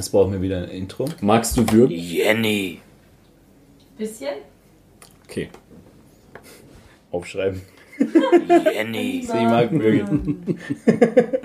[0.00, 1.04] Jetzt brauchen wir wieder ein Intro.
[1.20, 1.94] Magst du würgen?
[1.94, 2.80] Jenny.
[3.98, 4.36] Bisschen?
[5.28, 5.50] Okay.
[7.12, 7.60] Aufschreiben.
[8.72, 9.22] Jenny.
[9.26, 10.56] Sie mag würgen.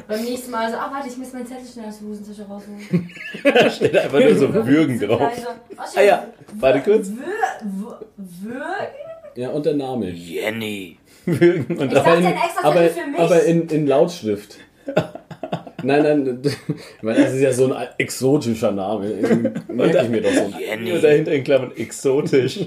[0.07, 3.11] Beim nächsten Mal so, ah warte, ich muss meinen Zettel schnell aus der Hosentasche rausholen.
[3.43, 5.33] Da steht einfach nur so würgen drauf.
[5.93, 7.09] Ah ja, warte kurz.
[7.09, 9.35] Wür, würgen?
[9.35, 10.11] Ja, und der Name.
[10.11, 10.97] Jenny.
[11.25, 11.77] Würgen.
[11.77, 13.19] Und Ich dachte, aber in, ein extra aber, Zettel für mich.
[13.19, 14.59] aber in, in Lautschrift.
[15.85, 16.41] Nein, nein,
[17.01, 19.53] meine, das ist ja so ein exotischer Name.
[19.67, 20.51] Merke ich mir doch so.
[20.59, 20.89] Jenny.
[20.91, 22.59] Nur dahinter in Klammern exotisch.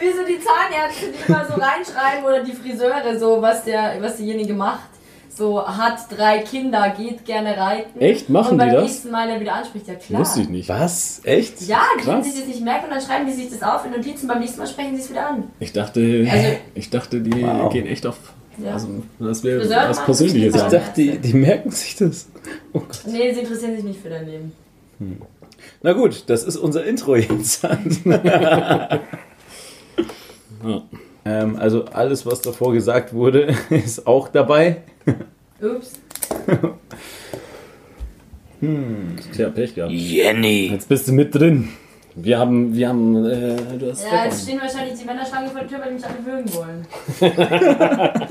[0.00, 4.16] Wie so die Zahnärzte, die immer so reinschreiben oder die Friseure, so was der, was
[4.16, 4.88] diejenige macht.
[5.34, 7.98] So hat drei Kinder, geht gerne reiten.
[8.00, 8.28] Echt?
[8.28, 8.84] Machen und beim die das?
[8.84, 10.20] nächsten Mal der wieder anspricht, ja klar.
[10.20, 10.68] Wusste ich nicht.
[10.68, 11.22] Was?
[11.24, 11.62] Echt?
[11.62, 13.92] Ja, die können sich das nicht merken und dann schreiben die sich das auf in
[13.92, 14.26] Notizen.
[14.28, 15.44] Beim nächsten Mal sprechen sie es wieder an.
[15.58, 17.72] Ich dachte, Also- ich dachte, die Wow.
[17.72, 18.16] gehen echt auf.
[18.58, 18.74] Ja.
[18.74, 18.88] Also,
[19.18, 20.54] das wäre was Persönliches.
[20.54, 22.28] Ich dachte, die, die merken sich das.
[22.72, 23.02] Oh Gott.
[23.06, 24.52] Nee, sie interessieren sich nicht für dein Leben.
[25.82, 27.66] Na gut, das ist unser Intro jetzt.
[30.64, 30.82] Ja.
[31.24, 34.82] ähm, also alles, was davor gesagt wurde, ist auch dabei.
[35.60, 35.94] Ups.
[39.32, 39.92] Tja, Pech gehabt.
[39.92, 40.68] Jenny.
[40.68, 41.70] Jetzt bist du mit drin.
[42.14, 45.68] Wir haben, wir haben, äh, du hast Ja, jetzt stehen wahrscheinlich die Männerschlange vor der
[45.68, 46.86] Tür, weil die mich alle würgen wollen.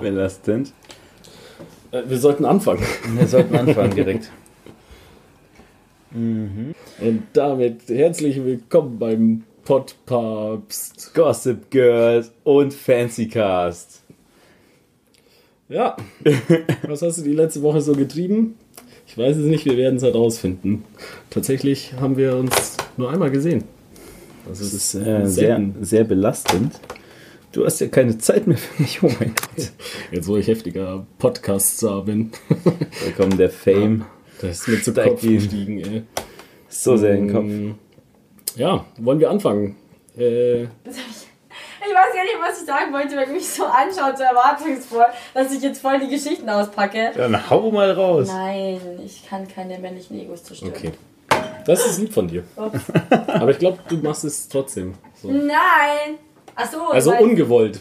[0.00, 0.72] Belastend.
[1.92, 2.82] am- äh, Wir sollten anfangen.
[3.16, 4.30] Wir sollten anfangen direkt.
[6.12, 11.12] Und damit herzlich willkommen beim Podpapst.
[11.14, 14.02] Gossip Girls und Fancy Cast.
[15.68, 15.96] Ja,
[16.86, 18.56] was hast du die letzte Woche so getrieben?
[19.14, 20.84] Ich weiß es nicht, wir werden es herausfinden.
[21.30, 23.62] Tatsächlich haben wir uns nur einmal gesehen.
[24.48, 26.80] Das Das ist ist äh, sehr, sehr belastend.
[27.52, 29.00] Du hast ja keine Zeit mehr für mich.
[29.04, 29.70] Oh mein Gott.
[30.10, 32.32] Jetzt, wo ich heftiger Podcaster bin.
[32.64, 34.04] Da kommt der Fame
[34.40, 36.02] Das ist mir zu Kopf gestiegen, ey.
[36.68, 37.44] so sehr in den Kopf.
[37.44, 37.74] Ähm,
[38.56, 39.76] Ja, wollen wir anfangen?
[40.18, 40.68] Äh, Ich
[41.94, 45.52] weiß gar nicht, was ich sagen wollte, wenn ihr mich so anschaut, so erwartungsvoll, dass
[45.52, 47.12] ich jetzt voll die Geschichten auspacke.
[47.16, 48.28] Dann hau mal raus.
[48.28, 50.72] Nein, ich kann keine männlichen Egos zerstören.
[50.76, 50.92] okay.
[51.66, 52.44] Das ist lieb von dir.
[52.56, 52.80] Ups.
[53.28, 54.94] Aber ich glaube, du machst es trotzdem.
[55.22, 55.30] So.
[55.30, 56.18] Nein!
[56.54, 57.80] Achso, Also weil- ungewollt.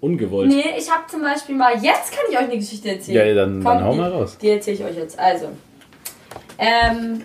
[0.00, 0.48] Ungewollt.
[0.50, 1.72] Nee, ich habe zum Beispiel mal.
[1.74, 3.28] Jetzt kann ich euch eine Geschichte erzählen.
[3.28, 4.36] Ja, dann- dann hau die- mal raus.
[4.40, 5.18] Die erzähle ich euch jetzt.
[5.18, 5.48] Also.
[6.58, 7.22] Ähm.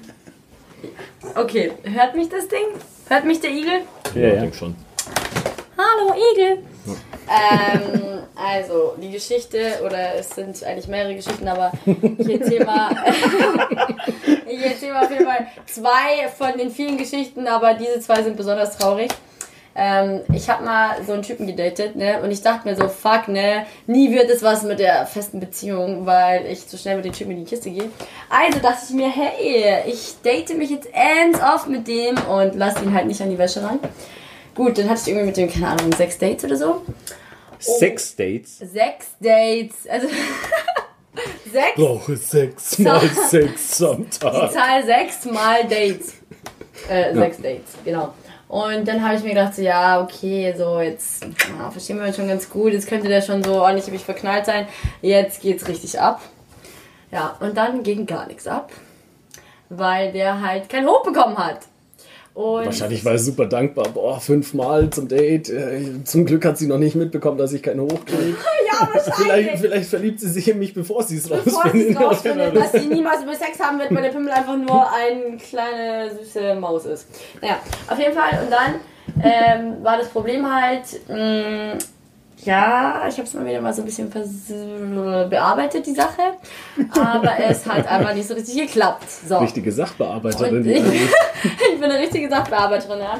[1.35, 2.59] Okay, hört mich das Ding?
[3.09, 3.81] Hört mich der Igel?
[4.15, 4.75] Ja, Ja, ich denke schon.
[5.89, 6.63] Hallo Igel!
[7.29, 12.91] ähm, also, die Geschichte, oder es sind eigentlich mehrere Geschichten, aber ich erzähle mal,
[14.47, 18.37] ich erzähle mal auf jeden Fall zwei von den vielen Geschichten, aber diese zwei sind
[18.37, 19.09] besonders traurig.
[19.75, 23.27] Ähm, ich habe mal so einen Typen gedatet, ne, und ich dachte mir so, fuck,
[23.27, 27.13] ne, nie wird es was mit der festen Beziehung, weil ich zu schnell mit den
[27.13, 27.89] Typen in die Kiste gehe.
[28.29, 32.81] Also dachte ich mir, hey, ich date mich jetzt ends off mit dem und lass
[32.81, 33.79] ihn halt nicht an die Wäsche ran.
[34.59, 36.81] Gut, dann hatte ich irgendwie mit dem, keine Ahnung, sechs Dates oder so.
[37.59, 38.57] Sex Dates.
[38.59, 39.87] Sechs Dates.
[39.87, 40.07] Also.
[41.49, 41.75] sechs.
[41.77, 44.51] Brauche sechs mal sechs am Die Tag.
[44.51, 46.15] Zahl sechs mal Dates.
[46.89, 48.13] Äh, sechs Dates, genau.
[48.49, 51.23] Und dann habe ich mir gedacht, so, ja, okay, so jetzt
[51.57, 52.73] ja, verstehen wir uns schon ganz gut.
[52.73, 54.67] Jetzt könnte der schon so ordentlich mich verknallt sein.
[55.01, 56.19] Jetzt geht's richtig ab.
[57.13, 58.73] Ja, und dann ging gar nichts ab.
[59.69, 61.59] Weil der halt kein Hoch bekommen hat.
[62.39, 63.89] Und Wahrscheinlich war er super dankbar.
[63.89, 65.49] Boah, fünfmal zum Date.
[65.49, 68.37] Äh, Zum Glück hat sie noch nicht mitbekommen, dass ich keine hochkriege.
[68.65, 69.59] ja, Vielleicht, wahrscheinlich.
[69.59, 71.99] vielleicht verliebt sie sich in mich, bevor sie es rausfindet.
[72.01, 76.11] rausfindet, dass sie niemals über Sex haben wird, weil der Pimmel einfach nur eine kleine
[76.17, 77.07] süße Maus ist.
[77.41, 77.57] Naja,
[77.89, 78.39] auf jeden Fall.
[78.41, 78.75] Und dann
[79.21, 81.77] ähm, war das Problem halt, mh,
[82.45, 84.09] ja, ich habe es mal wieder mal so ein bisschen
[85.29, 86.21] bearbeitet, die Sache.
[86.91, 89.09] Aber es hat einfach nicht so richtig geklappt.
[89.27, 89.37] So.
[89.37, 90.65] Richtige Sachbearbeiterin.
[90.65, 90.83] Ich,
[91.73, 93.19] ich bin eine richtige Sachbearbeiterin, ja.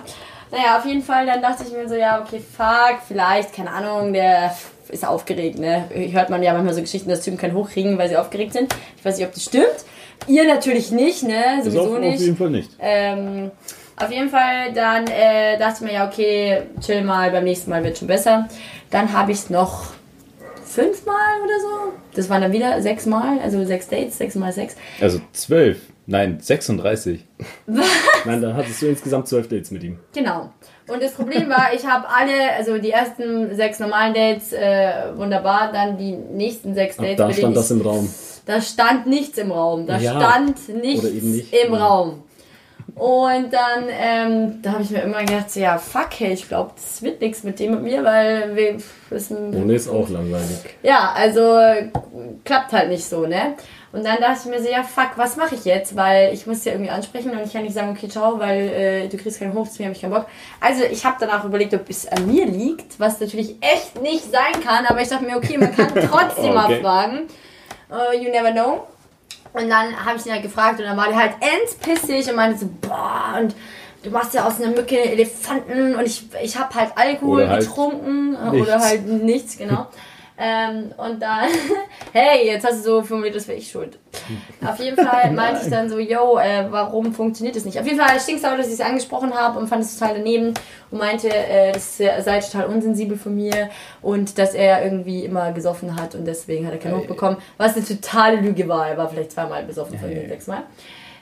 [0.52, 4.14] Naja, auf jeden Fall, dann dachte ich mir so, ja, okay, fuck, vielleicht, keine Ahnung,
[4.14, 4.56] der
[4.88, 5.86] ist aufgeregt, ne?
[6.12, 8.74] Hört man ja manchmal so Geschichten, dass Typen kein Hochkriegen, weil sie aufgeregt sind.
[8.98, 9.86] Ich weiß nicht, ob das stimmt.
[10.28, 11.62] Ihr natürlich nicht, ne?
[11.64, 12.20] Sowieso auf, auf nicht.
[12.20, 12.72] jeden Fall nicht.
[12.80, 13.52] Ähm,
[14.00, 17.84] auf jeden Fall, dann äh, dachte ich mir, ja, okay, chill mal, beim nächsten Mal
[17.84, 18.48] wird schon besser.
[18.92, 19.88] Dann habe ich es noch
[20.66, 21.94] fünfmal oder so.
[22.16, 24.76] Das waren dann wieder sechs Mal, also sechs Dates, sechs mal sechs.
[25.02, 25.80] Also zwölf.
[26.06, 27.24] Nein, 36.
[28.26, 30.00] Nein, da hattest du insgesamt zwölf Dates mit ihm.
[30.14, 30.50] Genau.
[30.88, 35.72] Und das Problem war, ich habe alle, also die ersten sechs normalen Dates, äh, wunderbar,
[35.72, 38.10] dann die nächsten sechs Ab Dates, da bei denen stand das ich, im Raum.
[38.48, 39.86] da stand nichts im Raum.
[39.86, 40.16] Da Ja.
[40.20, 41.54] stand nichts nicht.
[41.54, 41.86] im Ja.
[41.88, 42.24] Raum.
[42.96, 46.72] Und dann, ähm, da habe ich mir immer gedacht, so, ja, fuck, hey, ich glaube,
[46.76, 48.78] das wird nichts mit dem und mir, weil wir,
[49.16, 50.58] ist Ohne ist auch langweilig.
[50.84, 51.60] ja, also
[52.44, 53.56] klappt halt nicht so, ne?
[53.92, 55.96] Und dann dachte ich mir so, ja, fuck, was mache ich jetzt?
[55.96, 59.08] Weil ich muss ja irgendwie ansprechen und ich kann nicht sagen, okay, ciao, weil äh,
[59.08, 60.28] du kriegst keinen Hoch, deswegen habe ich keinen Bock.
[60.62, 64.62] Also ich habe danach überlegt, ob es an mir liegt, was natürlich echt nicht sein
[64.64, 66.82] kann, aber ich dachte mir, okay, man kann trotzdem mal Okay.
[66.82, 67.20] fragen.
[67.92, 68.84] Uh, you never know.
[69.54, 72.60] Und dann habe ich ihn halt gefragt und dann war der halt endpissig und meinte
[72.60, 73.56] so, boah, und
[74.04, 77.62] du machst ja aus einer Mücke einen Elefanten und ich, ich habe halt Alkohol halt
[77.62, 78.68] getrunken äh, nichts.
[78.68, 79.88] oder halt nichts, genau.
[80.42, 81.50] ähm, und dann,
[82.14, 84.00] hey, jetzt hast du so formuliert, das wäre ich schuld.
[84.66, 87.78] Auf jeden Fall meinte ich dann so, yo, äh, warum funktioniert das nicht?
[87.78, 90.54] Auf jeden Fall stinksauer, dass ich es angesprochen habe und fand es total daneben
[90.92, 93.70] und meinte, äh, das sei total unsensibel von mir
[94.02, 97.38] und dass er irgendwie immer gesoffen hat und deswegen hat er keinen Hoch bekommen.
[97.58, 98.88] Was eine totale Lüge war.
[98.88, 100.64] Er war vielleicht zweimal besoffen von mir, sechsmal.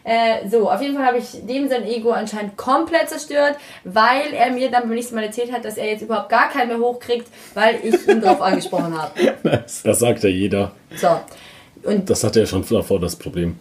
[0.07, 4.51] Äh, so, auf jeden Fall habe ich dem sein Ego anscheinend komplett zerstört, weil er
[4.51, 7.27] mir dann beim nächsten Mal erzählt hat, dass er jetzt überhaupt gar keinen mehr hochkriegt,
[7.53, 9.11] weil ich ihn drauf angesprochen habe.
[9.83, 10.71] Das sagt ja jeder.
[10.95, 11.09] So.
[11.83, 13.59] Und Das hatte er schon davor das Problem.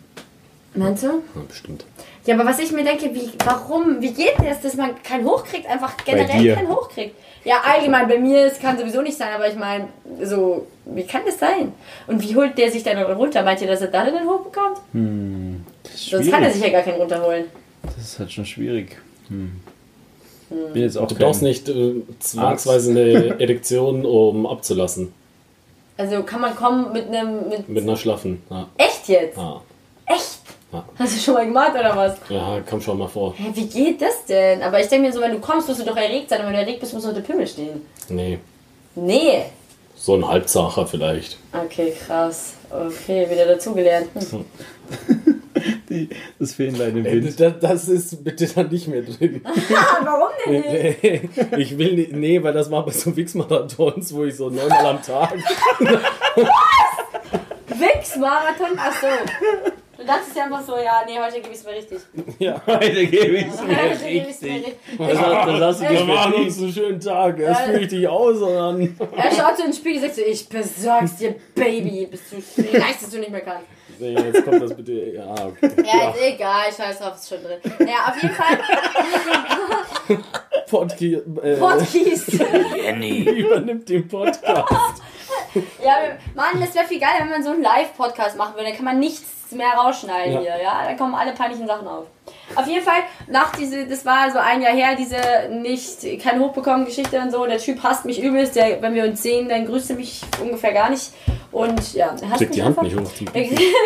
[0.75, 1.09] meinst du?
[1.09, 1.85] Ja, bestimmt.
[2.27, 5.69] Ja, aber was ich mir denke, wie, warum, wie geht das, dass man keinen hochkriegt,
[5.69, 7.15] einfach generell keinen hochkriegt?
[7.45, 9.89] Ja, allgemein bei mir, es kann sowieso nicht sein, aber ich meine,
[10.23, 11.73] so, wie kann das sein?
[12.07, 13.43] Und wie holt der sich dann runter?
[13.43, 14.79] Meint ihr, dass er da dann hochbekommt?
[14.93, 15.56] Ist
[15.95, 17.45] Sonst kann er sich ja gar keinen runterholen.
[17.83, 18.97] Das ist halt schon schwierig.
[19.29, 19.53] Hm.
[20.73, 25.13] Bin jetzt auch Du brauchst nicht äh, zwangsweise eine Erektion, um abzulassen.
[25.97, 28.43] Also kann man kommen mit einem, mit, Mit einer schlaffen.
[28.51, 28.69] Ja.
[28.77, 29.37] echt jetzt?
[29.37, 29.61] Ja.
[30.07, 30.39] Echt?
[30.73, 30.85] Ja.
[30.99, 32.17] Hast du schon mal gemacht oder was?
[32.29, 33.35] ja, komm schon mal vor.
[33.37, 34.63] Hä, wie geht das denn?
[34.63, 36.41] Aber ich denke mir so, wenn du kommst, musst du doch erregt sein.
[36.41, 37.81] Und wenn du erregt bist, muss noch der Pimmel stehen.
[38.09, 38.39] Nee,
[38.95, 39.45] Nee.
[39.97, 41.39] so ein Halbsacher vielleicht.
[41.53, 42.55] Okay, krass.
[42.71, 44.09] Okay, wieder dazugelernt.
[44.15, 44.45] Hm.
[45.89, 46.09] Die,
[46.39, 47.41] das Fähnlein im Äh, Wind.
[47.41, 49.41] Das, das ist bitte dann nicht mehr drin.
[50.03, 51.29] Warum denn nicht?
[51.59, 55.03] ich will nicht, nee, weil das war bei so Wix-Marathons, wo ich so neunmal am
[55.03, 55.35] Tag.
[57.69, 58.79] Wix-Marathon?
[58.79, 59.07] Ach so.
[59.99, 61.99] Du dachtest ja einfach so, ja, nee, heute gebe ich es mir richtig.
[62.39, 62.61] Ja.
[62.67, 64.67] Heute gebe ich es mir Heute gebe ich's mir richtig.
[64.67, 64.99] richtig.
[64.99, 67.39] Das, hast- du Wir machen uns einen schönen Tag.
[67.41, 68.97] Erst fühle ich dich aus und dann.
[69.17, 73.11] Er schaut so ins Spiegel und sagt so, ich besorg's dir, Baby, bis du dass
[73.11, 73.65] du nicht mehr kannst.
[73.99, 74.93] Nee, jetzt kommt das bitte.
[74.93, 75.71] Ja, okay.
[75.85, 77.59] Ja, ist egal, scheiß drauf, ist schon drin.
[77.87, 78.59] Ja, auf jeden Fall.
[80.69, 82.33] Podki äh, Podcast.
[82.33, 85.03] übernimmt den Podcast.
[85.85, 85.97] Ja,
[86.35, 88.67] Mann, das wäre viel geiler, wenn man so einen Live-Podcast machen würde.
[88.69, 90.41] Dann kann man nichts mehr rausschneiden Ja.
[90.41, 90.85] hier, ja?
[90.85, 92.05] Dann kommen alle peinlichen Sachen auf.
[92.57, 95.17] Auf jeden Fall, nach diese, das war so ein Jahr her, diese
[95.51, 97.47] nicht, kein Hochbekommen Geschichte und so.
[97.47, 98.57] Der Typ hasst mich übelst.
[98.57, 101.13] Der, wenn wir uns sehen, dann grüßt er mich ungefähr gar nicht.
[101.53, 102.83] Und ja, er hasst Kriegt mich die Hand einfach.
[102.83, 103.45] nicht hoch Er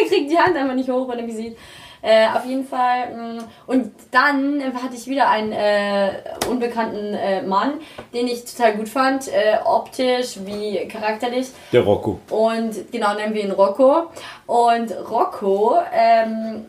[0.09, 1.59] kriegt die Hand einfach nicht hoch, wenn er mich sieht.
[2.03, 3.15] Äh, auf jeden Fall.
[3.15, 6.13] mh, Und dann hatte ich wieder einen äh,
[6.49, 7.75] unbekannten äh, Mann,
[8.15, 11.49] den ich total gut fand, äh, optisch wie charakterlich.
[11.73, 12.19] Der Rocco.
[12.31, 14.05] Und genau, nennen wir ihn Rocco.
[14.47, 16.67] Und Rocco, ähm,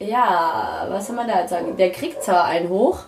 [0.00, 1.76] ja, was soll man da jetzt sagen?
[1.76, 2.98] Der kriegt zwar einen hoch,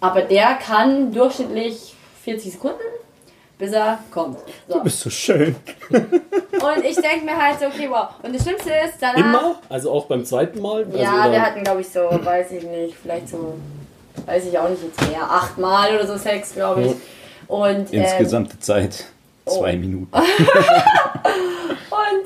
[0.00, 1.94] aber der kann durchschnittlich
[2.24, 2.80] 40 Sekunden,
[3.60, 4.38] bis er kommt.
[4.66, 4.74] So.
[4.74, 5.54] Du bist so schön.
[5.90, 8.08] Und ich denke mir halt so, okay, wow.
[8.22, 9.16] Und das Schlimmste ist, danach.
[9.16, 9.56] Immer?
[9.68, 10.84] Also auch beim zweiten Mal?
[10.84, 13.54] Also Ja, oder- wir hatten, glaube ich, so, weiß ich nicht, vielleicht so,
[14.26, 16.94] weiß ich auch nicht jetzt mehr, achtmal oder so Sex, glaube ich.
[17.46, 19.04] Und, ähm, Insgesamte Zeit
[19.44, 19.78] zwei oh.
[19.78, 20.12] Minuten.
[20.14, 20.24] Und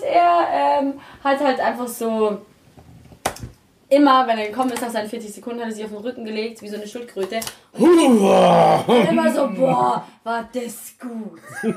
[0.02, 2.38] er ähm, hat halt einfach so
[3.88, 6.24] immer, wenn er gekommen ist, nach seinen 40 Sekunden, hat er sich auf den Rücken
[6.24, 7.40] gelegt, wie so eine Schildkröte.
[7.72, 11.40] Und immer so, boah, war das gut.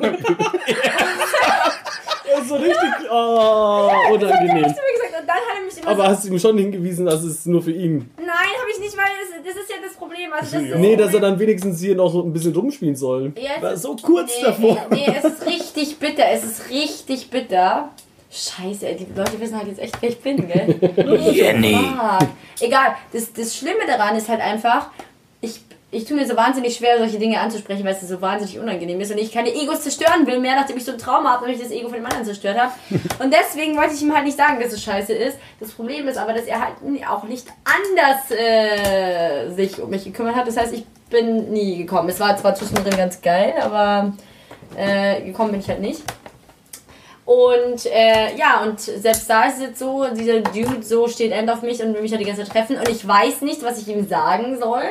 [2.29, 4.65] Ja, so richtig oh, unangenehm.
[4.65, 6.39] Hast du mir gesagt, und dann hat er mich immer Aber so, hast du ihm
[6.39, 8.09] schon hingewiesen, dass es nur für ihn.
[8.17, 10.33] nein, habe ich nicht, weil das, das ist ja das Problem.
[10.33, 13.33] Also das das Nee, dass er dann wenigstens hier noch ein bisschen rumspielen soll.
[13.37, 14.77] Ja, War so kurz nee, davor.
[14.91, 17.91] Nee, nee, es ist richtig bitter, es ist richtig bitter.
[18.37, 20.75] Scheiße, ey, die Leute wissen halt jetzt echt, wer ich bin, gell?
[21.33, 21.73] Jenny.
[21.73, 22.29] Fuck.
[22.59, 24.91] Egal, das, das Schlimme daran ist halt einfach,
[25.41, 29.01] ich, ich tue mir so wahnsinnig schwer, solche Dinge anzusprechen, weil es so wahnsinnig unangenehm
[29.01, 31.55] ist und ich keine Egos zerstören will, mehr nachdem ich so ein Trauma habe, weil
[31.55, 32.73] ich das Ego von dem anderen zerstört habe.
[33.23, 35.37] Und deswegen wollte ich ihm halt nicht sagen, dass es scheiße ist.
[35.59, 36.75] Das Problem ist aber, dass er halt
[37.09, 40.47] auch nicht anders äh, sich um mich gekümmert hat.
[40.47, 42.09] Das heißt, ich bin nie gekommen.
[42.09, 44.13] Es war zwar zwischendrin ganz geil, aber
[44.75, 46.03] äh, gekommen bin ich halt nicht.
[47.27, 51.49] Und äh, ja, und selbst da ist es jetzt so, dieser Dude so steht end
[51.49, 53.81] auf mich und will mich halt die ganze Zeit treffen und ich weiß nicht, was
[53.81, 54.85] ich ihm sagen soll.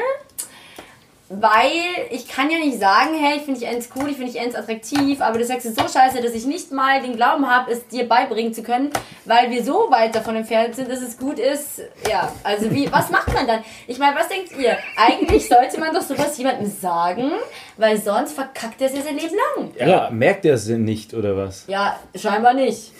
[1.28, 1.72] Weil
[2.10, 4.54] ich kann ja nicht sagen, hey, ich finde dich Enz cool, ich finde dich Enz
[4.54, 7.88] attraktiv, aber du sagst es so scheiße, dass ich nicht mal den Glauben habe, es
[7.88, 8.90] dir beibringen zu können,
[9.24, 11.82] weil wir so weit davon entfernt sind, dass es gut ist.
[12.08, 13.64] Ja, also wie, was macht man dann?
[13.88, 14.76] Ich meine, was denkt ihr?
[14.96, 17.32] Eigentlich sollte man doch sowas jemandem sagen,
[17.76, 19.72] weil sonst verkackt er es ja sein Leben lang.
[19.76, 21.64] Ja, merkt er es denn nicht oder was?
[21.66, 22.92] Ja, scheinbar nicht.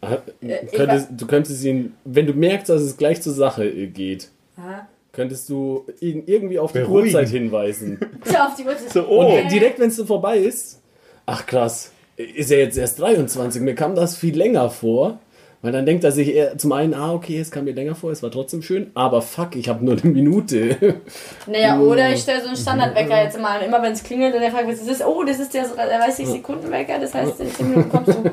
[0.00, 4.28] Äh, könntest, du könntest ihn, wenn du merkst, dass es gleich zur Sache äh, geht,
[4.56, 4.88] Aha.
[5.16, 7.06] Könntest du ihn irgendwie auf die Beruhigen.
[7.06, 7.98] Uhrzeit hinweisen.
[8.24, 8.90] Tja, auf die Uhrzeit.
[8.90, 9.38] So, oh.
[9.38, 10.82] Und direkt, wenn es so vorbei ist,
[11.24, 13.62] ach krass, ist er jetzt erst 23.
[13.62, 15.18] Mir kam das viel länger vor.
[15.62, 18.12] Weil dann denkt er sich eher zum einen, ah, okay, es kam mir länger vor,
[18.12, 20.76] es war trotzdem schön, aber fuck, ich habe nur eine Minute.
[21.46, 23.64] Naja, oder ich stelle so einen Standardwecker jetzt mal an.
[23.64, 25.04] Immer wenn es klingelt und er fragt, was ist das?
[25.04, 28.30] Oh, das ist der, der 30 Sekunden Wecker, das heißt, in 10 Minuten kommst du.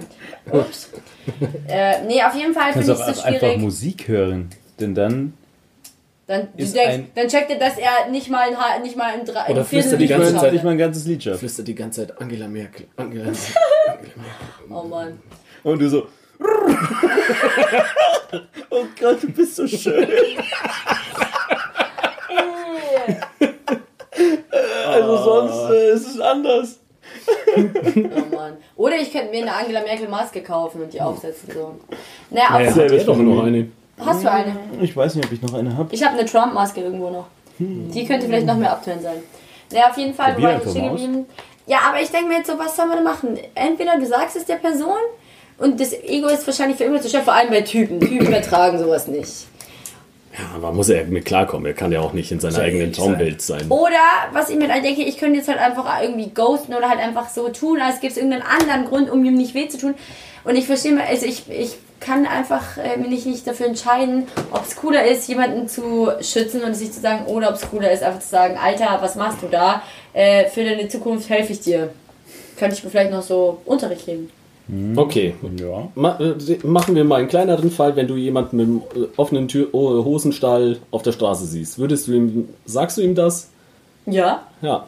[0.52, 0.90] Ups.
[1.68, 3.58] Äh, nee, auf jeden Fall finde ich es so einfach schwierig.
[3.58, 4.50] Musik hören.
[4.80, 5.34] Denn dann.
[6.26, 9.14] Dann, du ist denkst, ein- dann checkt er, dass er nicht mal ein, nicht mal
[9.14, 10.34] ein, drei, Oder flüstert die ganze.
[10.38, 11.40] Zeit nicht mal ein ganzes Lied schafft.
[11.40, 12.86] Flüstert die ganze Zeit Angela Merkel.
[12.96, 13.42] Angela, Angela
[13.88, 14.12] Merkel.
[14.70, 15.20] Oh Mann.
[15.64, 16.08] Und du so.
[18.70, 20.08] oh Gott, du bist so schön.
[24.88, 26.80] Also sonst äh, ist es anders.
[27.58, 28.58] Oh Mann.
[28.76, 31.50] Oder ich könnte mir eine Angela Merkel Maske kaufen und die aufsetzen.
[31.54, 31.76] So.
[32.30, 33.68] Naja, Naja, auf, hat er doch noch eine.
[34.00, 34.56] Hast du eine?
[34.82, 35.94] Ich weiß nicht, ob ich noch eine habe.
[35.94, 37.28] Ich habe eine Trump-Maske irgendwo noch.
[37.60, 39.18] Die könnte vielleicht noch mehr abtören sein.
[39.72, 41.10] Naja, auf jeden Fall, wo Probier war ich?
[41.66, 43.38] Ja, aber ich denke mir jetzt so, was soll man denn machen?
[43.56, 45.00] Entweder du sagst es der Person
[45.58, 48.00] und das Ego ist wahrscheinlich für immer zu schwer, vor allem bei Typen.
[48.00, 49.48] Typen ertragen sowas nicht.
[50.34, 51.68] Ja, aber muss er mit klarkommen.
[51.68, 53.70] Er kann ja auch nicht in seiner eigenen Traumwelt sein.
[53.70, 57.00] Oder, was ich mir dann denke, ich könnte jetzt halt einfach irgendwie ghosten oder halt
[57.00, 59.94] einfach so tun, als gäbe es irgendeinen anderen Grund, um ihm nicht weh zu tun.
[60.44, 64.28] Und ich verstehe mal, also ich, ich kann einfach äh, mich nicht, nicht dafür entscheiden,
[64.52, 67.92] ob es cooler ist, jemanden zu schützen und sich zu sagen, oder ob es cooler
[67.92, 69.82] ist, einfach zu sagen, Alter, was machst du da?
[70.14, 71.90] Äh, für deine Zukunft helfe ich dir.
[72.58, 74.30] Könnte ich mir vielleicht noch so Unterricht geben.
[74.96, 75.34] Okay.
[75.60, 75.90] Ja.
[75.96, 79.48] Ma äh, machen wir mal einen kleineren Fall, wenn du jemanden mit einem äh, offenen
[79.48, 81.80] Tür oh, Hosenstall auf der Straße siehst.
[81.80, 83.50] Würdest du ihm, sagst du ihm das?
[84.06, 84.44] Ja.
[84.62, 84.86] Ja.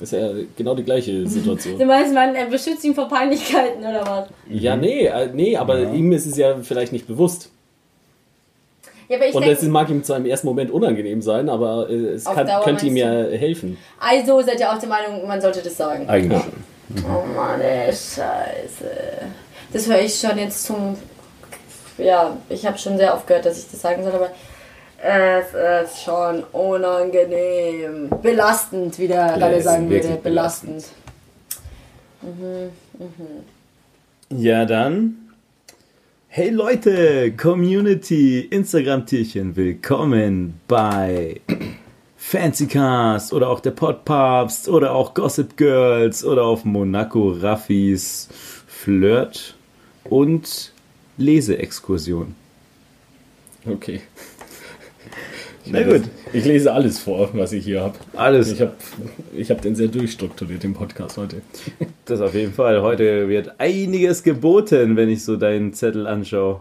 [0.00, 1.78] Ist ja genau die gleiche Situation.
[1.78, 4.28] Du meinst, man beschützt ihn vor Peinlichkeiten oder was?
[4.48, 7.50] ja, nee, äh, nee, aber ihm ist es ja vielleicht nicht bewusst.
[9.08, 11.88] Ja, aber ich Und denke, es mag ihm zwar im ersten Moment unangenehm sein, aber
[11.88, 13.78] äh, es kann, Dauer könnte ihm ja helfen.
[14.00, 16.08] also seid ihr auch der Meinung, man sollte das sagen.
[16.08, 17.04] Eigentlich schon.
[17.04, 18.90] Oh Mann, ey, scheiße.
[19.72, 20.96] Das höre ich schon jetzt zum.
[21.98, 24.30] Ja, ich habe schon sehr oft gehört, dass ich das sagen soll, aber
[25.06, 28.10] es ist schon unangenehm.
[28.22, 30.18] Belastend, wie der ist sagen würde.
[30.22, 30.84] Belastend.
[34.30, 35.16] Ja, dann.
[36.28, 41.40] Hey Leute, Community, Instagram-Tierchen, willkommen bei
[42.16, 48.28] Fancycast oder auch der Podpapst oder auch Gossip Girls oder auf Monaco Raffis
[48.66, 49.54] Flirt
[50.04, 50.72] und
[51.16, 52.34] Leseexkursion.
[53.66, 54.00] Okay.
[55.70, 56.02] Na gut.
[56.02, 57.94] das- Ich lese alles vor, was ich hier habe.
[58.14, 58.52] Alles.
[58.52, 58.72] Ich habe
[59.36, 61.42] ich hab den sehr durchstrukturiert, den Podcast heute.
[62.04, 62.82] Das auf jeden Fall.
[62.82, 66.60] Heute wird einiges geboten, wenn ich so deinen Zettel anschaue.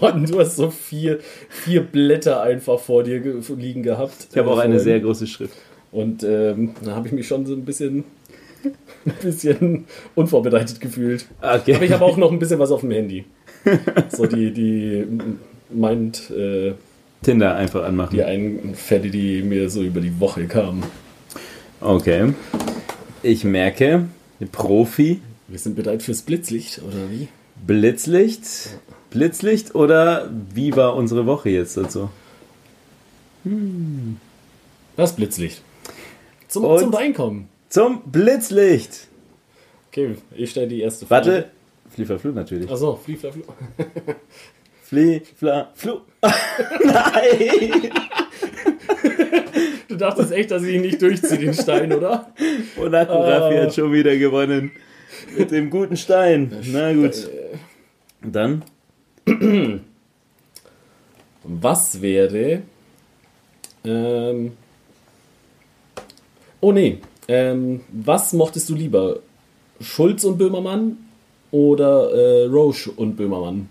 [0.00, 4.28] Mann, du hast so vier, vier Blätter einfach vor dir ge liegen gehabt.
[4.30, 5.54] Ich habe auch Äh, eine sehr große Schrift.
[5.90, 8.04] Und ähm, da habe ich mich schon so ein bisschen,
[9.06, 11.26] ein bisschen unvorbereitet gefühlt.
[11.40, 11.74] Okay.
[11.74, 13.24] Aber ich habe auch noch ein bisschen was auf dem Handy.
[14.10, 15.04] So die, die
[15.70, 16.74] meint, äh,
[17.22, 18.14] Tinder einfach anmachen.
[18.14, 20.82] die einen Fälle, die mir so über die Woche kamen.
[21.80, 22.32] Okay.
[23.22, 24.06] Ich merke,
[24.52, 27.28] Profi, Wir sind bereit fürs Blitzlicht, oder wie?
[27.66, 28.78] Blitzlicht.
[29.10, 32.10] Blitzlicht oder wie war unsere Woche jetzt dazu?
[34.96, 35.62] Das Blitzlicht.
[36.48, 37.48] Zum, Und- zum Reinkommen.
[37.68, 39.08] Zum Blitzlicht.
[39.90, 41.26] Okay, ich stelle die erste Frage.
[41.26, 41.50] Warte.
[41.90, 42.70] Fliefer Flu natürlich.
[42.70, 43.16] Achso, flieh,
[44.88, 46.00] Flie, fla, flu.
[46.22, 47.90] Nein!
[49.86, 52.32] Du dachtest echt, dass ich ihn nicht durchziehe, den Stein, oder?
[52.74, 54.70] Monaco Raffi hat schon wieder gewonnen.
[55.36, 56.56] Mit dem guten Stein.
[56.72, 57.28] Na gut.
[58.22, 58.64] Dann.
[61.42, 62.62] Was wäre.
[63.84, 64.52] Ähm,
[66.60, 66.98] oh nee.
[67.28, 69.18] Ähm, was mochtest du lieber?
[69.82, 70.96] Schulz und Böhmermann
[71.50, 73.68] oder äh, Roche und Böhmermann?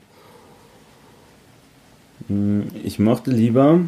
[2.84, 3.80] Ich mochte lieber.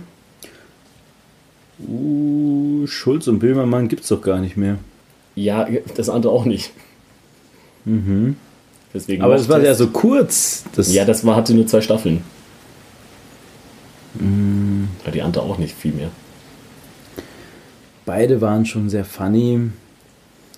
[1.88, 4.78] Uh, Schulz und Böhmermann gibt's doch gar nicht mehr.
[5.36, 6.72] Ja, das andere auch nicht.
[8.94, 10.66] Deswegen Aber es war ja es- so kurz.
[10.76, 12.18] Das Ja, das war, hatte nur zwei Staffeln.
[14.20, 16.10] Ja, die ja, Variante auch nicht viel mehr.
[18.06, 19.70] Beide waren schon sehr funny.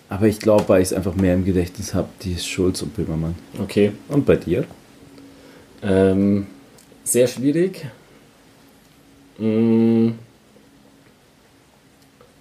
[0.10, 2.96] Aber ich glaube, weil ich es einfach mehr im Gedächtnis habe, die ist Schulz und
[2.96, 3.36] Böhmermann.
[3.62, 3.92] Okay.
[4.10, 4.66] Und bei dir?
[5.84, 6.48] Ähm,
[7.04, 7.86] sehr schwierig.
[9.38, 10.10] Mm.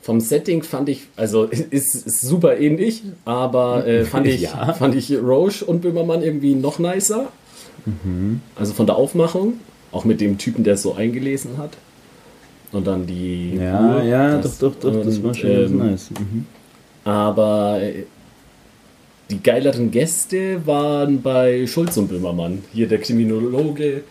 [0.03, 4.73] Vom Setting fand ich, also ist, ist super ähnlich, aber äh, fand, ich, Ja.
[4.73, 7.29] fand ich Roche und Böhmermann irgendwie noch nicer.
[8.57, 9.55] Also von der Aufmachung,
[9.91, 11.79] auch mit dem Typen, der es so eingelesen hat.
[12.73, 13.57] Und dann die.
[13.57, 16.11] Ja, Uhr, ja, das- doch, doch, doch, das und, war schon ähm, nice.
[16.11, 16.47] Mhm.
[17.05, 18.05] Aber äh,
[19.31, 22.63] die geileren Gäste waren bei Schulz und Böhmermann.
[22.73, 24.03] Hier der Kriminologe,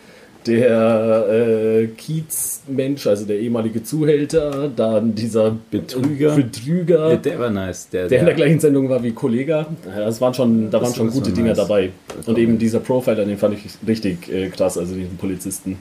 [0.46, 6.36] der äh, Kiez-Mensch, also der ehemalige Zuhälter, dann dieser Betrüger.
[6.36, 7.90] Betrüger Ja, der war nice.
[7.90, 9.68] Der, der in der gleichen Sendung war wie Kollega.
[9.86, 11.58] Ja, Das waren schon, da waren schon gute Dinger nice.
[11.58, 11.92] dabei.
[12.26, 15.78] Und eben dieser Profiler, den fand ich richtig äh, krass, also diesen Polizisten.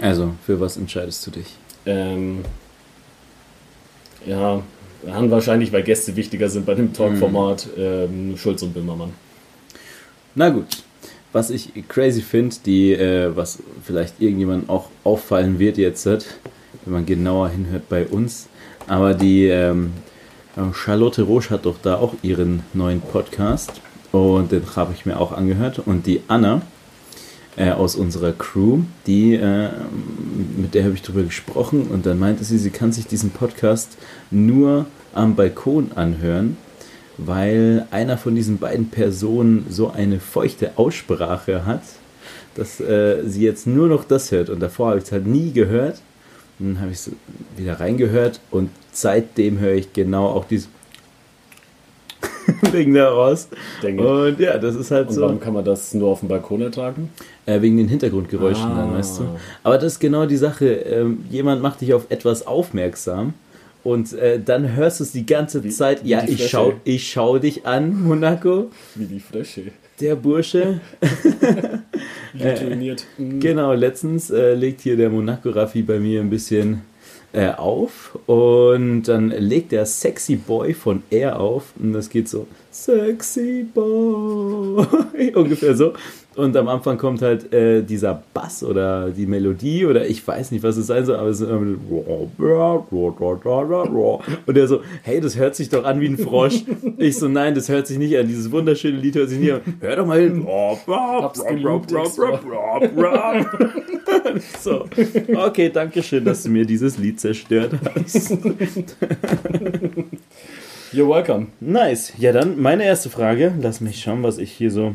[0.00, 1.46] Also, für was entscheidest du dich?
[1.86, 2.40] Ähm,
[4.26, 4.62] ja,
[5.04, 9.12] dann wahrscheinlich, weil Gäste wichtiger sind bei dem Talkformat, ähm, Schulz und Böhmermann.
[10.34, 10.82] Na gut.
[11.32, 17.06] Was ich crazy finde, die, äh, was vielleicht irgendjemand auch auffallen wird jetzt, wenn man
[17.06, 18.48] genauer hinhört bei uns,
[18.88, 19.92] aber die ähm,
[20.74, 25.30] Charlotte Roche hat doch da auch ihren neuen Podcast und den habe ich mir auch
[25.30, 26.62] angehört und die Anna
[27.56, 29.68] äh, aus unserer Crew, die äh,
[30.56, 33.96] mit der habe ich drüber gesprochen und dann meinte sie, sie kann sich diesen Podcast
[34.30, 36.56] nur am Balkon anhören,
[37.26, 41.82] weil einer von diesen beiden Personen so eine feuchte Aussprache hat,
[42.54, 45.52] dass äh, sie jetzt nur noch das hört und davor habe ich es halt nie
[45.52, 46.00] gehört.
[46.58, 47.12] Und dann habe ich so
[47.56, 50.68] wieder reingehört und seitdem höre ich genau auch dieses
[52.72, 53.48] Ding da raus.
[53.82, 54.02] Denke.
[54.26, 55.20] Und ja, das ist halt Und so.
[55.22, 57.10] warum kann man das nur auf dem Balkon ertragen?
[57.46, 58.76] Äh, wegen den Hintergrundgeräuschen Ah.
[58.76, 59.24] dann, weißt du.
[59.62, 60.66] Aber das ist genau die Sache.
[60.66, 63.34] Ähm, jemand macht dich auf etwas aufmerksam
[63.84, 66.04] und äh, dann hörst du es die ganze Wie- Zeit.
[66.04, 66.48] wie ja, ich Frösche.
[66.48, 68.70] schau, ich schau dich an, Monaco.
[68.94, 69.62] Wie die Frösche.
[70.00, 70.80] Der Bursche.
[72.38, 73.04] Trainiert.
[73.18, 73.40] Mhm.
[73.40, 76.82] Genau, letztens äh, legt hier der Monaco-Raffi bei mir ein bisschen
[77.32, 82.46] äh, auf und dann legt der Sexy Boy von Air auf und das geht so
[82.72, 84.84] Sexy Boy
[85.34, 85.92] ungefähr so
[86.40, 90.62] und am Anfang kommt halt äh, dieser Bass oder die Melodie oder ich weiß nicht,
[90.62, 91.60] was es sein soll, aber es ist immer
[94.46, 96.62] und der so, hey, das hört sich doch an wie ein Frosch.
[96.98, 98.26] Ich so, nein, das hört sich nicht an.
[98.26, 99.60] Dieses wunderschöne Lied hört sich nicht an.
[99.80, 100.46] Hör doch mal hin.
[104.60, 104.84] So,
[105.34, 108.30] okay, danke schön, dass du mir dieses Lied zerstört hast.
[110.92, 111.48] You're welcome.
[111.60, 112.12] Nice.
[112.18, 113.54] Ja, dann meine erste Frage.
[113.60, 114.94] Lass mich schauen, was ich hier so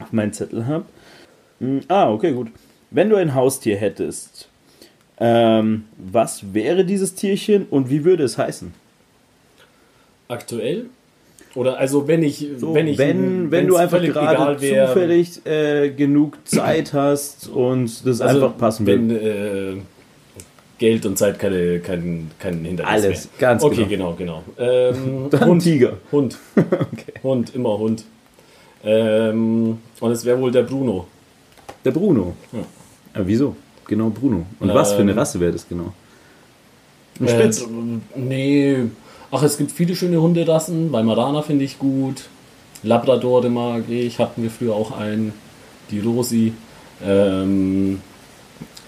[0.00, 0.84] auf meinen Zettel habe.
[1.88, 2.48] Ah, okay, gut.
[2.90, 4.48] Wenn du ein Haustier hättest,
[5.18, 8.74] ähm, was wäre dieses Tierchen und wie würde es heißen?
[10.28, 10.86] Aktuell?
[11.54, 16.38] Oder also wenn ich, So, wenn ich wenn, wenn du einfach gerade zufällig äh, genug
[16.48, 19.76] Zeit hast und das also einfach passen wenn will.
[19.76, 19.80] äh,
[20.78, 23.38] Geld und Zeit keine, kein, kein Hindernis Alles, mehr.
[23.38, 24.42] ganz okay, genau, genau.
[24.58, 25.98] Ähm, Dann Hund, Tiger.
[26.10, 26.36] Hund,
[27.22, 28.04] Hund, immer Hund.
[28.84, 31.06] Ähm, und es wäre wohl der Bruno.
[31.84, 32.34] Der Bruno.
[32.52, 32.60] Ja.
[33.14, 33.56] Aber wieso?
[33.86, 34.44] Genau Bruno.
[34.60, 35.92] Und was für eine Ähm, Rasse wäre das genau?
[37.20, 37.66] Ein Äh, Spitz.
[38.16, 38.76] nee.
[39.30, 40.92] Ach, es gibt viele schöne Hunderassen.
[40.92, 42.24] Weimaraner finde ich gut.
[42.82, 44.18] Labradore mag ich.
[44.18, 45.32] Hatten wir früher auch einen.
[45.90, 46.52] Die Rosi.
[47.04, 48.00] Ähm,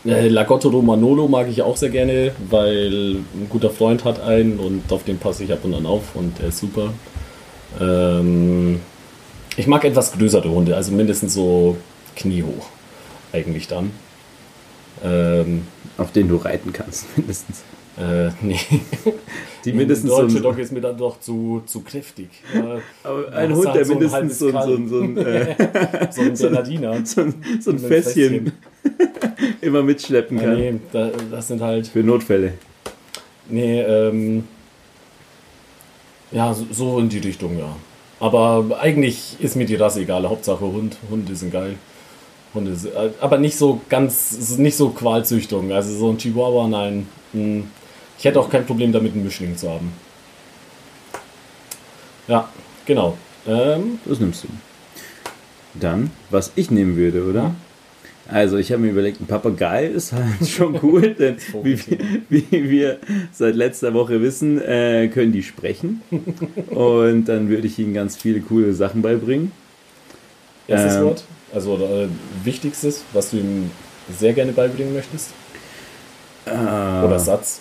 [0.04, 4.90] äh, Lagotto Romanolo mag ich auch sehr gerne, weil ein guter Freund hat einen und
[4.92, 6.92] auf den passe ich ab und an auf und der ist super.
[7.80, 8.80] Ähm,
[9.56, 11.76] ich mag etwas größere Hunde, also mindestens so
[12.16, 12.66] kniehoch.
[13.32, 13.90] Eigentlich dann.
[15.04, 15.66] Ähm,
[15.98, 17.62] Auf den du reiten kannst, mindestens.
[17.98, 18.58] äh, nee.
[19.64, 22.28] Die mindestens so deutsche ein, Dog ist mir dann doch zu, zu kräftig.
[23.02, 26.20] Aber ein Hund, halt der so mindestens so, ein- so, ein- so, ein, äh, so
[26.22, 27.04] ein Bernardiner.
[27.06, 28.52] so, ein, so ein So ein Fässchen
[29.60, 30.54] immer mitschleppen kann.
[30.56, 31.86] nee, da, das sind halt.
[31.88, 32.54] Für Notfälle.
[33.48, 34.44] Nee, ähm.
[36.32, 37.76] Ja, so, so in die Richtung, ja.
[38.18, 40.28] Aber eigentlich ist mir die Rasse egal.
[40.28, 40.96] Hauptsache Hund.
[41.10, 41.76] Hunde sind geil.
[42.54, 45.72] Hunde sind, äh, aber nicht so ganz, nicht so Qualzüchtung.
[45.72, 47.08] Also so ein Chihuahua, nein.
[47.32, 47.70] Hm.
[48.18, 49.92] Ich hätte auch kein Problem damit, einen Mischling zu haben.
[52.28, 52.48] Ja,
[52.86, 53.16] genau.
[53.46, 54.48] Ähm, Das nimmst du.
[55.74, 57.54] Dann, was ich nehmen würde, oder?
[58.28, 62.70] Also, ich habe mir überlegt, ein Papagei ist halt schon cool, denn wie, wir- wie
[62.70, 62.98] wir
[63.32, 66.02] seit letzter Woche wissen, äh, können die sprechen.
[66.70, 69.52] Und dann würde ich ihnen ganz viele coole Sachen beibringen.
[70.66, 71.24] erstes Ähm, Wort.
[71.54, 72.08] Also äh,
[72.44, 73.70] wichtigstes, was du ihm
[74.18, 75.30] sehr gerne beibringen möchtest.
[76.44, 77.04] Ah.
[77.04, 77.60] Oder Satz.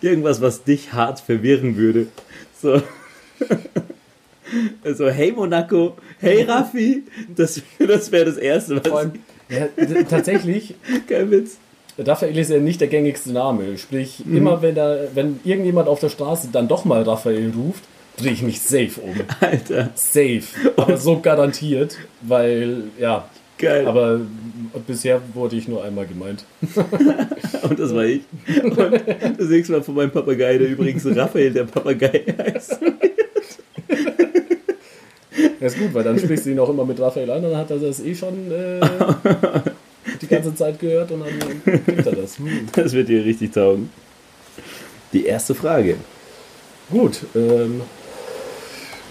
[0.00, 2.06] Irgendwas, was dich hart verwirren würde.
[2.62, 2.80] So.
[4.84, 7.02] Also, hey Monaco, hey Raffi,
[7.34, 9.12] das, das wäre das Erste, was Vor allem,
[9.48, 9.68] ja,
[10.08, 10.74] tatsächlich,
[11.08, 11.58] kein Witz.
[11.98, 13.76] Raphael ist ja nicht der gängigste Name.
[13.76, 14.36] Sprich, Mhm.
[14.36, 17.82] immer wenn, da, wenn irgendjemand auf der Straße dann doch mal Raphael ruft,
[18.16, 19.14] drehe ich mich safe um.
[19.40, 20.42] Alter, Safe.
[20.76, 23.28] Aber so garantiert, weil, ja.
[23.58, 23.86] geil.
[23.88, 24.20] Aber
[24.86, 26.44] bisher wurde ich nur einmal gemeint.
[27.68, 28.22] Und das war ich.
[28.62, 32.78] Und das nächste Mal von meinem Papagei, der übrigens Raphael, der Papagei heißt.
[35.60, 37.70] Das ist gut, weil dann sprichst du ihn auch immer mit Raphael an, dann hat
[37.70, 38.80] er das eh schon äh,
[40.20, 42.38] die ganze Zeit gehört und dann kriegt er das.
[42.38, 42.68] Hm.
[42.72, 43.90] Das wird dir richtig taugen.
[45.12, 45.96] Die erste Frage.
[46.90, 47.82] Gut, ähm,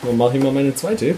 [0.04, 1.06] dann mache ich mal meine zweite.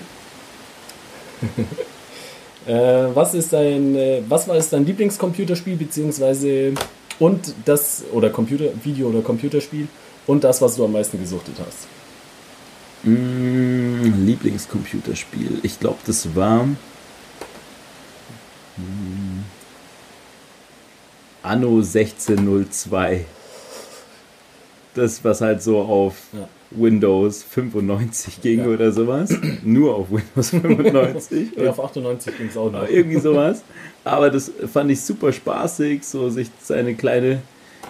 [2.67, 2.73] äh,
[3.13, 6.73] was ist dein, äh, was war es dein Lieblingscomputerspiel beziehungsweise
[7.19, 9.87] und das oder Computer, Video oder Computerspiel
[10.27, 11.87] und das, was du am meisten gesuchtet hast?
[13.03, 15.59] Mm, Lieblingscomputerspiel.
[15.63, 16.65] Ich glaube, das war.
[18.77, 19.43] mm,
[21.43, 23.25] Anno 1602.
[24.95, 26.47] Das, was halt so auf Ja.
[26.71, 28.65] Windows 95 ging Ja.
[28.67, 29.29] oder sowas.
[29.63, 31.51] Nur auf Windows 95.
[31.57, 32.87] Ja, auf 98 ging es auch noch.
[32.87, 33.63] Irgendwie sowas.
[34.03, 37.41] Aber das fand ich super spaßig, so sich seine kleine,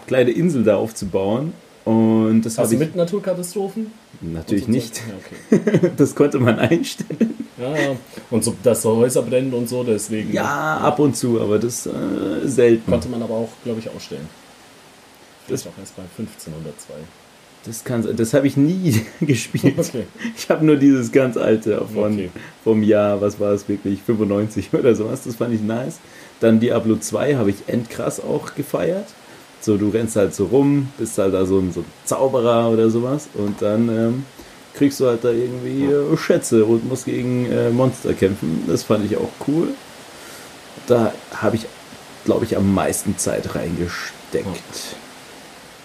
[0.07, 1.53] kleine Insel da aufzubauen.
[1.85, 3.91] Und das du ich mit Naturkatastrophen?
[4.21, 4.97] Natürlich so nicht.
[4.97, 5.91] Ja, okay.
[5.97, 7.35] Das konnte man einstellen.
[7.57, 7.95] ja, ja.
[8.29, 10.33] Und so, dass so Häuser brennen und so, deswegen.
[10.33, 11.91] Ja, ab und zu, aber das äh,
[12.45, 12.89] selten.
[12.91, 14.27] Konnte man aber auch, glaube ich, ausstellen.
[15.47, 16.93] Das- Das auch erst bei 1502.
[17.65, 18.15] Das kann sein.
[18.15, 19.77] Das habe ich nie gespielt.
[19.77, 20.05] Okay.
[20.37, 22.29] Ich habe nur dieses ganz alte von Okay.
[22.63, 25.23] vom Jahr, was war es wirklich 95 oder sowas.
[25.25, 25.99] Das fand ich nice.
[26.39, 29.07] Dann Diablo 2 habe ich endkrass auch gefeiert.
[29.61, 32.89] So, du rennst halt so rum, bist halt da so ein, so ein Zauberer oder
[32.89, 34.25] sowas und dann ähm,
[34.73, 38.63] kriegst du halt da irgendwie äh, Schätze und musst gegen äh, Monster kämpfen.
[38.67, 39.69] Das fand ich auch cool.
[40.87, 41.65] Da habe ich,
[42.25, 44.95] glaube ich, am meisten Zeit reingesteckt.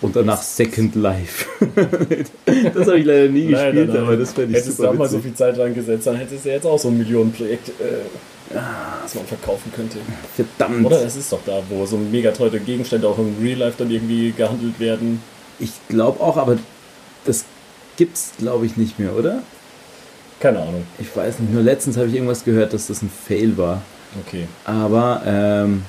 [0.00, 1.46] Und danach Second Life.
[2.74, 5.08] das habe ich leider nie gespielt, aber das fand ich Hättest du super da mal
[5.08, 8.02] so viel Zeit reingesetzt, dann hättest du jetzt auch so ein Millionenprojekt, äh,
[8.50, 9.98] das man verkaufen könnte.
[10.36, 10.84] Verdammt.
[10.86, 13.90] Oder es ist doch da, wo so mega teure Gegenstände auch im Real Life dann
[13.90, 15.22] irgendwie gehandelt werden.
[15.58, 16.58] Ich glaube auch, aber
[17.24, 17.44] das
[17.96, 19.42] gibt's, glaube ich, nicht mehr, oder?
[20.40, 20.84] Keine Ahnung.
[20.98, 21.52] Ich weiß nicht.
[21.52, 23.82] Nur letztens habe ich irgendwas gehört, dass das ein Fail war.
[24.26, 24.46] Okay.
[24.64, 25.82] Aber ähm,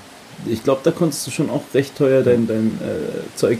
[0.45, 3.59] ich glaube, da konntest du schon auch recht teuer dein, dein äh, Zeug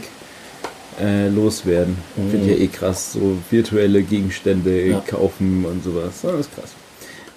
[1.00, 1.96] äh, loswerden.
[2.16, 2.30] Mhm.
[2.30, 3.12] Finde ich ja eh krass.
[3.12, 5.00] So virtuelle Gegenstände Ja.
[5.06, 6.14] kaufen und sowas.
[6.22, 6.70] Das ist krass.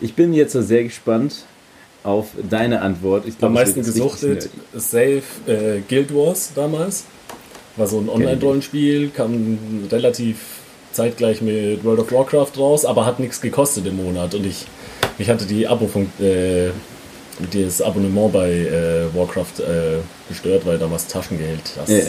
[0.01, 1.43] Ich bin jetzt sehr gespannt
[2.03, 3.25] auf deine Antwort.
[3.27, 7.05] Ich glaub, Am meisten gesuchtet, Safe äh, Guild Wars damals.
[7.75, 9.57] War so ein Online-Rollenspiel, kam
[9.91, 10.38] relativ
[10.91, 14.33] zeitgleich mit World of Warcraft raus, aber hat nichts gekostet im Monat.
[14.33, 14.65] Und ich,
[15.17, 16.69] ich hatte die Abo äh,
[17.53, 22.03] das Abonnement bei äh, Warcraft äh, gestört, weil damals Taschengeld, das Ja, ja.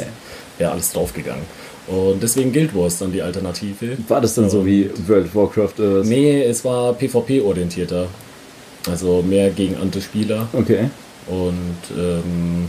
[0.59, 1.45] wäre alles draufgegangen.
[1.87, 3.97] Und deswegen Guild Wars dann die Alternative.
[4.09, 6.07] War das dann so wie World of Warcraft oder was?
[6.09, 8.07] Nee, es war PvP-orientierter.
[8.89, 10.49] Also mehr gegen andere Spieler.
[10.53, 10.91] Okay.
[11.27, 12.69] Und ähm,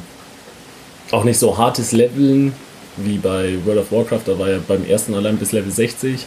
[1.12, 2.54] auch nicht so hartes Leveln
[2.97, 4.21] wie bei World of Warcraft.
[4.26, 6.26] Da war ja beim ersten allein bis Level 60.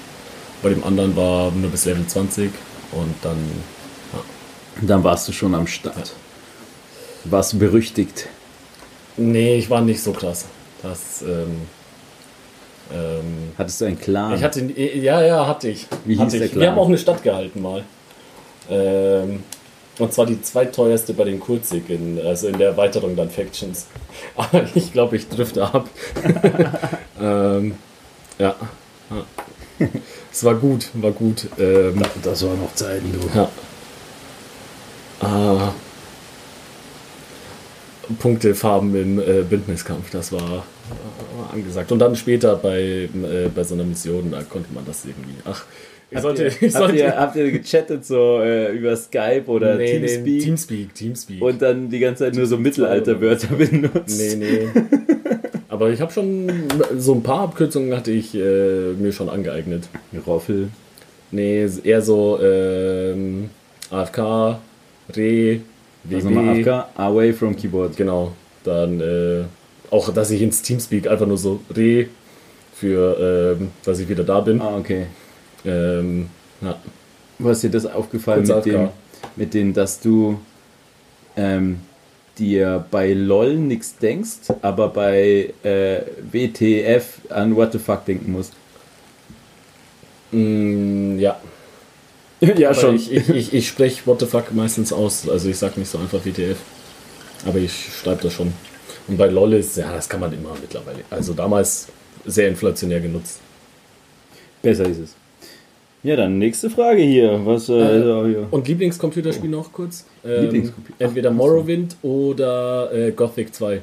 [0.62, 2.50] Bei dem anderen war nur bis Level 20.
[2.92, 3.36] Und dann,
[4.82, 6.14] Dann warst du schon am Start.
[7.24, 8.28] Warst du berüchtigt.
[9.16, 10.46] nee, ich war nicht so krass.
[10.82, 11.62] Das, ähm,
[12.92, 14.34] ähm, Hattest du einen Clan?
[14.34, 15.86] ich hatte, ja, ja, hatte ich.
[16.04, 16.52] Wie hieß hatte der ich.
[16.52, 16.60] Clan?
[16.62, 17.84] Wir haben auch eine Stadt gehalten mal.
[18.70, 19.42] Ähm,
[19.98, 23.86] und zwar die zweiteuerste bei den Kurzig, in, also in der Erweiterung dann Factions.
[24.36, 25.88] Aber ich glaube, ich drifte ab.
[27.20, 27.74] ähm,
[28.38, 28.56] ja.
[30.32, 31.48] Es war gut, war gut.
[31.58, 33.38] Ähm, das waren noch Zeiten, du.
[33.38, 33.48] ja.
[35.20, 35.72] Ah.
[38.18, 41.90] Punktefarben im äh, Bündniskampf, das war, war angesagt.
[41.92, 45.36] Und dann später bei, äh, bei so einer Mission, da konnte man das irgendwie.
[45.44, 45.64] Ach,
[46.14, 46.44] ich sollte.
[46.50, 49.98] Habt Ich ihr, habt, sollte ihr, habt ihr gechattet so äh, über Skype oder Nee,
[49.98, 51.42] nee, Teamspeak Teamspeak, Teamspeak.
[51.42, 54.18] und dann die ganze Zeit nur so Mittelalterwörter benutzt?
[54.18, 54.68] nee, nee.
[55.68, 56.50] Aber ich habe schon
[56.98, 59.88] so ein paar Abkürzungen hatte ich äh, mir schon angeeignet.
[60.26, 60.68] Roffel.
[61.32, 63.50] Nee, eher so ähm,
[63.90, 64.58] AFK,
[65.16, 65.60] Re,
[66.12, 66.68] Also WB.
[66.68, 67.96] AFK, away from keyboard.
[67.96, 68.32] Genau.
[68.62, 69.42] Dann äh,
[69.90, 72.06] auch, dass ich ins Teamspeak einfach nur so Re
[72.74, 74.60] für, ähm, dass ich wieder da bin.
[74.60, 75.06] Ah, okay.
[75.64, 76.28] Ähm,
[76.60, 76.76] ja.
[77.38, 78.92] Was ist dir das aufgefallen Kurz mit dem, AFK.
[79.36, 80.38] mit dem, dass du
[81.36, 81.80] ähm,
[82.38, 88.52] dir bei LOL nichts denkst, aber bei äh, WTF an What the fuck denken musst.
[90.32, 91.40] Mm, ja.
[92.40, 95.28] ja, Aber Ich, ich, ich, ich spreche What the fuck meistens aus.
[95.28, 96.58] Also ich sag nicht so einfach WTF.
[97.46, 98.52] Aber ich schreibe das schon.
[99.06, 101.00] Und bei LOL ist, ja, das kann man immer mittlerweile.
[101.10, 101.88] Also damals
[102.24, 103.40] sehr inflationär genutzt.
[104.62, 105.14] Besser ist es.
[106.04, 107.40] Ja, dann nächste Frage hier.
[107.44, 108.46] Was, äh, Äh, hier.
[108.50, 110.04] Und Lieblingscomputerspiel noch kurz?
[110.24, 113.80] Ähm, Lieblingscomputer- entweder Morrowind oder äh, Gothic 2.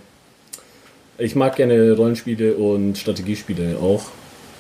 [1.18, 4.04] Ich mag gerne Rollenspiele und Strategiespiele auch.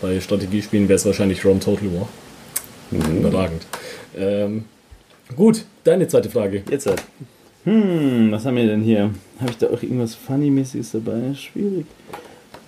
[0.01, 2.09] Bei Strategiespielen wäre es wahrscheinlich Rome Total War.
[2.91, 3.61] Überragend.
[4.17, 4.65] Ähm,
[5.35, 6.63] gut, deine zweite Frage.
[6.69, 7.03] Jetzt halt.
[7.63, 9.11] Hm, was haben wir denn hier?
[9.39, 11.33] Habe ich da auch irgendwas Funny-mäßiges dabei?
[11.35, 11.85] Schwierig.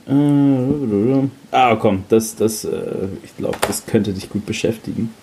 [0.08, 5.13] Äh, ah, komm, das, das, äh, ich glaube, das könnte dich gut beschäftigen.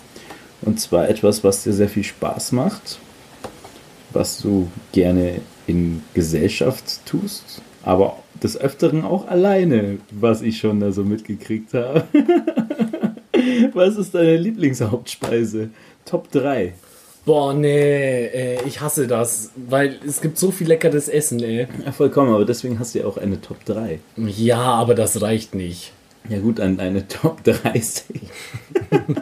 [0.63, 2.99] Und zwar etwas, was dir sehr viel Spaß macht,
[4.13, 10.93] was du gerne in Gesellschaft tust, aber des Öfteren auch alleine, was ich schon da
[10.93, 12.05] so mitgekriegt habe.
[13.75, 15.71] was ist deine Lieblingshauptspeise?
[16.05, 16.75] Top 3.
[17.31, 21.69] Boah, nee, äh, ich hasse das, weil es gibt so viel leckeres Essen, ey.
[21.87, 24.01] Ja, vollkommen, aber deswegen hast du ja auch eine Top 3.
[24.17, 25.93] Ja, aber das reicht nicht.
[26.29, 28.05] Ja gut, an eine Top 30.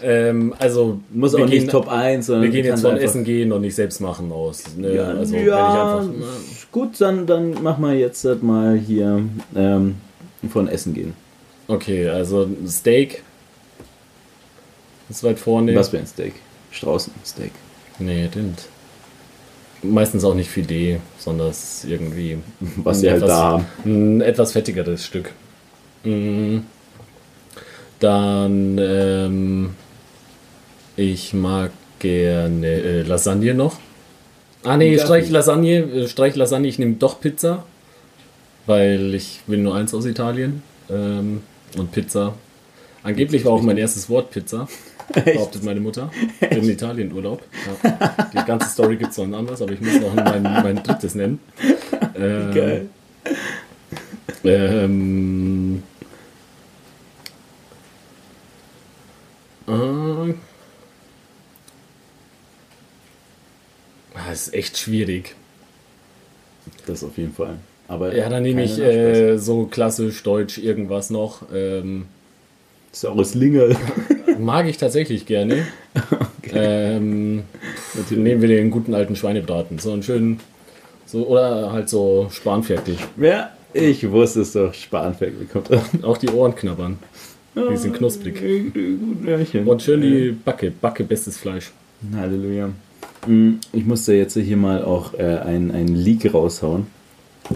[0.00, 3.50] Ähm, also, Muss auch gehen, nicht Top 1, sondern Wir gehen jetzt von Essen gehen
[3.50, 4.76] und nicht selbst machen aus.
[4.76, 4.94] Ne?
[4.94, 6.14] Ja, also, ja einfach.
[6.70, 9.24] gut, dann, dann mach mal jetzt halt mal hier
[9.56, 9.96] ähm,
[10.48, 11.14] von Essen gehen.
[11.66, 13.24] Okay, also Steak.
[15.08, 15.74] Ist weit vorne.
[15.74, 16.34] Was für ein Steak?
[16.72, 17.52] Straußensteak.
[17.98, 18.66] Nee, stimmt.
[19.82, 21.52] Meistens auch nicht Filet, sondern
[21.86, 22.38] irgendwie
[22.76, 23.66] Was sie halt etwas, da haben.
[23.84, 25.32] ein etwas fettigeres Stück.
[26.04, 26.58] Mm.
[28.00, 29.70] Dann, ähm,
[30.96, 33.78] ich mag gerne äh, Lasagne noch.
[34.64, 34.98] Ah nee.
[34.98, 37.64] Streich Lasagne, äh, Streich Lasagne, ich nehme doch Pizza,
[38.66, 40.62] weil ich will nur eins aus Italien.
[40.90, 41.42] Ähm,
[41.76, 42.34] und Pizza.
[43.02, 44.68] Angeblich war auch mein erstes Wort Pizza,
[45.12, 46.10] behauptet meine Mutter.
[46.50, 47.42] Im Italienurlaub.
[47.82, 48.28] Ja.
[48.32, 51.40] Die ganze Story gibt es noch anders, aber ich muss noch mein, mein drittes nennen.
[52.14, 52.88] Ähm, Geil.
[54.44, 55.82] ähm,
[59.68, 60.34] äh, ah,
[64.28, 65.34] das ist echt schwierig.
[66.86, 67.58] Das auf jeden Fall.
[67.88, 71.42] Aber Ja, dann nehme ich äh, so klassisch deutsch irgendwas noch.
[71.52, 72.06] Ähm,
[72.92, 73.76] Saures Lingerl.
[74.44, 75.66] mag ich tatsächlich gerne.
[76.52, 77.42] ähm,
[77.94, 78.22] Natürlich.
[78.22, 79.78] nehmen wir den guten alten Schweinebraten.
[79.78, 80.40] So einen schönen,
[81.06, 82.98] so, oder halt so spanfertig.
[83.16, 84.72] Ja, ich wusste es doch.
[84.74, 85.70] Spanferkel kommt
[86.04, 86.18] auch.
[86.18, 86.98] Die Ohren knabbern.
[87.54, 88.42] Die sind knusprig.
[89.64, 90.70] Und schön die Backe.
[90.70, 91.70] Backe, bestes Fleisch.
[92.16, 92.70] Halleluja.
[93.26, 96.86] Mm, Ich musste jetzt hier mal auch äh, ein, ein Leak raushauen.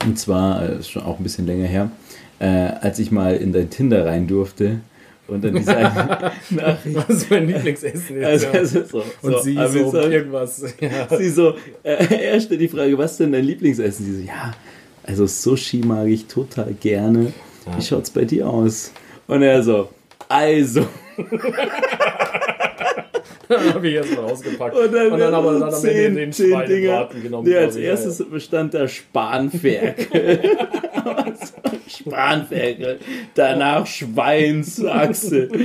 [0.07, 1.91] Und zwar, äh, ist schon auch ein bisschen länger her,
[2.39, 4.81] äh, als ich mal in dein Tinder rein durfte
[5.29, 5.73] und dann diese
[6.51, 6.97] Nachricht.
[6.97, 8.25] Was ist mein Lieblingsessen ist.
[8.25, 8.53] Also, ja.
[8.53, 10.75] ist so, Und so, sie so so, irgendwas.
[10.81, 11.17] Ja.
[11.17, 14.05] sie so, äh, er stellt die Frage, was ist denn dein Lieblingsessen?
[14.07, 14.53] Sie so, ja,
[15.03, 17.33] also Sushi mag ich total gerne.
[17.77, 18.93] Wie schaut's bei dir aus?
[19.27, 19.89] Und er so,
[20.29, 20.87] also.
[23.75, 24.77] habe ich erstmal rausgepackt.
[24.77, 26.65] Und dann, aber dann am Ende zehn, den zehn Dinger.
[26.67, 27.49] Schweinebraten genommen.
[27.49, 30.41] Nee, als erstes bestand da Spanferkel.
[31.89, 32.99] Spanferkel.
[33.35, 35.49] Danach Schweinsachse.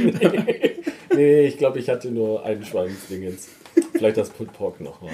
[1.13, 3.49] Nee, ich glaube, ich hatte nur einen Schweinsdingens.
[3.91, 5.11] Vielleicht das Put Pork noch mal.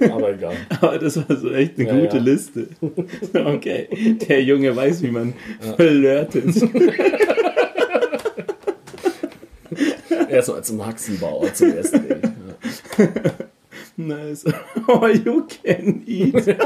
[0.00, 0.54] Aber- Aber egal.
[0.80, 2.22] Aber das war so echt eine Ja, gute ja.
[2.22, 2.68] Liste.
[3.34, 3.88] Okay,
[4.28, 5.34] der Junge weiß, wie man
[5.74, 6.46] flirtet.
[10.32, 12.24] Erstmal zum Maxenbauer zum ersten Date.
[12.98, 13.04] Ja.
[13.96, 14.44] Nice.
[14.88, 16.34] Oh, you can eat.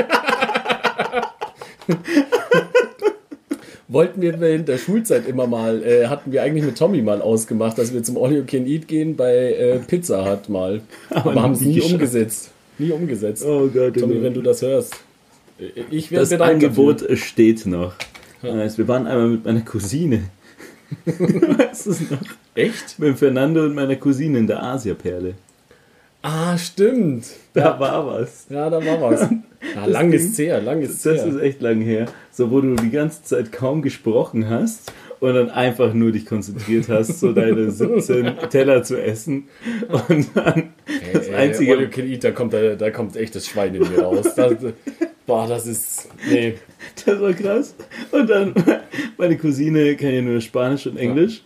[3.89, 7.79] Wollten wir während der Schulzeit immer mal, äh, hatten wir eigentlich mit Tommy mal ausgemacht,
[7.79, 10.81] dass wir zum All You Can Eat gehen bei äh, Pizza Hut mal.
[11.11, 12.51] Aber, haben es nie umgesetzt.
[12.79, 13.45] Nie umgesetzt.
[13.47, 14.95] Oh Gott, oh Tommy, wenn du das hörst.
[15.61, 17.95] äh, Ich wäre Das Angebot steht noch.
[18.43, 18.77] Nice.
[18.77, 20.25] Wir waren einmal mit meiner Cousine.
[21.05, 22.19] Weißt du es noch?
[22.55, 22.99] Echt?
[22.99, 25.35] Mit Fernando und meiner Cousine in der Asiaperle.
[26.23, 27.27] Ah, stimmt.
[27.55, 28.47] Da war was.
[28.51, 29.29] Ja, da war was.
[29.75, 31.27] Ja, lang ist her, lang ist Das her.
[31.27, 32.07] ist echt lang her.
[32.33, 36.89] So, wo du die ganze Zeit kaum gesprochen hast und dann einfach nur dich konzentriert
[36.89, 39.49] hast, so deine 17 Teller zu essen.
[40.09, 40.75] Und dann
[41.13, 41.73] das Ey, einzige.
[41.73, 44.35] All You Can Eat, da kommt, da, da kommt echt das Schwein in mir raus.
[44.35, 44.55] Das,
[45.27, 46.09] boah, das ist.
[46.29, 46.55] Nee.
[47.05, 47.75] Das war krass.
[48.13, 48.55] Und dann,
[49.17, 51.43] meine Cousine kann ja nur Spanisch und Englisch.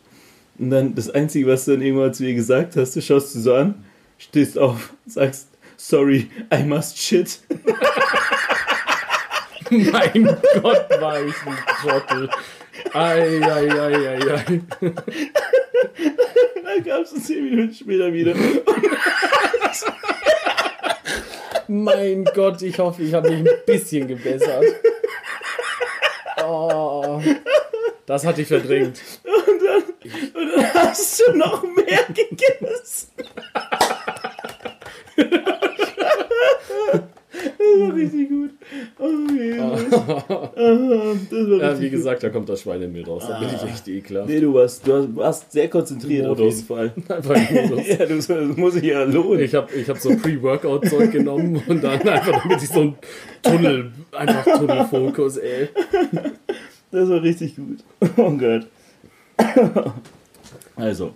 [0.59, 3.41] Und dann das Einzige, was du dann irgendwann zu ihr gesagt hast, du schaust sie
[3.41, 3.85] so an,
[4.19, 7.41] stehst auf, sagst, sorry, I must shit.
[9.71, 12.29] mein Gott, war ich ein Trottel.
[12.93, 14.61] Ei, ei, ei, ei, ei.
[16.65, 18.35] Dann gab's es zehn Minuten später wieder.
[21.69, 24.65] Mein Gott, ich hoffe, ich habe mich ein bisschen gebessert.
[26.45, 27.21] Oh,
[28.07, 29.01] das hatte ich verdrängt.
[29.25, 29.83] Und dann,
[30.43, 33.09] und dann hast du noch mehr gegessen.
[37.41, 38.51] Das war richtig gut.
[38.99, 39.93] Oh, Jesus.
[39.95, 43.25] Ah, Das war Ja, wie gesagt, da kommt das Schweinemüll raus.
[43.29, 44.29] Da bin ich echt ekelhaft.
[44.29, 46.57] Nee, du warst, du warst sehr konzentriert auf Modus.
[46.57, 46.93] jeden Fall.
[47.09, 47.87] Einfach Modus.
[47.87, 49.41] Ja, das, das muss ich ja lohnen.
[49.41, 52.95] Ich habe ich hab so Pre-Workout-Zeug genommen und dann einfach, damit ich so einen
[53.43, 55.69] Tunnel, einfach Tunnelfokus, ey.
[56.91, 57.79] Das war richtig gut.
[58.17, 58.67] Oh Gott.
[60.77, 61.13] Also,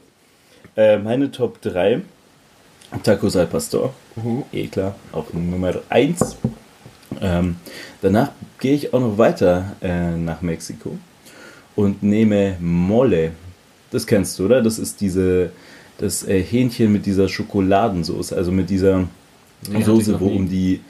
[0.76, 2.02] äh, meine Top 3.
[3.02, 3.94] Tacos al Pastor.
[4.52, 6.36] Eh klar, auch Nummer 1.
[7.20, 7.56] Ähm,
[8.02, 10.98] danach gehe ich auch noch weiter äh, nach Mexiko
[11.76, 13.32] und nehme Mole.
[13.90, 14.62] Das kennst du, oder?
[14.62, 15.50] Das ist diese
[15.98, 19.06] das äh, Hähnchen mit dieser Schokoladensauce, also mit dieser
[19.72, 20.80] ich Soße, wo um die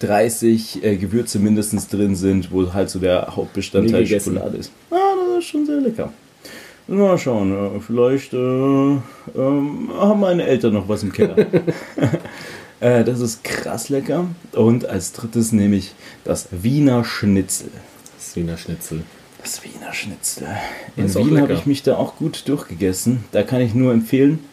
[0.00, 4.06] 30 äh, Gewürze mindestens drin sind, wo halt so der Hauptbestandteil.
[4.06, 4.72] Schokolade ist.
[4.90, 4.96] Ah,
[5.28, 6.12] das ist schon sehr lecker.
[6.86, 11.34] Mal schauen, äh, vielleicht äh, ähm, haben meine Eltern noch was im Keller.
[12.84, 14.26] äh, das ist krass lecker.
[14.52, 17.70] Und als drittes nehme ich das Wiener Schnitzel.
[18.16, 19.02] Das Wiener Schnitzel.
[19.42, 20.46] Das Wiener Schnitzel.
[20.96, 23.24] In Wien habe ich mich da auch gut durchgegessen.
[23.32, 24.44] Da kann ich nur empfehlen,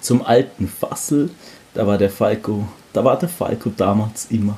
[0.00, 1.30] zum alten Fassel,
[1.74, 4.56] da war der Falco, da war der Falco damals immer.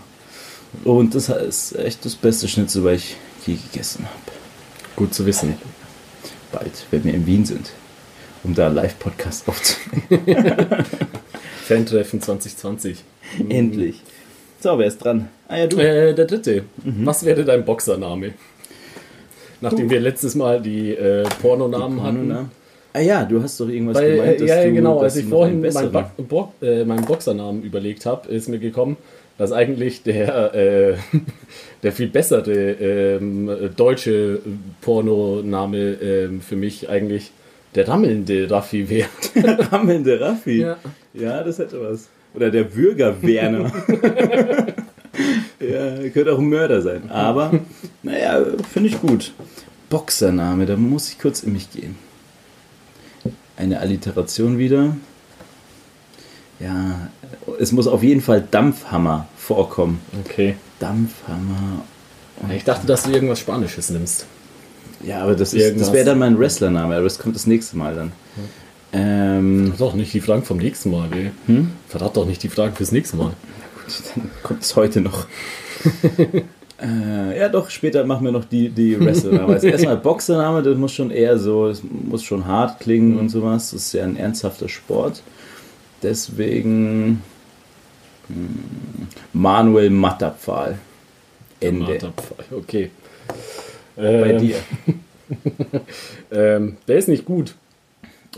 [0.84, 3.16] Und das ist echt das beste Schnitzel, was ich
[3.46, 4.36] je gegessen habe.
[4.96, 5.54] Gut zu wissen.
[6.52, 7.70] Bald, wenn wir in Wien sind,
[8.44, 10.84] um da einen Live-Podcast aufzunehmen.
[11.68, 13.04] Fan-Treffen 2020.
[13.50, 14.00] Endlich.
[14.60, 15.28] So, wer ist dran?
[15.48, 15.76] Ah ja, du.
[15.76, 16.64] Äh, der dritte.
[16.82, 17.04] Mhm.
[17.04, 18.32] Was wäre dein Boxername?
[19.60, 22.28] Nachdem wir letztes Mal die äh, Pornonamen hatten.
[22.28, 22.48] Porno,
[22.94, 25.16] Ah ja, du hast doch irgendwas Weil, gemeint, äh, ja, ja, du, genau, dass als
[25.16, 28.96] ich vorhin einen meinen, Bo äh, meinen Boxernamen überlegt habe, ist mir gekommen,
[29.36, 30.94] dass eigentlich der, äh,
[31.82, 34.40] der viel bessere ähm, deutsche
[34.80, 37.30] Pornoname ähm, für mich eigentlich
[37.74, 39.08] der rammelnde Raffi wäre.
[39.72, 40.60] Rammelnde Raffi.
[40.60, 40.76] Ja.
[41.14, 41.42] Ja.
[41.42, 42.08] das hätte was.
[42.34, 43.72] Oder der Bürger Werner.
[45.60, 47.10] ja, könnte auch ein Mörder sein.
[47.10, 47.52] Aber,
[48.02, 49.32] naja, finde ich gut.
[49.90, 51.96] Boxername, da muss ich kurz in mich gehen.
[53.56, 54.96] Eine Alliteration wieder.
[56.60, 57.08] Ja,
[57.58, 60.00] es muss auf jeden Fall Dampfhammer vorkommen.
[60.24, 60.56] Okay.
[60.78, 61.82] Dampfhammer.
[62.54, 64.26] Ich dachte, dass du irgendwas Spanisches nimmst.
[65.04, 67.94] Ja, aber das, ist, das wäre dann mein Wrestlername, aber das kommt das nächste Mal
[67.94, 68.12] dann.
[68.92, 71.30] Ähm, Doch nicht die Fragen vom nächsten Mal, ey.
[71.46, 71.72] Hm?
[71.88, 73.32] Verrat doch nicht die Fragen fürs nächste Mal.
[74.14, 75.26] dann kommt es heute noch.
[76.80, 79.54] äh, ja, doch, später machen wir noch die, die Wrestlername.
[79.54, 83.72] Also erstmal Boxername, das muss schon eher so, das muss schon hart klingen und sowas.
[83.72, 85.22] Das ist ja ein ernsthafter Sport.
[86.02, 87.22] Deswegen
[88.28, 90.78] hm, Manuel Matterpfahl.
[91.60, 91.92] Ende.
[91.92, 92.90] Marterpfeil, Okay.
[93.98, 94.56] Bei Ähm, dir.
[96.30, 97.54] Ähm, der ist nicht gut.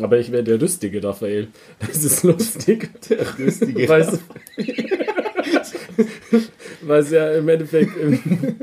[0.01, 1.49] Aber ich wäre der rüstige Raphael.
[1.79, 2.89] Das ist lustig.
[3.09, 4.19] Der rüstige Weil es-
[6.83, 8.57] Weil es ja im Endeffekt ähm,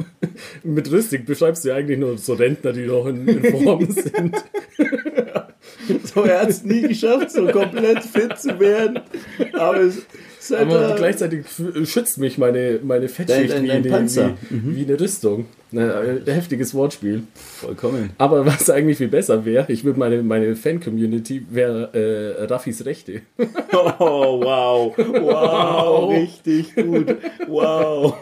[0.63, 4.35] mit rüstig beschreibst du ja eigentlich nur so Rentner, die noch in, in Form sind.
[6.03, 8.99] So, er hat es nie geschafft, so komplett fit zu werden.
[9.53, 9.99] Aber es
[10.51, 11.45] ist halt Aber äh, gleichzeitig
[11.83, 14.33] schützt mich meine, meine Fettschicht Dein- dein- wie, dein eine- Panzer.
[14.49, 15.45] wie, wie eine Rüstung.
[15.69, 17.23] Na, äh, heftiges Wortspiel.
[17.33, 18.11] vollkommen.
[18.17, 21.89] Aber was eigentlich viel besser wäre, ich würde meine, meine Fan-Community wäre
[22.39, 23.21] äh, Raffis Rechte.
[23.99, 24.97] Oh, wow.
[24.97, 27.15] Wow, richtig gut.
[27.47, 28.15] Wow.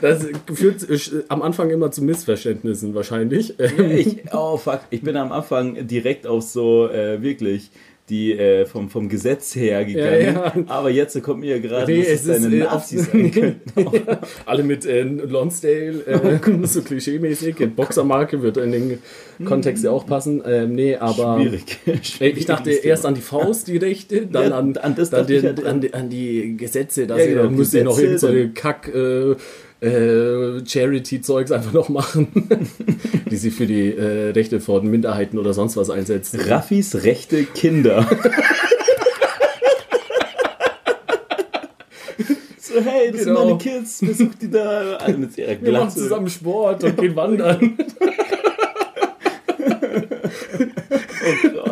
[0.00, 3.54] Das führt äh, am Anfang immer zu Missverständnissen wahrscheinlich.
[3.58, 7.70] Ähm, Ich, oh fuck, ich bin am Anfang direkt auf so äh, wirklich
[8.08, 10.20] die äh, vom, vom Gesetz her gegangen.
[10.20, 10.54] Ja, ja.
[10.66, 13.72] Aber jetzt kommt mir gerade, Nee, dass es deine ist, äh, Nazis sein könnten.
[14.46, 17.56] Alle mit äh, Lonsdale, äh, so klischeemäßig.
[17.76, 18.98] Boxermarke wird in den
[19.44, 20.42] Kontext ja auch passen.
[20.46, 21.78] Ähm, nee, aber Schwierig.
[22.20, 25.26] Äh, Ich dachte erst an die Faust, die Rechte, dann Ja, an, an das dann
[25.26, 28.20] den, an, die, an die Gesetze, dass Ja, sie genau, dann müssen sie noch irgend
[28.20, 29.36] so eine Kack äh,
[29.82, 32.28] äh, Charity-Zeugs einfach noch machen,
[33.30, 36.40] die sie für die äh, Rechte von Minderheiten oder sonst was einsetzen.
[36.40, 38.06] Raffis rechte Kinder.
[42.58, 43.40] so, hey, das Genau.
[43.40, 44.96] sind meine Kids, besucht die da.
[44.96, 45.98] Alle mit ihrer Wir machen Glatze.
[45.98, 47.76] zusammen Sport und gehen wandern.
[51.24, 51.71] Oh Gott.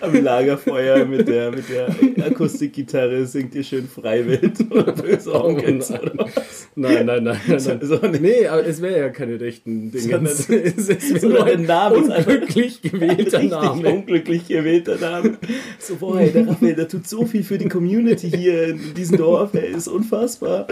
[0.00, 1.88] Aber Lagerfeuer mit der, mit der
[2.26, 6.68] Akustikgitarre singt ihr schön Freiwild oder böse Onkels oder was?
[6.74, 7.40] Nein, nein, nein.
[7.46, 7.80] nein, nein.
[7.82, 10.20] so nee, aber es wäre ja keine rechten Dinge.
[10.24, 13.88] Es ist es sondern nur der ein Name ist unglücklich gewählter Name.
[13.88, 15.38] unglücklich gewählter Name.
[15.78, 19.18] So, boah, ey, der Raphael, der tut so viel für die Community hier in diesem
[19.18, 20.66] Dorf, ey, ist unfassbar.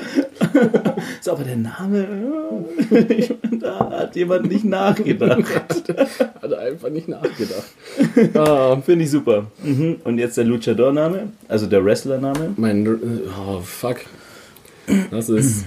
[1.20, 2.06] So, aber der Name,
[3.08, 5.44] ich meine, da hat jemand nicht nachgedacht.
[6.40, 7.74] Hat er einfach nicht nachgedacht.
[8.34, 9.17] ah, Finde ich super.
[9.62, 9.96] Mhm.
[10.04, 12.54] Und jetzt der Luchador-Name, also der Wrestler-Name.
[12.56, 12.86] mein,
[13.38, 13.98] oh, fuck.
[15.10, 15.64] Das ist,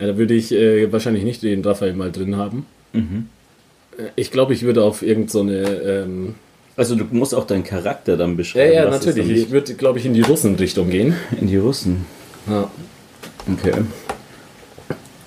[0.00, 2.64] ja, da würde ich äh, wahrscheinlich nicht den Raphael mal drin haben.
[2.92, 3.26] Mhm.
[3.98, 6.34] Äh, Ich glaube, ich würde auf irgendeine, so eine, ähm,
[6.76, 8.72] Also du musst auch deinen Charakter dann ja, beschreiben.
[8.74, 9.44] ja, es natürlich.
[9.44, 11.14] Ich würde, glaube ich, in die Russen-Richtung gehen.
[11.40, 12.06] In die Russen.
[12.48, 12.70] Ja.
[13.52, 13.72] Okay.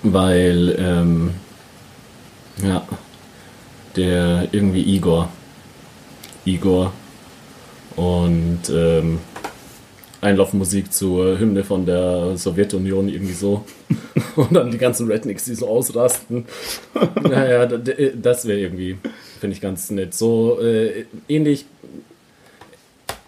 [0.02, 1.30] Weil, ähm,
[2.64, 2.86] ja,
[3.96, 5.30] der irgendwie Igor.
[6.44, 6.92] Igor.
[7.96, 9.18] Und ähm,
[10.22, 13.64] Einlaufmusik zur Hymne von der Sowjetunion irgendwie so.
[14.36, 16.46] Und dann die ganzen Rednecks, die so ausrasten.
[17.22, 18.96] naja, das wäre irgendwie,
[19.40, 20.14] finde ich ganz nett.
[20.14, 21.66] So äh, ähnlich,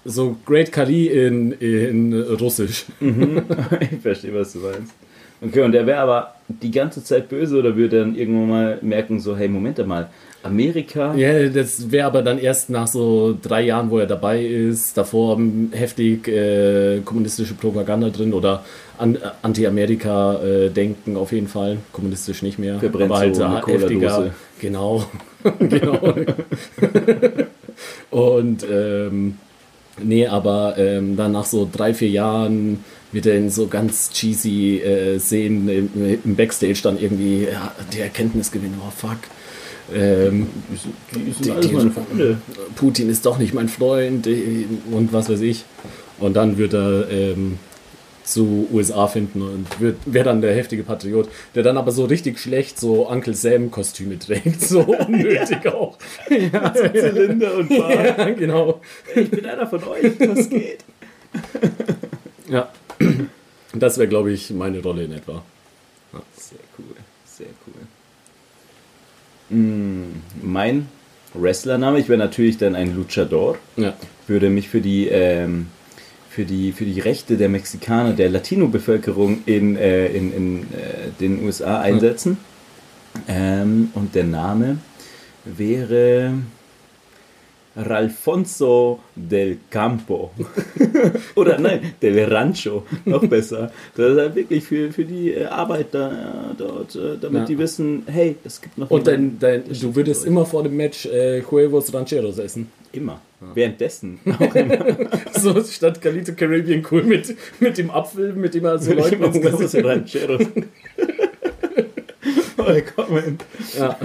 [0.05, 2.87] so Great Kali in, in Russisch.
[3.01, 4.93] ich verstehe, was du meinst.
[5.41, 9.19] Okay, und der wäre aber die ganze Zeit böse oder würde dann irgendwann mal merken,
[9.19, 10.11] so, hey, Moment mal,
[10.45, 14.97] Amerika, Ja, das wäre aber dann erst nach so drei Jahren, wo er dabei ist,
[14.97, 15.41] davor
[15.73, 18.63] heftig äh, kommunistische Propaganda drin oder
[18.99, 21.79] an, äh, Anti-Amerika-Denken auf jeden Fall.
[21.93, 22.79] Kommunistisch nicht mehr.
[22.79, 24.33] Verbrennt aber halt so äh, eine Cola-Dose.
[24.61, 25.05] Genau.
[25.59, 26.15] genau.
[28.11, 29.39] Und ähm,
[30.03, 34.81] nee, aber ähm, dann nach so drei, vier Jahren wird er in so ganz cheesy
[34.81, 39.19] äh, Szenen im, im Backstage dann irgendwie ja, die Erkenntnis gewinnen, oh fuck.
[39.93, 40.77] Ähm, die
[41.33, 42.39] sind die- alles die- meine Freunde.
[42.77, 45.65] Putin ist doch nicht mein Freund äh, und was weiß ich.
[46.19, 47.59] Und dann wird er ähm,
[48.25, 52.39] zu USA finden und wird wäre dann der heftige Patriot, der dann aber so richtig
[52.39, 55.99] schlecht so Uncle Sam Kostüme trägt, so unnötig auch.
[56.31, 58.19] ja, Zylinder und Bart.
[58.19, 58.81] ja, genau.
[59.15, 60.79] Ich bin einer von euch, was geht?
[62.49, 62.69] Ja.
[63.75, 65.43] Das wäre, glaube ich, meine Rolle in etwa.
[66.39, 66.59] Sehr
[70.43, 70.89] mein
[71.35, 73.59] Wrestlername, ich wäre natürlich dann ein Luchador.
[73.77, 73.95] Ja.
[74.27, 75.67] würde mich für die, ähm,
[76.31, 81.45] für die, für die Rechte der Mexikaner, der Latino-Bevölkerung in, äh, in, in äh, den
[81.45, 82.39] USA einsetzen.
[83.29, 84.79] Ähm, und der Name
[85.45, 86.35] wäre
[87.77, 90.31] Ralfonso del Campo.
[91.35, 93.71] Oder nein, del Rancho, noch besser.
[93.97, 96.11] Das ist halt wirklich für, für die äh, Arbeiter
[96.53, 97.47] äh, dort, äh, damit Ja.
[97.47, 100.29] die wissen, hey, es gibt noch Und dein, dein, du würdest euch.
[100.29, 102.69] immer vor dem Match äh, Huevos Rancheros essen.
[102.93, 103.21] immer.
[103.55, 104.79] Währenddessen auch immer.
[105.35, 109.85] So statt Galito Caribbean cool mit, mit dem Apfel, mit dem er so ins Gesicht-
[109.85, 110.41] Rancheros.
[112.67, 113.39] Willkommen.
[113.79, 113.99] Ja.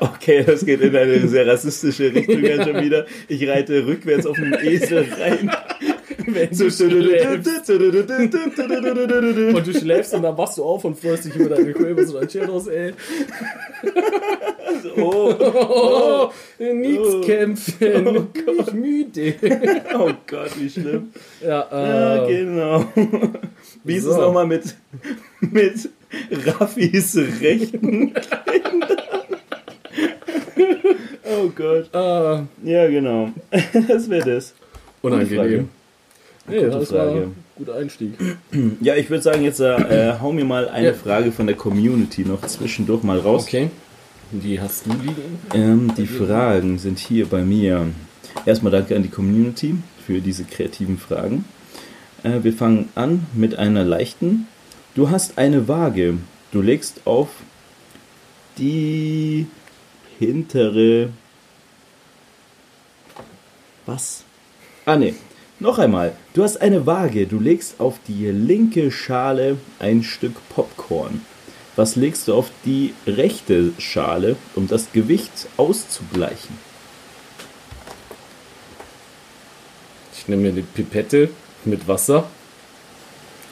[0.00, 3.06] Okay, das geht in eine sehr rassistische Richtung ja schon wieder.
[3.28, 5.50] Ich reite rückwärts auf einen Esel rein.
[6.52, 6.64] So
[9.56, 12.66] Und du schläfst und dann wachst du auf und freust dich über deine Huevos Rancheros,
[12.68, 12.92] ey.
[14.96, 17.20] oh, Oh, nichts Oh.
[17.20, 18.06] kämpfen.
[18.06, 19.34] Oh Bin ich müde.
[19.98, 21.12] oh Gott, wie schlimm.
[21.42, 22.86] Ja, Ja, äh, genau.
[23.84, 24.20] Wie ist es So.
[24.22, 24.74] nochmal mit,
[25.40, 25.88] mit
[26.46, 28.12] Raffis Rechten?
[31.24, 31.90] oh Gott.
[31.92, 33.30] äh, Ja, genau.
[33.88, 34.54] Das wäre das.
[35.02, 35.68] Unangenehm.
[36.46, 37.20] Nee, das war Frage.
[37.22, 38.12] ein guter Einstieg.
[38.80, 40.92] Ja, ich würde sagen, jetzt äh, hau mir mal eine Ja.
[40.94, 43.44] Frage von der Community noch zwischendurch mal raus.
[43.44, 43.70] Okay.
[44.30, 45.38] Die hast du liegen?
[45.54, 47.86] Ähm, die Fragen sind hier bei mir.
[48.46, 49.76] Erstmal danke an die Community
[50.06, 51.44] für diese kreativen Fragen.
[52.24, 54.48] Äh, wir fangen an mit einer leichten.
[54.96, 56.18] Du hast eine Waage.
[56.50, 57.28] Du legst auf
[58.58, 59.46] die
[60.18, 61.10] hintere.
[63.86, 64.24] Was?
[64.84, 65.14] Ah, ne.
[65.60, 66.16] Noch einmal.
[66.32, 67.26] Du hast eine Waage.
[67.26, 71.20] Du legst auf die linke Schale ein Stück Popcorn.
[71.76, 76.56] Was legst du auf die rechte Schale, um das Gewicht auszugleichen?
[80.16, 81.30] Ich nehme mir eine Pipette
[81.66, 82.24] mit Wasser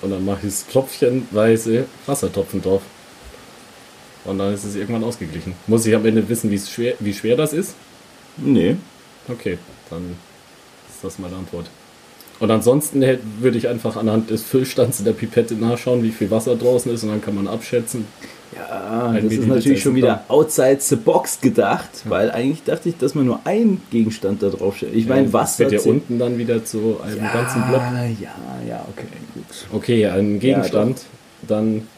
[0.02, 2.82] und dann mache ich das tropfchenweise Wassertropfen drauf.
[4.24, 5.54] Und dann ist es irgendwann ausgeglichen.
[5.66, 7.74] Muss ich am Ende wissen, wie schwer, wie schwer das ist?
[8.36, 8.76] Nee.
[9.28, 9.58] Okay,
[9.90, 10.16] dann
[10.88, 11.66] ist das meine Antwort.
[12.38, 16.30] Und ansonsten hätt- würde ich einfach anhand des Füllstands in der Pipette nachschauen, wie viel
[16.30, 18.06] Wasser draußen ist und dann kann man abschätzen.
[18.54, 23.14] Ja, das ist natürlich schon wieder outside the box gedacht, weil eigentlich dachte ich, dass
[23.14, 24.94] man nur einen Gegenstand da drauf stellt.
[24.94, 27.82] Ich meine, das Wasser wird ja unten dann wieder zu einem ja, ganzen Block.
[28.20, 28.34] Ja,
[28.68, 29.44] ja, okay, gut.
[29.72, 31.02] Okay, ein Gegenstand,
[31.48, 31.88] dann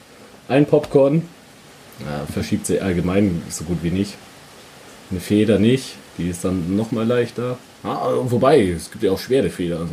[0.48, 1.22] ein Popcorn.
[2.00, 4.14] Ja, verschiebt sich allgemein so gut wie nicht.
[5.10, 7.58] Eine Feder nicht, die ist dann nochmal leichter.
[7.82, 9.78] Ah, wobei, es gibt ja auch schwere Feder.
[9.80, 9.92] Also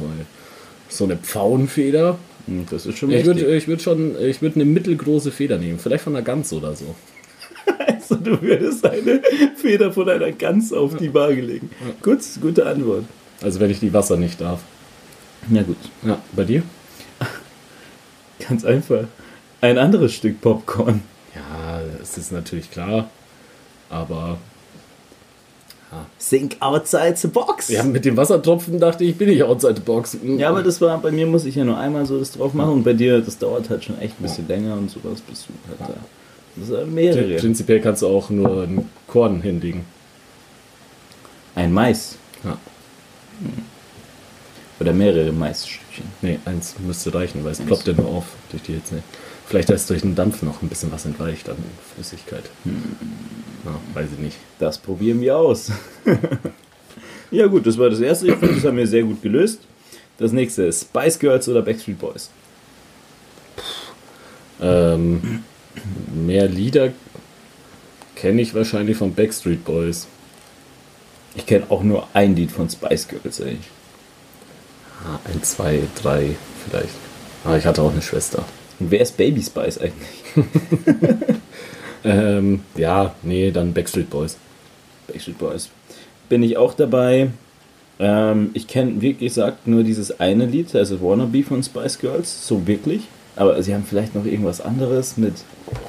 [0.90, 2.18] so eine Pfauenfeder.
[2.48, 5.80] Hm, Das ist schon Ich würde ich würd schon, ich würde eine mittelgroße Feder nehmen.
[5.80, 6.96] Vielleicht von einer Gans oder so.
[7.88, 9.22] Also, du würdest eine
[9.56, 11.70] Feder von einer Gans auf die Waage legen.
[12.02, 13.06] Gut, gute Antwort.
[13.42, 14.62] Also wenn ich die Wasser nicht darf.
[15.50, 15.78] Ja, gut.
[16.04, 16.64] Ja, bei dir?
[18.48, 19.06] Ganz einfach.
[19.62, 21.02] Ein anderes Stück Popcorn.
[21.36, 23.10] Ja, es ist natürlich klar.
[23.90, 24.38] Aber
[26.20, 27.68] Think outside the box.
[27.70, 30.18] ja, mit dem Wassertropfen dachte ich, bin ich outside the box.
[30.24, 32.72] Ja, aber das war, bei mir muss ich ja nur einmal so das drauf machen
[32.72, 35.54] und bei dir, das dauert halt schon echt ein bisschen länger und sowas bist du
[35.70, 36.00] halt da.
[36.56, 37.36] Das sind mehrere.
[37.36, 39.86] Prinzipiell kannst du auch nur ein Korn hinlegen.
[41.56, 42.16] Ein Mais.
[42.44, 42.58] Ja.
[44.80, 46.06] Oder mehrere Maisstückchen.
[46.22, 49.04] Nee, eins müsste reichen, weil es ploppt ja nur auf durch die Hitze.
[49.46, 51.58] Vielleicht ist durch den Dampf noch ein bisschen was entweicht an
[51.94, 52.44] Flüssigkeit.
[53.66, 54.38] Ja, weiß ich nicht.
[54.60, 55.72] Das probieren wir aus.
[57.32, 58.28] ja gut, das war das erste.
[58.28, 59.60] Ich finde, das haben wir sehr gut gelöst.
[60.18, 62.30] Das nächste ist Spice Girls oder Backstreet Boys.
[64.62, 65.44] Ähm,
[66.14, 66.94] mehr Lieder
[68.16, 70.08] kenne ich wahrscheinlich von Backstreet Boys.
[71.36, 73.58] Ich kenne auch nur ein Lied von Spice Girls, ey.
[75.04, 76.36] Ah, ein, zwei, drei
[76.68, 76.94] vielleicht.
[77.44, 78.46] Ah, ich hatte auch eine Schwester.
[78.80, 80.36] Und wer ist Baby Spice eigentlich?
[82.04, 84.38] Ähm, ja, nee, dann Backstreet Boys.
[85.08, 85.70] Backstreet Boys.
[86.30, 87.30] Bin ich auch dabei.
[88.00, 92.66] Ähm, ich kenne, wie gesagt, nur dieses eine Lied, also Wannabe von Spice Girls, so
[92.66, 93.04] wirklich.
[93.36, 95.34] Aber sie haben vielleicht noch irgendwas anderes mit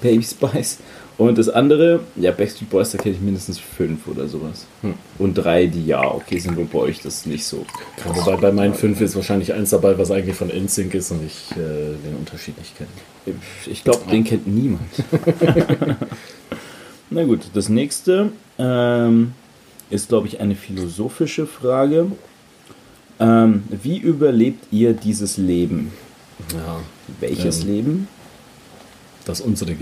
[0.00, 0.78] Baby Spice.
[1.18, 4.66] Und das andere, ja, Backstreet Boys, da kenne ich mindestens fünf oder sowas.
[4.80, 4.94] Hm.
[5.18, 7.64] Und drei, die ja, okay, sind wohl bei euch das nicht so.
[8.04, 11.24] Ja, wobei bei meinen fünf ist wahrscheinlich eins dabei, was eigentlich von NSYNC ist und
[11.24, 12.90] ich äh, den Unterschied nicht kenne.
[13.66, 14.82] Ich glaube, den kennt niemand.
[17.10, 19.32] Na gut, das nächste ähm,
[19.90, 22.06] ist, glaube ich, eine philosophische Frage.
[23.20, 25.92] Ähm, wie überlebt ihr dieses Leben?
[26.52, 26.80] Ja,
[27.20, 28.08] Welches Ähm, Leben?
[29.24, 29.72] das unsere.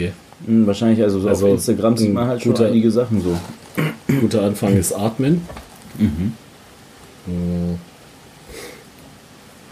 [0.46, 3.38] Hm, wahrscheinlich, also, so also, auf Instagram sieht man halt schon guter- einige Sachen so.
[4.20, 5.40] Guter Anfang ist Atmen.
[5.98, 6.32] Mhm.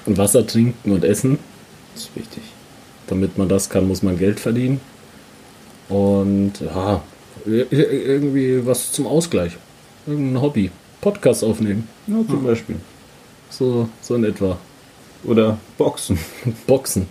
[0.07, 1.39] Und Wasser trinken und essen.
[1.95, 2.43] Das ist wichtig.
[3.09, 4.80] Damit man das kann, muss man Geld verdienen.
[5.88, 7.02] Und ja,
[7.46, 9.52] ir- ir- irgendwie was zum Ausgleich.
[10.06, 10.70] Irgendein Hobby.
[11.00, 11.88] Podcast aufnehmen.
[12.06, 12.76] Ja, zum Beispiel.
[13.50, 14.59] So, so in etwa.
[15.24, 16.18] Oder Boxen.
[16.66, 17.06] Boxen.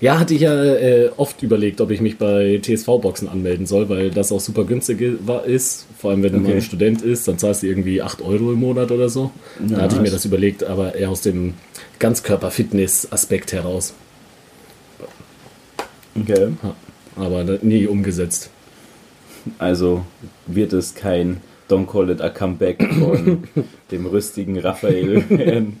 [0.00, 4.10] Ja, hatte ich ja äh, oft überlegt, ob ich mich bei TSV-Boxen anmelden soll, weil
[4.10, 5.00] das auch super günstig
[5.46, 5.86] ist.
[5.98, 6.48] Vor allem, wenn du Okay.
[6.48, 9.30] mal ein Student ist, dann zahlst du irgendwie 8 Euro im Monat oder so.
[9.68, 11.54] Ja, da hatte ich mir das überlegt, aber eher aus dem
[12.00, 13.94] Ganzkörper-Fitness-Aspekt heraus.
[16.16, 16.52] Okay.
[17.16, 18.50] Aber nie umgesetzt.
[19.58, 20.04] Also
[20.46, 23.44] wird es kein Don't Call It a Comeback von
[23.90, 25.78] dem rüstigen Raphael werden.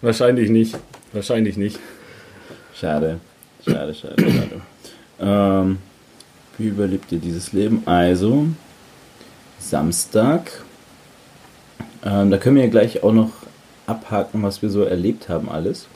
[0.00, 0.76] Wahrscheinlich nicht.
[1.12, 1.78] Wahrscheinlich nicht.
[2.74, 3.20] Schade,
[3.64, 4.60] schade, schade, schade.
[5.20, 5.78] Ähm,
[6.58, 7.82] wie überlebt ihr dieses Leben?
[7.86, 8.46] Also,
[9.58, 10.62] Samstag.
[12.04, 13.30] Ähm, da können wir ja gleich auch noch
[13.86, 15.86] abhaken, was wir so erlebt haben, alles.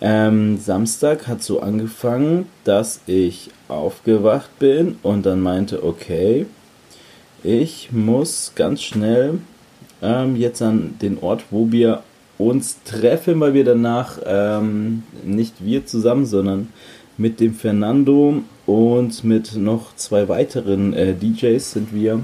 [0.00, 6.46] Ähm, Samstag hat so angefangen, dass ich aufgewacht bin und dann meinte, okay,
[7.42, 9.38] ich muss ganz schnell
[10.02, 12.02] ähm, jetzt an den Ort, wo wir
[12.38, 16.72] uns treffen, weil wir danach ähm, nicht wir zusammen, sondern
[17.16, 22.20] mit dem Fernando und mit noch zwei weiteren äh, DJs sind wir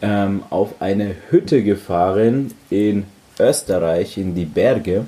[0.00, 3.04] ähm, auf eine Hütte gefahren in
[3.38, 5.06] Österreich, in die Berge,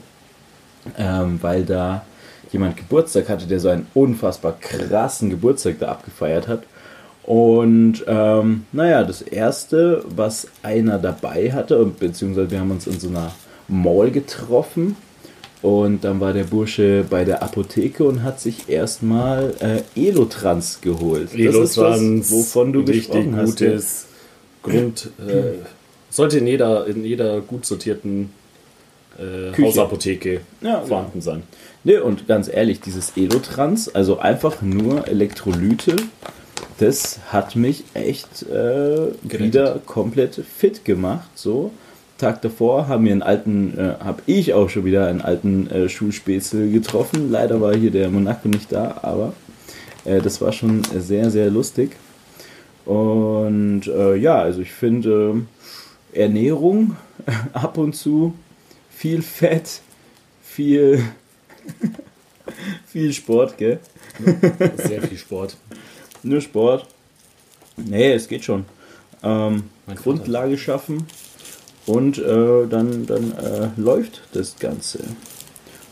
[0.99, 2.05] ähm, weil da
[2.53, 6.63] jemand Geburtstag hatte, der so einen unfassbar krassen Geburtstag da abgefeiert hat.
[7.25, 13.01] Und ähm, naja, das erste, was einer dabei hatte, und beziehungsweise wir haben uns in
[13.01, 13.33] so einer
[13.67, 14.97] Mall getroffen
[15.63, 21.31] und dann war der Bursche bei der Apotheke und hat sich erstmal äh, Elotrans geholt.
[21.33, 23.59] das ist was, wovon du gesprochen hast.
[23.59, 24.07] gutes
[24.63, 25.11] Grund.
[25.27, 25.65] Äh,
[26.11, 28.31] sollte in jeder, in jeder gut sortierten
[29.19, 29.63] äh.
[29.63, 31.43] Hausapotheke Ja, vorhanden sein.
[31.85, 35.97] Ne, und ganz ehrlich, dieses Elotrans, also einfach nur Elektrolyte,
[36.79, 41.29] das hat mich echt äh, wieder komplett fit gemacht.
[41.35, 41.71] So,
[42.19, 45.89] Tag davor haben wir einen alten, äh, habe ich auch schon wieder einen alten äh,
[45.89, 47.31] Schulspätzle getroffen.
[47.31, 49.35] Leider war hier der Monaco nicht da, aber
[50.05, 51.93] Äh, das war schon sehr, sehr lustig.
[52.85, 55.43] Und äh, ja, also ich finde
[56.13, 56.97] äh, Ernährung
[57.53, 58.35] ab und zu,
[59.05, 59.83] viel Fett,
[60.43, 61.05] viel,
[62.87, 63.79] viel Sport, gell?
[64.79, 65.59] Sehr viel Sport.
[66.23, 66.87] Nur Sport.
[67.77, 68.65] Nee, es geht schon.
[69.23, 69.65] Ähm.
[69.95, 71.07] Grundlage schaffen
[71.85, 75.01] und äh, dann, dann äh, läuft das Ganze,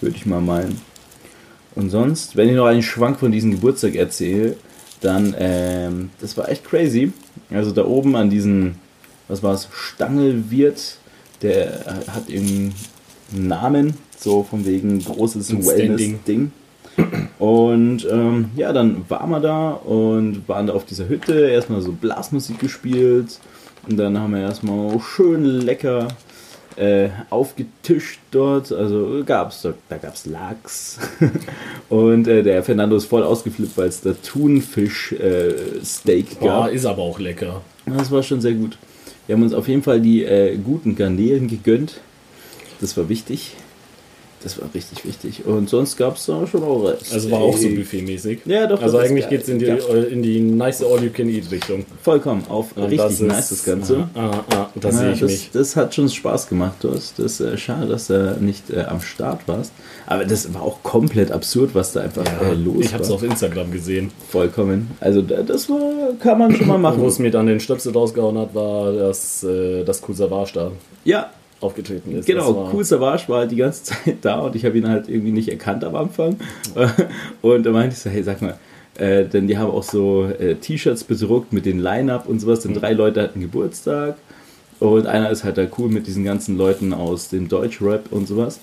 [0.01, 0.81] würde ich mal meinen.
[1.75, 4.57] Und sonst, wenn ich noch einen Schwank von diesem Geburtstag erzähle,
[5.03, 7.13] dann, ähm, das war echt crazy.
[7.51, 8.77] Also da oben an diesen,
[9.29, 10.97] was war es, Stangelwirt,
[11.43, 12.75] der hat irgendeinen
[13.33, 15.53] Namen, so von wegen großes.
[15.67, 16.53] Wellness-Ding.
[17.39, 21.93] Und ähm, ja, dann waren wir da und waren da auf dieser Hütte, erstmal so
[21.93, 23.39] Blasmusik gespielt
[23.89, 26.09] und dann haben wir erstmal schön lecker
[26.77, 28.73] äh, aufgetischt dort.
[28.73, 30.99] Also gab's da, da gab's Lachs
[31.89, 36.73] und äh, der Fernando ist voll ausgeflippt, weil es da Thunfisch äh, Steak Boah, gab.
[36.73, 37.63] ist aber auch lecker.
[37.87, 38.79] Das war schon sehr gut.
[39.27, 42.01] Wir haben uns auf jeden Fall die äh, guten Garnelen gegönnt.
[42.83, 43.55] Das war wichtig.
[44.43, 45.45] Das war richtig wichtig.
[45.47, 47.15] Und sonst gab es da schon auch Rest.
[47.15, 47.77] Also war auch so Ey.
[47.77, 48.41] buffetmäßig.
[48.45, 48.83] Ja, doch.
[48.83, 51.85] Also das ist eigentlich geht es in die, Ja, in die nice All-You-Can-Eat-Richtung.
[52.03, 54.09] vollkommen auf Und richtig nice das Ganze.
[54.17, 55.51] Ah, ah, ah, das Ja, sehe ich das, mich.
[55.53, 56.75] das hat schon Spaß gemacht.
[56.81, 59.71] Du hast, das ist äh, schade, dass du nicht äh, am Start warst.
[60.09, 63.15] Aber das war auch komplett absurd, was da einfach äh, los ich habe es war.
[63.17, 64.11] auf Instagram gesehen.
[64.29, 64.91] Vollkommen.
[64.99, 67.23] Also da- das war, kann man schon mal Und Wo es machen.
[67.23, 70.73] mir dann den Stöpsel rausgehauen hat, war, dass äh, das Kusavage da
[71.05, 71.31] Ja,
[71.63, 72.27] aufgetreten ist.
[72.27, 75.33] Genau, cool Savage war halt die ganze Zeit da und ich habe ihn halt irgendwie
[75.33, 76.37] nicht erkannt am Anfang.
[77.43, 78.59] Und da meinte ich so, hey, sag mal,
[78.99, 82.61] äh, denn die haben auch so äh, T-Shirts bedruckt mit den Line-Up und sowas.
[82.61, 84.17] Denn drei Leute hatten Geburtstag
[84.81, 88.59] und einer ist halt da cool mit diesen ganzen Leuten aus dem Deutsch-Rap und sowas.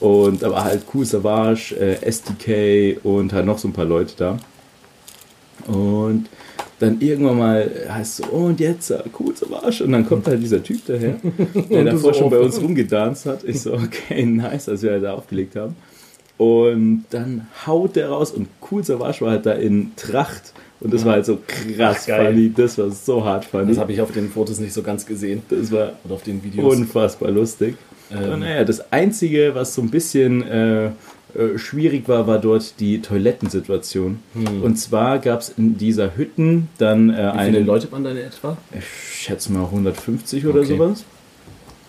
[0.00, 4.14] Und da war halt Cool Savage, äh, SDK und halt noch so ein paar Leute
[4.16, 4.38] da.
[5.68, 6.28] Und
[6.82, 9.84] dann irgendwann mal heißt so, oh, und jetzt, äh, cool Savage.
[9.84, 11.16] Und dann kommt halt dieser Typ daher,
[11.70, 13.44] der davor so schon bei uns rumgedanzt hat.
[13.44, 15.76] Ich so, okay, nice, als wir halt da aufgelegt haben.
[16.38, 20.52] Und dann haut der raus und cool Savage war halt da in Tracht.
[20.80, 22.52] Und das war halt so krass Ach, funny.
[22.52, 23.68] Das war so hart funny.
[23.68, 25.42] Das habe ich auf den Fotos nicht so ganz gesehen.
[25.48, 26.74] Das war Oder auf den Videos.
[26.74, 27.76] unfassbar lustig.
[28.10, 28.32] Ähm.
[28.32, 30.90] Und naja, das Einzige, was so ein bisschen äh,
[31.34, 34.20] äh, schwierig war, war dort die Toilettensituation.
[34.62, 37.16] Und zwar gab es in dieser Hütten dann äh, Hm.
[37.16, 38.56] Wie viele eine, Leute waren da in etwa?
[38.76, 38.84] ich
[39.22, 40.68] schätze mal 150 oder Okay.
[40.76, 41.04] sowas.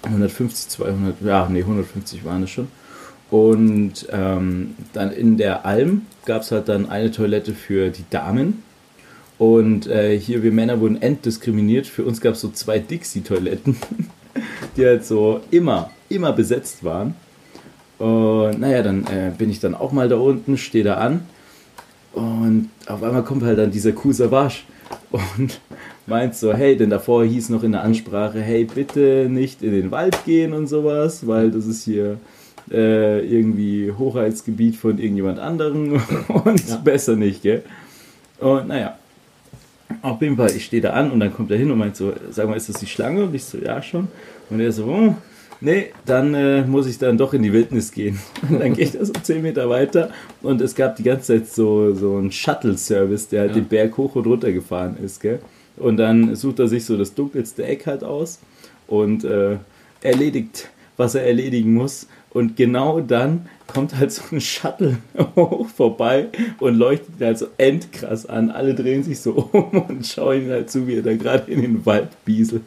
[0.04, 2.68] 150, 200, ja, nee, 150 waren es schon.
[3.30, 8.64] Und ähm, dann in der Alm gab es halt dann eine Toilette für die Damen.
[9.40, 11.88] Und äh, hier, wir Männer wurden entdiskriminiert.
[11.88, 13.78] Für uns gab es so zwei Dixie-Toiletten,
[14.78, 17.16] die halt so immer, immer besetzt waren.
[18.00, 21.22] Und naja, dann äh, bin ich dann auch mal da unten, stehe da an.
[22.14, 24.62] Und auf einmal kommt halt dann dieser Kuh Savage
[25.12, 25.60] und
[26.06, 29.92] meint so, hey, denn davor hieß noch in der Ansprache, hey, bitte nicht in den
[29.92, 32.18] Wald gehen und sowas, weil das ist hier
[32.72, 35.94] äh, irgendwie Hoheitsgebiet von irgendjemand anderem
[36.28, 36.76] und Ja.
[36.78, 37.64] besser nicht, gell?
[38.40, 38.98] Und naja,
[40.02, 42.14] auf jeden Fall, ich stehe da an und dann kommt er hin und meint so,
[42.32, 43.24] sag mal, ist das die Schlange?
[43.24, 44.08] Und ich so, ja schon.
[44.50, 45.16] Und er so, oh,
[45.64, 48.20] nee, dann äh, muss ich dann doch in die Wildnis gehen.
[48.50, 50.10] Und dann geht er so 10 Meter weiter
[50.42, 53.56] und es gab die ganze Zeit so, so einen Shuttle-Service, der halt Ja.
[53.56, 55.40] den Berg hoch und runter gefahren ist, gell?
[55.78, 58.40] Und dann sucht er sich so das dunkelste Eck halt aus
[58.88, 59.58] und äh,
[60.02, 62.08] erledigt, was er erledigen muss.
[62.30, 64.98] Und genau dann kommt halt so ein Shuttle
[65.36, 66.28] hoch vorbei
[66.60, 68.52] und leuchtet ihn halt so endkrass an.
[68.52, 71.62] Alle drehen sich so um und schauen ihn halt zu, wie er da gerade in
[71.62, 72.64] den Wald bieselt.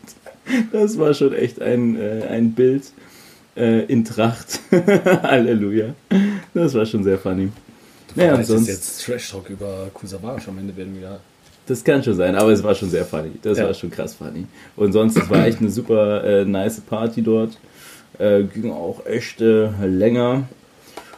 [0.73, 2.85] Das war schon echt ein, äh, ein Bild
[3.57, 4.61] äh, in Tracht.
[4.71, 5.95] Halleluja.
[6.55, 7.49] Das war schon sehr funny.
[8.15, 10.49] Naja, und das ist sonst, jetzt Trash-Talk über Kusavage.
[10.49, 11.21] Am Ende werden wir...
[11.67, 13.33] das kann schon sein, aber es war schon sehr funny.
[13.43, 13.67] Das Ja.
[13.67, 14.47] war schon krass funny.
[14.77, 17.59] Und sonst, es war echt eine super äh, nice Party dort.
[18.19, 20.45] Äh, ging auch echt äh, länger.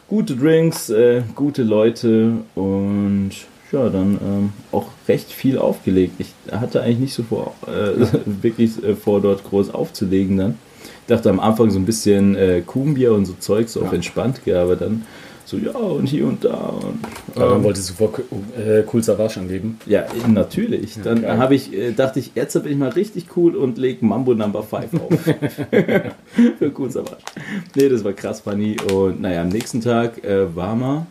[0.09, 3.31] Gute Drinks, äh, gute Leute und
[3.72, 6.14] ja, dann ähm, auch recht viel aufgelegt.
[6.18, 8.06] Ich hatte eigentlich nicht so vor, äh,
[8.42, 10.54] wirklich äh, vor, dort groß aufzulegen dann.
[11.02, 13.94] Ich dachte am Anfang so ein bisschen äh, Kumbia und so Zeug, so auf Ja.
[13.94, 15.04] entspannt, gell, aber dann
[15.46, 16.52] so, ja, und hier und da.
[16.52, 16.98] Und,
[17.34, 18.12] Aber dann ähm, wolltest du vor
[18.58, 19.78] äh, Cool Savage angeben.
[19.86, 20.98] ja, natürlich.
[21.02, 21.38] Dann geil.
[21.38, 24.62] habe ich, äh, dachte ich, jetzt bin ich mal richtig cool und leg Mambo Number
[24.62, 25.20] 5 auf.
[26.58, 27.16] Für cool Savage.
[27.74, 28.76] Nee, das war krass funny.
[28.92, 31.06] Und naja, am nächsten Tag äh, war mal,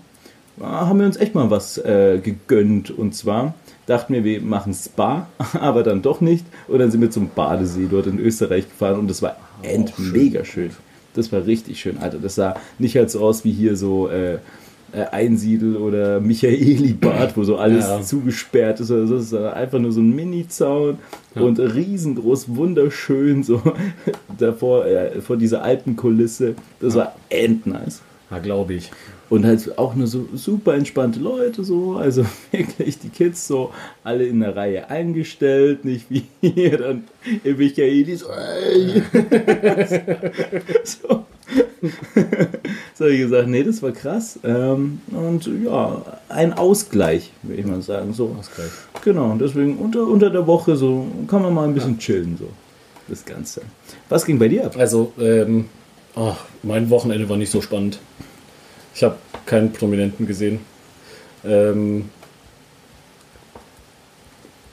[0.61, 2.91] haben wir uns echt mal was äh, gegönnt.
[2.91, 3.53] Und zwar
[3.85, 5.27] dachten wir, wir machen Spa,
[5.59, 6.45] aber dann doch nicht.
[6.67, 10.11] Und dann sind wir zum Badesee dort in Österreich gefahren und das war end schön.
[10.11, 10.71] mega schön.
[11.13, 12.17] Das war richtig schön, Alter.
[12.19, 14.35] Das sah nicht halt so aus wie hier so äh,
[14.93, 18.01] äh, Einsiedel oder Michaeli-Bad, wo so alles Ja.
[18.01, 19.15] zugesperrt ist oder so.
[19.15, 20.97] Es ist einfach nur so ein Mini-Zaun
[21.35, 23.61] und riesengroß, wunderschön, so
[24.37, 26.55] davor, äh, vor dieser Alpenkulisse.
[26.79, 28.01] Das war endnice.
[28.29, 28.91] Ja, glaube ich.
[29.30, 33.71] Und halt auch nur so super entspannte Leute, so, also wirklich die Kids so
[34.03, 37.03] alle in der Reihe eingestellt, nicht wie hier dann
[37.43, 39.03] im Michaeli so, ey.
[40.84, 41.25] so.
[42.93, 44.39] so habe ich gesagt, nee, das war krass.
[44.43, 48.13] Ähm, und ja, ein Ausgleich, würde ich mal sagen.
[48.13, 48.36] So.
[48.39, 48.71] Ausgleich.
[49.03, 52.47] Genau, und deswegen unter, unter der Woche so kann man mal ein bisschen chillen, so
[53.07, 53.61] das Ganze.
[54.09, 54.75] Was ging bei dir ab?
[54.78, 55.65] Also, ähm,
[56.15, 57.99] ach, mein Wochenende war nicht so spannend.
[58.97, 60.57] Ich habe keinen Prominenten gesehen.
[61.45, 62.09] Ähm,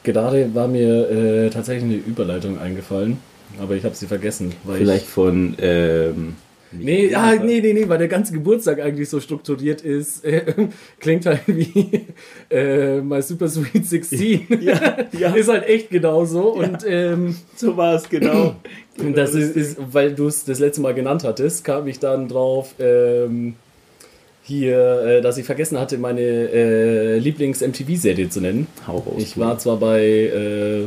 [0.03, 3.18] gerade war mir äh, tatsächlich eine Überleitung eingefallen,
[3.61, 4.55] aber ich habe sie vergessen.
[4.66, 6.37] Vielleicht Ich, von ähm,
[6.72, 10.25] nee, ah, nee, nee, nee, weil der ganze Geburtstag eigentlich so strukturiert ist.
[10.35, 10.68] Äh,
[11.01, 12.07] klingt halt wie
[12.49, 14.47] äh, My Super Sweet 16.
[14.62, 15.35] Ja, ja.
[15.35, 16.55] ist halt echt genauso.
[16.55, 18.57] Und ähm, So war es genau.
[18.99, 22.27] Und das ist, ist weil du es das letzte Mal genannt hattest, kam ich dann
[22.27, 23.57] drauf, ähm,
[24.45, 28.67] hier, äh, dass ich vergessen hatte, meine äh, Lieblings-MTV-Serie zu nennen.
[28.87, 29.15] Hau raus.
[29.19, 30.87] Ich war zwar bei, äh,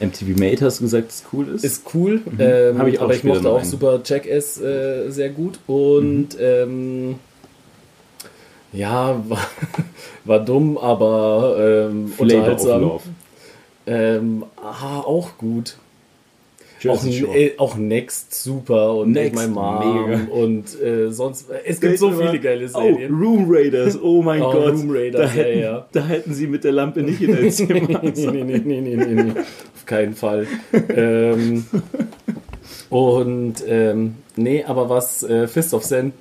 [0.00, 1.64] MTV Mate, hast du gesagt, dass cool ist?
[1.64, 3.68] ist cool, ähm, Hab ich auch aber ich mochte auch einen.
[3.68, 7.16] Super Jackass äh, sehr gut und ähm,
[8.72, 9.46] ja, war,
[10.24, 13.00] war dumm, aber ähm, unterhaltsam.
[13.84, 15.76] Ähm, ah, auch gut.
[16.88, 20.20] Auch, äh, auch Next super und Next, My Mom mega.
[20.32, 23.12] und äh, sonst es gibt so viele geile Oh, Serien.
[23.14, 24.72] Room Raiders, oh mein Oh, Gott.
[24.74, 25.86] Room Raiders, da, hätten, ja, ja.
[25.92, 28.00] da hätten sie mit der Lampe nicht in dein Zimmer.
[28.02, 29.30] nee, nee, nee, nee, nee, nee, nee,
[29.74, 30.46] auf keinen Fall.
[30.94, 31.66] ähm,
[32.90, 36.12] und ähm, nee, aber was äh, Fist of Zen,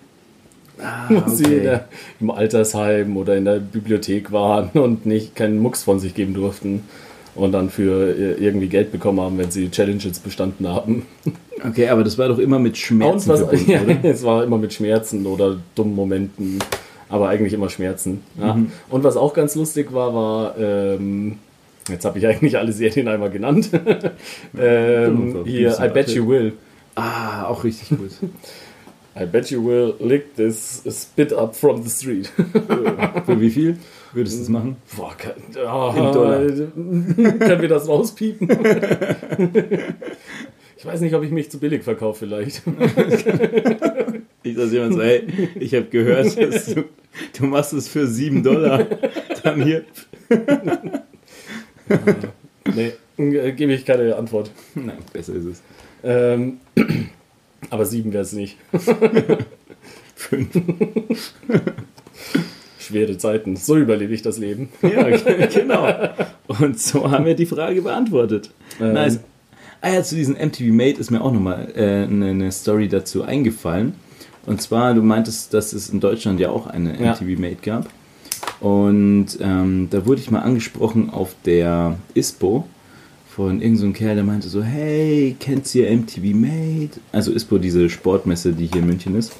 [1.10, 1.88] wo sie der,
[2.20, 6.84] im Altersheim oder in der Bibliothek waren und nicht keinen Mucks von sich geben durften
[7.36, 11.06] und dann für äh, irgendwie Geld bekommen haben, wenn sie Challenges bestanden haben.
[11.64, 14.04] Okay, aber das war doch immer mit Schmerzen was, verbunden, ja, oder?
[14.04, 16.58] es war immer mit Schmerzen oder dummen Momenten,
[17.08, 18.24] aber eigentlich immer Schmerzen.
[18.40, 18.56] Ja.
[18.56, 18.72] Mhm.
[18.90, 21.38] Und was auch ganz lustig war, war, ähm,
[21.88, 23.70] jetzt habe ich eigentlich alle Serien einmal genannt.
[24.58, 26.54] ähm, hier, I bet you will.
[26.96, 28.10] Ah, auch richtig gut.
[29.16, 32.32] I bet you will lick this spit up from the street.
[33.28, 33.78] Für wie viel
[34.14, 34.78] würdest du das machen?
[34.96, 36.40] Boah, kann, oh, In Dollar.
[36.46, 38.50] Können wir das rauspiepen?
[40.78, 42.64] ich weiß nicht, ob ich mich zu billig verkaufe vielleicht.
[44.44, 45.28] Ich dass jemand so, hey,
[45.60, 46.86] ich habe gehört, du,
[47.38, 48.88] du machst es für 7 Dollar.
[49.44, 49.86] Dann hier.
[52.74, 54.50] nee, äh, gebe ich keine Antwort.
[54.74, 55.62] Nein, besser ist es.
[56.04, 56.58] Ähm,
[57.70, 58.58] aber sieben wäre es nicht.
[60.16, 60.50] Fünf.
[62.92, 63.56] Schwere Zeiten.
[63.56, 64.70] So überlebe ich das Leben.
[64.82, 65.04] Ja,
[65.54, 65.88] genau.
[66.48, 68.52] Und so haben wir die Frage beantwortet.
[68.80, 68.94] Ähm.
[68.94, 69.20] Nice.
[69.82, 73.24] Ah ja, zu diesem MTV Mate ist mir auch nochmal äh, eine, eine Story dazu
[73.24, 73.94] eingefallen.
[74.46, 77.14] Und zwar, du meintest, dass es in Deutschland ja auch eine Ja.
[77.14, 77.90] MTV Mate gab.
[78.60, 82.68] Und ähm, da wurde ich mal angesprochen auf der ISPO
[83.36, 87.00] von irgendeinem so Kerl, der meinte so, hey, kennt ihr MTV Mate?
[87.12, 89.32] Also ISPO, diese Sportmesse, die hier in München ist.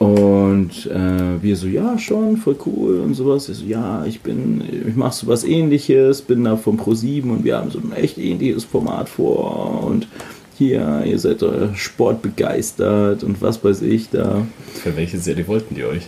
[0.00, 3.50] Und äh, wir so, ja, schon, voll cool und sowas.
[3.50, 7.44] Ich so, ja, ich bin, ich mache so was ähnliches, bin da vom Pro7 und
[7.44, 10.08] wir haben so ein echt ähnliches Format vor und
[10.56, 14.46] hier, ihr seid äh, sportbegeistert und was weiß ich da.
[14.72, 16.06] Für welche Serie wollten die euch?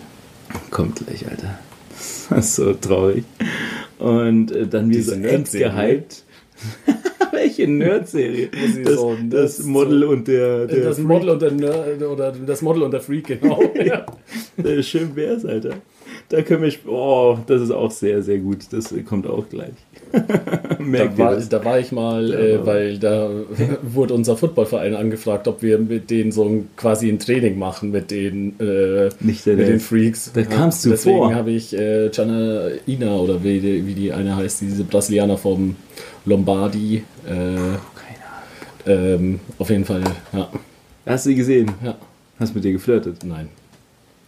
[0.71, 1.59] Kommt gleich, Alter.
[2.31, 3.25] Das ist so traurig.
[3.99, 6.23] Und äh, dann wir Diese so end gehypt.
[7.43, 8.49] Welche Nerd-Serie?
[8.85, 11.09] Das, so das Nerds Model so- und der, der Das Freak.
[11.09, 13.61] Model und der Nerd oder das Model und der Freak, genau.
[13.85, 14.07] ja.
[14.83, 15.77] Schön wär's, Alter.
[16.33, 16.73] Da können wir.
[16.91, 18.61] Oh, das ist auch sehr, sehr gut.
[18.71, 19.75] Das kommt auch gleich.
[20.79, 23.29] Merkt Da war, da war ich mal, äh, weil da
[23.83, 28.11] wurde unser Footballverein angefragt, ob wir mit denen so ein, quasi ein Training machen mit
[28.11, 29.79] den, äh, mit den.
[29.79, 30.33] Freaks.
[30.33, 31.35] Da kamst du Deswegen vor.
[31.35, 35.77] habe ich äh, Gianna Ina oder wie die, wie die eine heißt, diese Brasilianer vom
[36.25, 37.03] Lombardi.
[37.27, 37.77] Äh, Keine
[38.87, 40.03] ähm, auf jeden Fall,
[40.33, 40.49] ja.
[41.05, 41.71] Hast du sie gesehen?
[41.85, 41.95] ja.
[42.41, 43.23] Hast mit dir geflirtet?
[43.23, 43.51] Nein.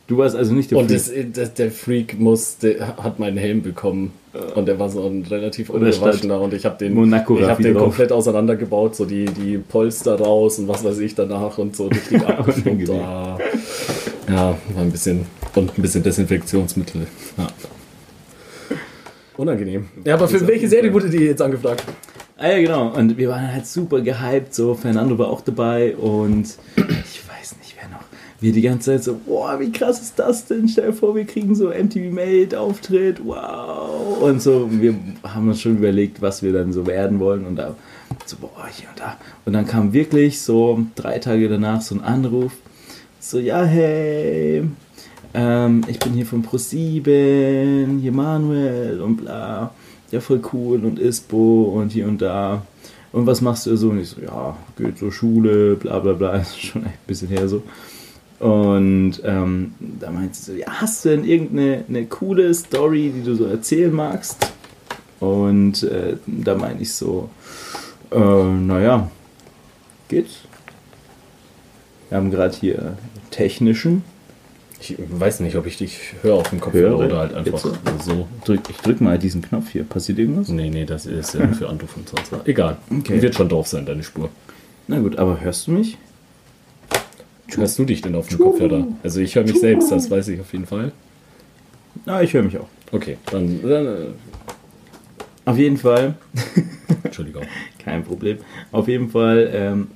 [0.07, 1.33] Du warst also nicht der Und Freak.
[1.35, 4.13] das, der Freak musste, hat meinen Helm bekommen.
[4.55, 6.41] Und der war so ein relativ Und ungewaschener.
[6.41, 7.85] Und ich habe den, Monaco ich hab den drauf.
[7.85, 8.97] komplett auseinandergebaut.
[8.97, 11.57] So die, die Polster raus und was weiß ich danach.
[11.57, 12.21] Und so richtig.
[12.67, 13.01] Unangenehm.
[13.01, 13.39] Ah.
[14.29, 15.25] Ja, war ein bisschen.
[15.55, 17.07] Und ein bisschen Desinfektionsmittel.
[17.39, 17.47] Ja.
[19.37, 19.87] Unangenehm.
[20.05, 21.85] Ja, aber für welche Serie wurde die jetzt angefragt?
[22.37, 22.89] Ah ja, genau.
[22.95, 24.55] Und wir waren halt super gehypt.
[24.55, 26.43] So, Fernando war auch dabei und
[26.77, 28.05] ich weiß nicht, wer noch.
[28.41, 30.69] Wir die ganze Zeit so, boah, wie krass ist das denn?
[30.69, 34.21] Stell dir vor, wir kriegen so MTV Made Auftritt, wow.
[34.21, 37.75] Und so, wir haben uns schon überlegt, was wir dann so werden wollen und da
[38.27, 39.17] so, boah, hier und da.
[39.45, 42.53] Und dann kam wirklich so drei Tage danach so ein Anruf,
[43.21, 44.65] so, ja, hey,
[45.33, 49.73] ähm, ich bin hier von Pro7, hier Manuel und bla.
[50.11, 52.67] Ja, voll cool und Ispo und hier und da.
[53.13, 53.91] Und was machst du so?
[53.91, 56.37] Und ich so, ja, geht so Schule, bla bla bla.
[56.37, 57.63] ist schon ein bisschen her so.
[58.45, 63.23] Und ähm, da meinte sie so, ja, hast du denn irgendeine eine coole Story, die
[63.23, 64.37] du so erzählen magst?
[65.19, 67.31] Und äh, da meine ich so,
[68.11, 69.11] äh, naja,
[70.09, 70.41] geht's.
[72.11, 72.99] Wir haben gerade hier
[73.31, 74.05] technischen.
[74.79, 77.07] Ich weiß nicht, ob ich dich höre auf dem Kopfhörer Höre?
[77.07, 78.29] oder halt einfach Jetzt so.
[78.45, 79.85] Drück, ich drück mal diesen Knopf hier.
[79.85, 80.49] Passiert irgendwas?
[80.49, 82.47] Nee, nee, das ist ja für Anruf und sonst was.
[82.47, 82.77] Egal.
[82.91, 83.23] Okay.
[83.23, 84.29] Wird schon drauf sein, deine Spur.
[84.87, 85.97] Na gut, aber hörst du mich?
[87.57, 88.87] Hörst du dich denn auf dem Kopfhörer?
[89.03, 90.93] Also ich höre mich selbst, das weiß ich auf jeden Fall.
[92.05, 92.69] Na, ich höre mich auch.
[92.93, 93.91] Okay, dann, dann äh,
[95.45, 96.15] Auf jeden Fall.
[97.03, 97.43] Entschuldigung.
[97.79, 98.39] Kein Problem.
[98.73, 99.89] Auf jeden Fall ähm,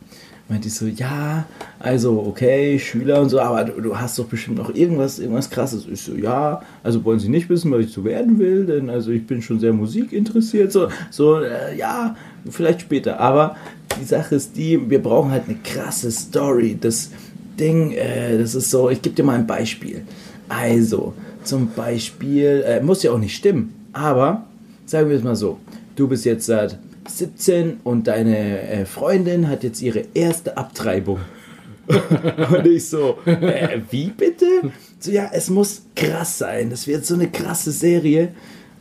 [0.49, 1.47] meinte ich so, ja,
[1.79, 5.87] also okay, Schüler und so, aber du, du hast doch bestimmt noch irgendwas, irgendwas krasses.
[5.91, 9.11] Ich so, ja, also wollen Sie nicht wissen, was ich so werden will, denn also
[9.11, 10.73] ich bin schon sehr musikinteressiert.
[10.73, 12.17] So, so äh, ja,
[12.49, 13.21] vielleicht später.
[13.21, 13.57] Aber
[14.01, 16.77] die Sache ist die, wir brauchen halt eine krasse Story.
[16.81, 17.11] Das
[17.59, 20.03] Ding, äh, das ist so, ich gebe dir mal ein Beispiel.
[20.49, 24.47] Also, zum Beispiel, äh, muss ja auch nicht stimmen, aber
[24.87, 25.59] sagen wir es mal so,
[25.97, 26.79] du bist jetzt seit
[27.09, 31.21] 17 und deine äh, Freundin hat jetzt ihre erste Abtreibung.
[31.89, 34.47] und ich so, äh, wie bitte?
[34.99, 36.69] So, ja, es muss krass sein.
[36.69, 38.35] Das wird so eine krasse Serie.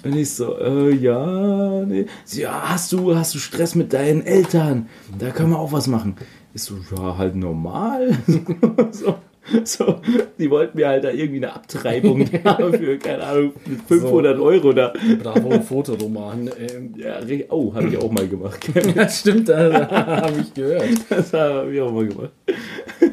[0.04, 2.06] Und ich so, äh, ja, nee.
[2.26, 4.88] Sie, ja, hast du, hast du Stress mit deinen Eltern?
[5.18, 6.18] Da können wir auch was machen.
[6.54, 8.18] Ich so, ja, halt normal.
[8.92, 9.16] so,
[9.64, 10.00] so,
[10.40, 12.26] die wollten mir halt da irgendwie eine Abtreibung
[12.72, 13.54] für, keine Ahnung,
[13.88, 14.94] 500 Euro da.
[15.22, 16.50] Bravo, Fotoroman.
[16.60, 17.20] Ähm, Ja,
[17.50, 18.68] oh, habe ich auch mal gemacht.
[18.96, 20.88] ja, stimmt, das habe ich gehört.
[21.10, 22.32] Das habe ich auch mal gemacht.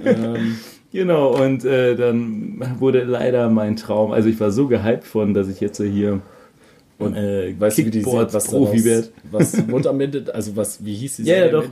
[0.04, 0.56] Ähm,
[0.92, 5.48] Genau, und äh, dann wurde leider mein Traum, also ich war so gehypt von, dass
[5.48, 6.20] ich jetzt hier
[7.00, 9.08] und äh, weißt du, wie die was Profi daraus- werde.
[9.32, 11.64] Was wurde am Ende, also was, wie hieß die Ja, ja, doch.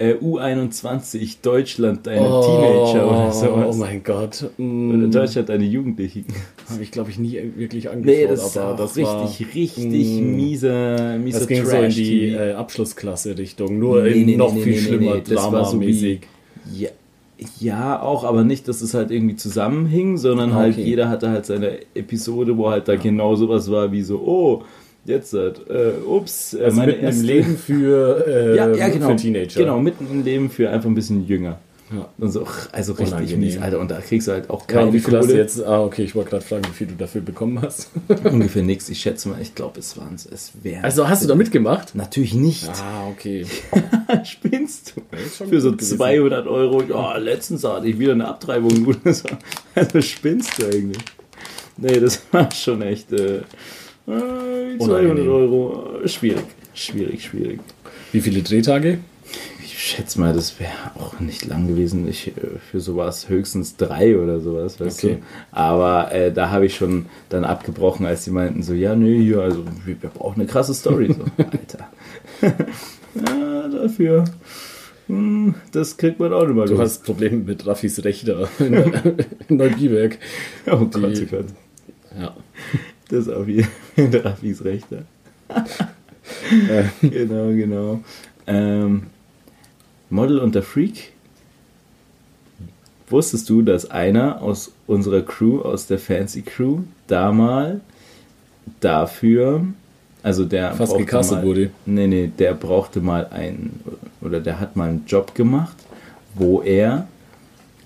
[0.00, 3.76] Äh, U21 Deutschland, deine Teenager oder sowas.
[3.76, 4.44] Oh mein Gott.
[4.58, 6.24] Oder Mm, Deutschland, deine Jugendlichen.
[6.70, 8.06] habe ich, glaube ich, nie wirklich angeschaut.
[8.20, 9.04] Nee, das aber das richtig,
[9.46, 10.36] war, richtig Mm.
[10.36, 14.62] mieser, mieser Das ging so in die äh, Abschlussklasse-Richtung, nur Nee, in nee, noch nee,
[14.62, 16.20] viel schlimmer, nee, das war so dramamäßig.
[16.78, 16.88] Ja,
[17.58, 20.84] ja, auch, aber nicht, dass es halt irgendwie zusammenhing, sondern Ah, halt okay.
[20.84, 24.62] jeder hatte halt seine Episode, wo halt da genau sowas war wie so, oh,
[25.04, 29.16] jetzt halt, äh, ups, äh, also mitten im Leben für, äh, ja, ja, genau, für
[29.16, 29.60] Teenager.
[29.60, 31.58] Genau, mitten im Leben für einfach ein bisschen jünger.
[31.92, 32.08] Ja.
[32.18, 33.40] Und so, also richtig Unangenehm.
[33.40, 33.80] mies, Alter.
[33.80, 35.64] Und da kriegst du halt auch Ja, keine und wie viel hast du jetzt?
[35.64, 37.90] Ah, okay, ich wollte gerade fragen, wie viel du dafür bekommen hast.
[38.24, 38.88] Ungefähr nichts.
[38.88, 40.84] Ich schätze mal, ich glaube, es waren es wären.
[40.84, 41.96] Also hast du da mitgemacht?
[41.96, 42.68] Natürlich nicht.
[42.68, 43.44] Ah, okay.
[44.24, 45.46] Spinnst du?
[45.46, 45.96] Für so gut gewesen.
[45.96, 46.82] 200 Euro.
[46.82, 48.94] Ja, letztens hatte ich wieder eine Abtreibung.
[49.74, 51.02] Also spinnst du eigentlich?
[51.76, 53.12] Nee, das war schon echt.
[53.12, 53.40] Äh,
[54.10, 55.28] äh, 200 Unangenehm.
[55.32, 55.88] Euro.
[56.04, 56.44] äh, Schwierig.
[56.74, 57.60] Schwierig, schwierig.
[58.12, 58.98] Wie viele Drehtage?
[59.62, 62.06] Ich schätze mal, das wäre auch nicht lang gewesen.
[62.08, 62.32] Ich, äh,
[62.70, 65.14] für sowas höchstens drei oder sowas, weißt Okay.
[65.16, 65.56] du.
[65.56, 69.40] Aber äh, da habe ich schon dann abgebrochen, als die meinten so, ja, nee, hier,
[69.40, 71.14] also wir, brauchen eine krasse Story.
[71.14, 71.88] So, Alter.
[73.14, 74.24] ja, dafür.
[75.06, 76.82] hm, Das kriegt man auch nicht mal Du los.
[76.82, 78.74] hast Probleme mit Raffis Rechter in,
[79.48, 80.18] in Neubiberg.
[80.66, 81.46] Oh Gott, oh die- Gott.
[82.20, 82.34] Ja.
[83.10, 85.02] Das ist auf jeden Fall Rafis Rechter.
[87.02, 88.00] genau, genau.
[88.46, 89.06] Ähm,
[90.08, 91.12] Model und der Freak.
[93.08, 97.80] Wusstest du, dass einer aus unserer Crew, aus der Fancy Crew, da mal
[98.78, 99.64] dafür,
[100.22, 101.70] also der Fast gecastet mal, wurde.
[101.86, 103.80] Nee, nee, der brauchte mal einen,
[104.20, 105.76] oder der hat mal einen Job gemacht,
[106.36, 107.08] wo er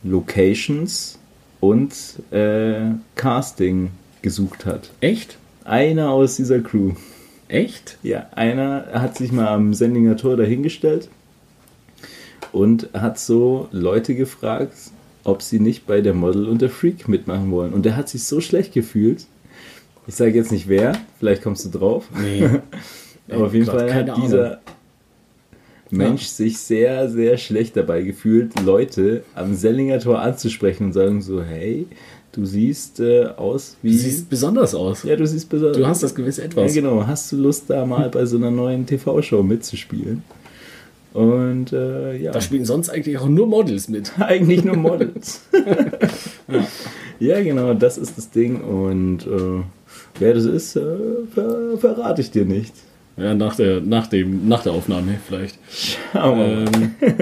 [0.03, 1.19] Locations
[1.61, 1.95] und
[2.31, 3.91] äh, Casting
[4.25, 4.91] gesucht hat.
[5.01, 5.37] Echt?
[5.65, 6.93] Einer aus dieser Crew.
[7.47, 7.99] Echt?
[8.03, 11.11] Ja, einer hat sich mal am Sendinger Tor dahingestellt
[12.51, 14.73] und hat so Leute gefragt,
[15.25, 17.75] ob sie nicht bei der Model und der Freak mitmachen wollen.
[17.75, 19.27] Und der hat sich so schlecht gefühlt.
[20.07, 22.09] Ich sage jetzt nicht wer, vielleicht kommst du drauf.
[22.19, 22.49] Nee.
[23.29, 24.61] Aber auf jeden Fall hat dieser
[25.91, 31.43] Mensch sich sehr, sehr schlecht dabei gefühlt, Leute am Sellinger Tor anzusprechen und sagen so,
[31.43, 31.87] hey,
[32.35, 33.93] du siehst äh, aus wie...
[33.93, 35.03] Du siehst besonders aus.
[35.05, 35.77] ja, du siehst besonders...
[35.77, 36.75] Du hast das gewisse Ja, Etwas.
[36.75, 37.07] genau.
[37.07, 40.23] Hast du Lust, da mal bei so einer neuen TV-Show mitzuspielen?
[41.15, 44.13] Und äh, ja, Da spielen sonst eigentlich auch nur Models mit.
[44.19, 45.43] eigentlich nur Models.
[47.21, 47.41] ja.
[47.41, 48.61] genau, das ist das Ding.
[48.61, 49.63] Und äh,
[50.19, 50.83] wer das ist, äh,
[51.33, 52.75] ver verrate ich dir nicht.
[53.17, 55.57] Ja, nach der, nach dem, nach der Aufnahme vielleicht.
[56.13, 56.65] Schauen wir mal.
[56.75, 57.15] Ähm,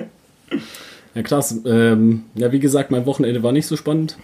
[1.14, 1.60] ja, krass.
[1.66, 4.16] Ähm, ja, wie gesagt, mein Wochenende war nicht so spannend.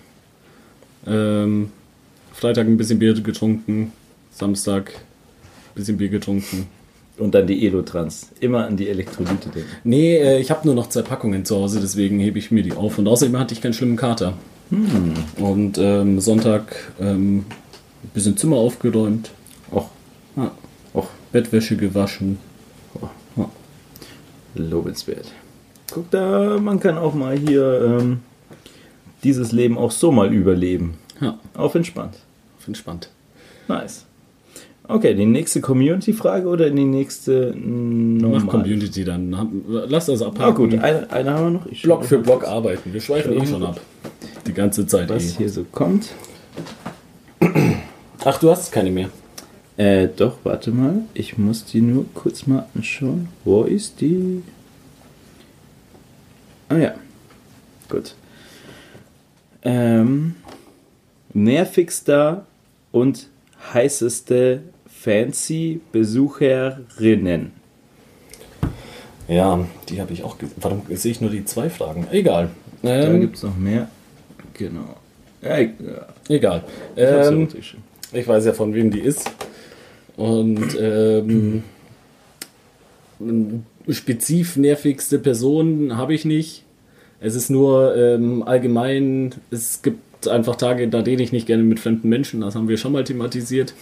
[1.07, 1.70] Ähm,
[2.32, 3.92] Freitag ein bisschen Bier getrunken,
[4.30, 6.66] Samstag ein bisschen Bier getrunken.
[7.18, 8.28] Und dann die Elotrans.
[8.38, 9.68] Immer an die Elektrolyte denken.
[9.82, 12.72] Nee, äh, ich habe nur noch zwei Packungen zu Hause, deswegen hebe ich mir die
[12.72, 12.96] auf.
[12.99, 14.34] Und außerdem hatte ich keinen schlimmen Kater.
[15.38, 19.30] Und ähm, Sonntag ähm, ein bisschen Zimmer aufgeräumt,
[19.72, 19.88] Och,
[20.36, 20.51] ja,
[20.94, 22.38] och, Bettwäsche gewaschen.
[23.36, 23.51] Ja.
[24.55, 25.32] lobenswert.
[25.90, 28.20] Guck da, man kann auch mal hier ähm,
[29.24, 30.94] dieses Leben auch so mal überleben.
[31.20, 32.16] ja, Auf entspannt.
[32.58, 33.08] finde spannend.
[33.68, 34.04] Nice.
[34.90, 38.40] Okay, die nächste Community-Frage oder die nächste normal?
[38.40, 39.36] Mach Community dann.
[39.68, 40.70] Lass das Ah abhaken.
[40.70, 41.66] gut, eine, eine haben wir noch.
[41.66, 42.92] Ich Block für Block arbeiten.
[42.92, 43.78] Wir schweifen eh schon ab.
[44.46, 45.38] Die ganze Zeit Was eh.
[45.38, 46.08] hier so kommt.
[48.24, 49.10] Ach, du hast keine mehr.
[49.76, 51.02] Äh, doch, warte mal.
[51.12, 53.28] Ich muss die nur kurz mal anschauen.
[53.44, 54.42] Wo ist die?
[56.70, 56.94] Ah ja.
[57.90, 58.14] Gut.
[59.62, 60.34] Ähm,
[61.34, 62.46] nervigster
[62.92, 63.28] und
[63.72, 67.52] heißeste Fancy-Besucherinnen.
[69.28, 70.36] Ja, die habe ich auch.
[70.56, 72.06] Warum sehe ich nur die zwei Fragen?
[72.11, 72.50] Egal.
[72.82, 73.88] Da Ähm, gibt es noch mehr.
[74.54, 74.96] Genau.
[75.42, 76.64] Ja, ich, ja, egal.
[76.96, 77.48] Ähm,
[78.12, 79.30] ich weiß ja, von wem die ist.
[80.16, 81.62] Und ähm,
[83.90, 86.64] spezif nervigste Person habe ich nicht.
[87.20, 91.80] Es ist nur ähm, allgemein, es gibt einfach Tage, da rede ich nicht gerne mit
[91.80, 93.74] fremden Menschen, das haben wir schon mal thematisiert.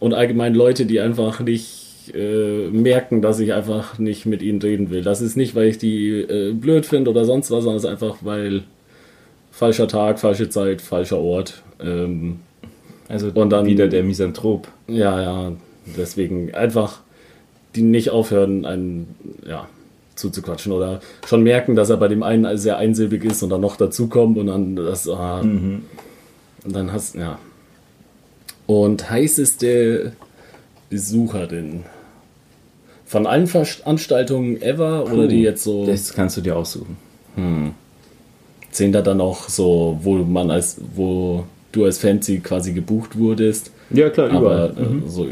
[0.00, 4.90] Und allgemein Leute, die einfach nicht äh, merken, dass ich einfach nicht mit ihnen reden
[4.90, 5.02] will.
[5.02, 7.90] Das ist nicht, weil ich die äh, blöd finde oder sonst was, sondern es ist
[7.90, 8.62] einfach, weil
[9.50, 11.62] falscher Tag, falsche Zeit, falscher Ort.
[11.80, 12.40] Ähm,
[13.08, 14.68] Also und dann- wieder der Misanthrop.
[14.88, 15.52] ja, ja,
[15.96, 17.00] deswegen einfach
[17.74, 19.06] die nicht aufhören, einen,
[19.48, 19.66] ja,
[20.14, 23.76] zuzuquatschen oder schon merken, dass er bei dem einen sehr einsilbig ist und dann noch
[23.76, 25.82] dazukommt und dann das, ah, und
[26.64, 27.38] dann hast, ja.
[28.66, 30.12] Und heißeste
[30.90, 31.84] Besucherin
[33.06, 36.96] von allen Veranstaltungen ever oder die jetzt so Das kannst du dir aussuchen.
[38.70, 43.70] zählen da dann auch so, wo man als, wo du als Fancy quasi gebucht wurdest.
[43.90, 45.02] Ja, klar, Aber überall.
[45.04, 45.26] äh, so,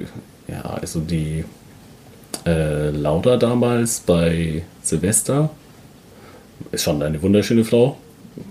[0.49, 1.45] ja, also die
[2.47, 5.51] äh, Laura damals bei Silvester
[6.73, 7.97] ist schon eine wunderschöne Frau.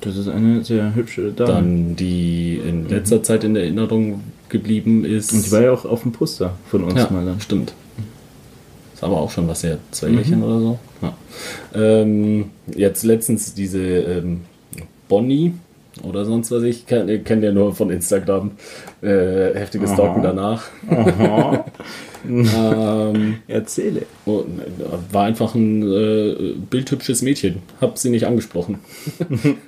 [0.01, 1.53] Das ist eine sehr hübsche Dame.
[1.53, 5.31] Dann die in letzter Zeit in Erinnerung geblieben ist.
[5.33, 7.39] Und die war ja auch auf dem Poster von uns ja, mal dann.
[7.39, 7.73] stimmt.
[8.93, 10.79] Ist aber auch schon was her, zwei Jährchen oder so.
[11.01, 11.13] Ja.
[11.73, 14.41] Ähm, jetzt letztens diese ähm,
[15.07, 15.53] Bonnie
[16.03, 18.51] oder sonst was, ich kenne kenn ja nur von Instagram.
[19.01, 19.95] Äh, heftiges Aha.
[19.95, 20.63] Stalken danach.
[20.89, 21.65] Aha.
[22.27, 24.01] ähm, Erzähle.
[24.25, 24.31] äh,
[25.11, 27.57] war einfach ein äh, bildhübsches Mädchen.
[27.81, 28.79] Hab sie nicht angesprochen.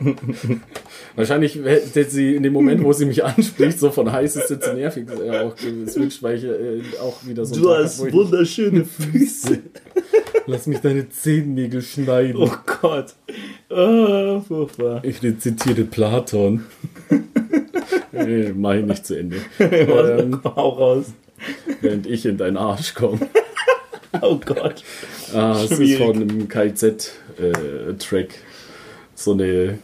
[1.15, 4.73] Wahrscheinlich hätte sie in dem Moment, wo sie mich anspricht, so von heiß ist zu
[4.73, 8.85] nervig auch geswitcht, weil ich äh, auch wieder so einen Tag hab, wo ich- wunderschöne
[9.11, 9.59] Füße.
[10.47, 12.35] Lass mich deine Zehennägel schneiden.
[12.41, 13.13] Oh Gott.
[13.69, 15.03] Oh, furchtbar.
[15.03, 16.63] Ich rezitiere Platon.
[18.11, 19.37] nee, mach ich nicht zu Ende.
[19.59, 21.05] ähm, Hau raus.
[21.81, 23.19] Während ich in deinen Arsch komme.
[24.21, 24.83] Oh Gott.
[25.33, 28.29] Ah, es ist von einem KZ-Track.
[29.15, 29.79] so eine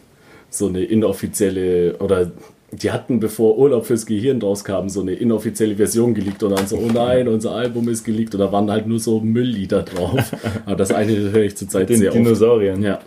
[0.49, 2.31] so eine inoffizielle oder
[2.71, 6.77] die hatten, bevor Urlaub fürs Gehirn rauskam, so eine inoffizielle Version geleakt und dann so,
[6.77, 10.35] oh nein, unser Album ist geleakt und da waren halt nur so Mülllieder drauf.
[10.65, 12.19] Aber das eine höre ich zurzeit Den sehr oft.
[12.19, 12.83] Dinosauriern.
[12.83, 12.99] Ja.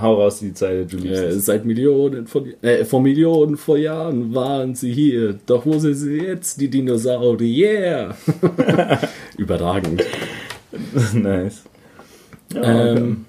[0.00, 4.34] Hau raus die Zeile, du liebst Äh, seit Millionen von, äh, vor Millionen von Jahren
[4.34, 5.38] waren sie hier.
[5.46, 8.14] Doch wo sind sie jetzt, die Dinosaurier?
[8.26, 8.98] Yeah!
[9.36, 10.04] Überragend.
[11.14, 11.62] nice.
[12.54, 12.92] Ja.
[12.96, 13.24] Ähm,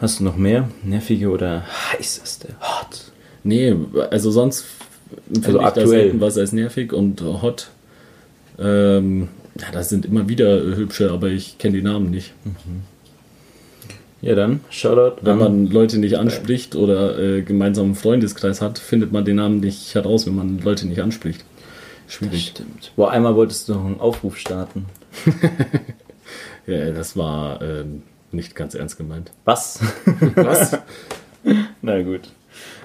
[0.00, 0.68] Hast du noch mehr?
[0.84, 2.48] Nervige oder heißeste?
[2.60, 3.10] Hot.
[3.42, 3.74] nee,
[4.10, 4.64] also sonst
[5.26, 5.88] finde Also aktuell.
[5.88, 7.70] selten was als nervig und hot.
[8.60, 9.28] Ähm,
[9.60, 12.32] ja, das sind immer wieder hübsche, aber ich kenne die Namen nicht.
[14.20, 15.22] Ja, dann, Shoutout.
[15.22, 19.60] Wenn an- man Leute nicht anspricht oder äh, gemeinsamen Freundeskreis hat, findet man den Namen
[19.60, 21.44] nicht heraus, wenn man Leute nicht anspricht.
[22.06, 22.48] Das Schwierig.
[22.48, 22.92] stimmt.
[22.96, 24.86] Boah, einmal wolltest du noch einen Aufruf starten.
[26.66, 29.32] Ja, das war ähm, nicht ganz ernst gemeint.
[29.46, 29.80] Was?
[30.34, 30.76] Was?
[31.82, 32.28] Na gut.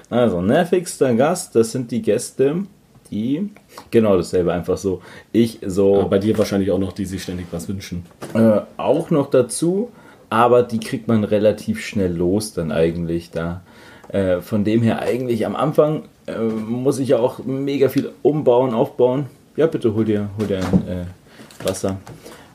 [0.08, 2.64] Also, nervigster Gast, das sind die Gäste,
[3.10, 3.50] die.
[3.90, 5.02] Genau dasselbe, einfach so.
[5.32, 5.96] Ich so.
[6.00, 8.06] Aber bei dir wahrscheinlich auch noch, die sich ständig was wünschen.
[8.32, 9.90] Äh, auch noch dazu,
[10.34, 13.62] aber die kriegt man relativ schnell los dann eigentlich da.
[14.08, 18.74] Äh, von dem her eigentlich am Anfang äh, muss ich ja auch mega viel umbauen,
[18.74, 19.26] aufbauen.
[19.54, 21.98] Ja, bitte hol dir, hol dir ein äh, Wasser.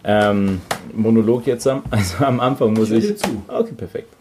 [0.03, 0.59] Ähm,
[0.93, 3.17] Monolog jetzt am, also am Anfang muss Ich ich.
[3.17, 3.43] zu.
[3.47, 4.13] Okay, perfekt.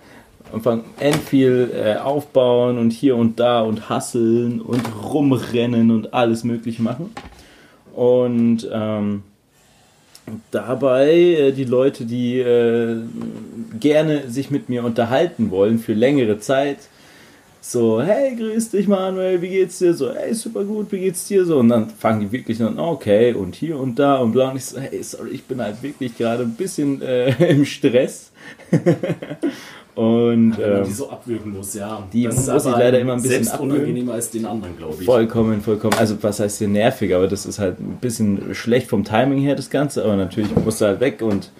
[0.51, 6.15] Am Anfang end viel äh, aufbauen und hier und da und hasseln und rumrennen und
[6.15, 7.13] alles mögliche machen.
[7.93, 9.25] Und ähm,
[10.51, 12.97] dabei äh, die Leute, die äh,
[13.79, 16.79] gerne sich mit mir unterhalten wollen für längere Zeit,
[17.61, 19.93] so, hey, grüß dich Manuel, wie geht's dir?
[19.93, 21.45] So, hey, super gut, wie geht's dir?
[21.45, 24.51] So, und dann fangen die wirklich an, okay, und hier und da und bla.
[24.51, 28.33] Und ich so, hey, sorry, ich bin halt wirklich gerade ein bisschen äh, im Stress.
[29.99, 32.07] Und Wenn man ähm, die so abwürgen muss, ja.
[32.13, 33.75] die Das muss ist ich leider immer ein bisschen Selbst abwürgen.
[33.79, 35.05] unangenehmer als den anderen, glaube ich.
[35.07, 35.95] Vollkommen, vollkommen.
[35.99, 39.57] Also was heißt hier nervig, aber das ist halt ein bisschen schlecht vom Timing her,
[39.57, 41.51] das Ganze, aber natürlich musst du halt weg und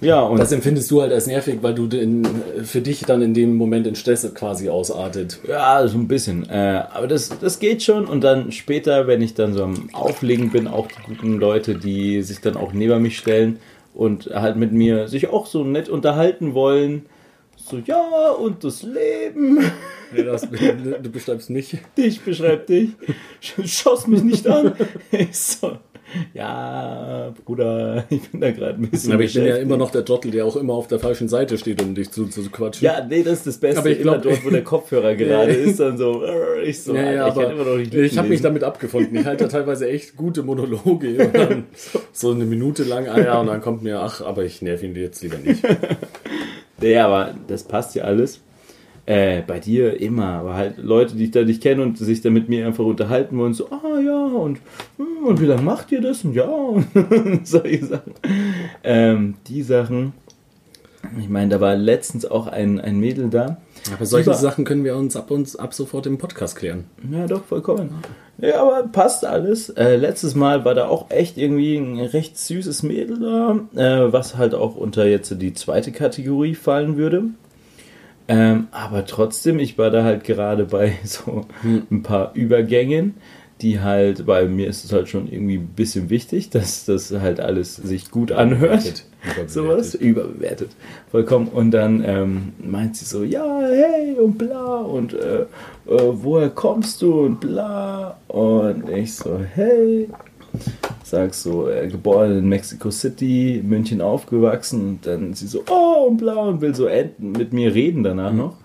[0.00, 2.26] ja, und Das empfindest du halt als nervig, weil du den,
[2.64, 5.38] für dich dann in dem Moment in Stress quasi ausartet.
[5.48, 6.48] ja, so ein bisschen.
[6.50, 10.50] Äh, aber das, das geht schon und dann später, wenn ich dann so am Auflegen
[10.50, 13.58] bin, auch die guten Leute, die sich dann auch neben mich stellen
[13.94, 17.06] und halt mit mir sich auch so nett unterhalten wollen.
[17.68, 19.58] So, ja, und das Leben.
[20.14, 21.76] Nee, das, du beschreibst mich.
[21.98, 22.90] dich beschreibt dich.
[23.40, 24.72] Schaust mich nicht an.
[25.10, 25.78] Ich so,
[26.32, 29.12] ja, Bruder, ich bin da gerade ein bisschen.
[29.12, 31.58] Aber ich bin ja immer noch der Trottel, der auch immer auf der falschen Seite
[31.58, 32.84] steht, um dich zu, zu quatschen.
[32.84, 33.80] Ja, nee, das ist das Beste.
[33.80, 36.94] Aber ich glaub- immer dort, wo der Kopfhörer gerade ist, dann so, äh, ich so,
[36.94, 39.16] Ja, ja, ich kann immer noch nicht ich habe mich damit abgefunden.
[39.16, 41.64] Ich halte da teilweise echt gute Monologe
[42.12, 44.94] so eine Minute lang, ah ja, und dann kommt mir, ach, aber ich nerv ihn
[44.94, 45.64] jetzt lieber nicht.
[46.80, 48.40] Nee, aber das passt ja alles.
[49.08, 52.30] Äh, bei dir immer, aber halt Leute, die ich da nicht kenne und sich da
[52.30, 54.58] mit mir einfach unterhalten wollen, so, ah ja, und,
[54.96, 56.24] hm, und wie lange macht ihr das?
[56.24, 56.86] Und ja, und
[57.46, 58.14] solche Sachen.
[58.82, 60.12] Ähm, die Sachen,
[61.20, 63.58] ich meine, da war letztens auch ein, ein Mädel da.
[63.94, 66.86] Aber solche Über- Sachen können wir uns ab uns ab sofort im Podcast klären.
[67.08, 67.90] Ja, doch, vollkommen.
[68.38, 69.70] Ja, aber passt alles.
[69.70, 74.36] Äh, letztes Mal war da auch echt irgendwie ein recht süßes Mädel da, äh, was
[74.36, 77.24] halt auch unter jetzt die zweite Kategorie fallen würde.
[78.28, 83.14] Ähm, aber trotzdem, ich war da halt gerade bei so ein paar Übergängen,
[83.62, 87.40] die halt, bei mir ist es halt schon irgendwie ein bisschen wichtig, dass das halt
[87.40, 89.04] alles sich gut anhört.
[89.22, 89.50] Überbewertet.
[89.50, 90.70] Sowas überbewertet.
[91.10, 91.48] Vollkommen.
[91.48, 95.46] Und dann ähm, meint sie so, ja, hey und bla und äh, äh,
[95.86, 98.18] woher kommst du und bla.
[98.28, 100.08] Und ich so, hey.
[101.02, 104.88] Sag so, äh, geboren in Mexico City, München aufgewachsen.
[104.88, 108.32] Und dann sie so, oh und bla und will so enden, mit mir reden danach
[108.32, 108.38] Mhm.
[108.38, 108.56] noch.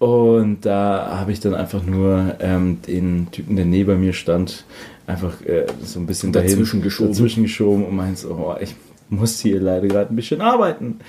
[0.00, 4.64] Und da habe ich dann einfach nur ähm, den Typen, der neben mir stand,
[5.06, 7.12] einfach äh, so ein bisschen dahin, Dazwischen geschoben.
[7.12, 8.74] dazwischen geschoben und meinte so, oh, ich
[9.10, 11.00] muss hier leider gerade ein bisschen arbeiten.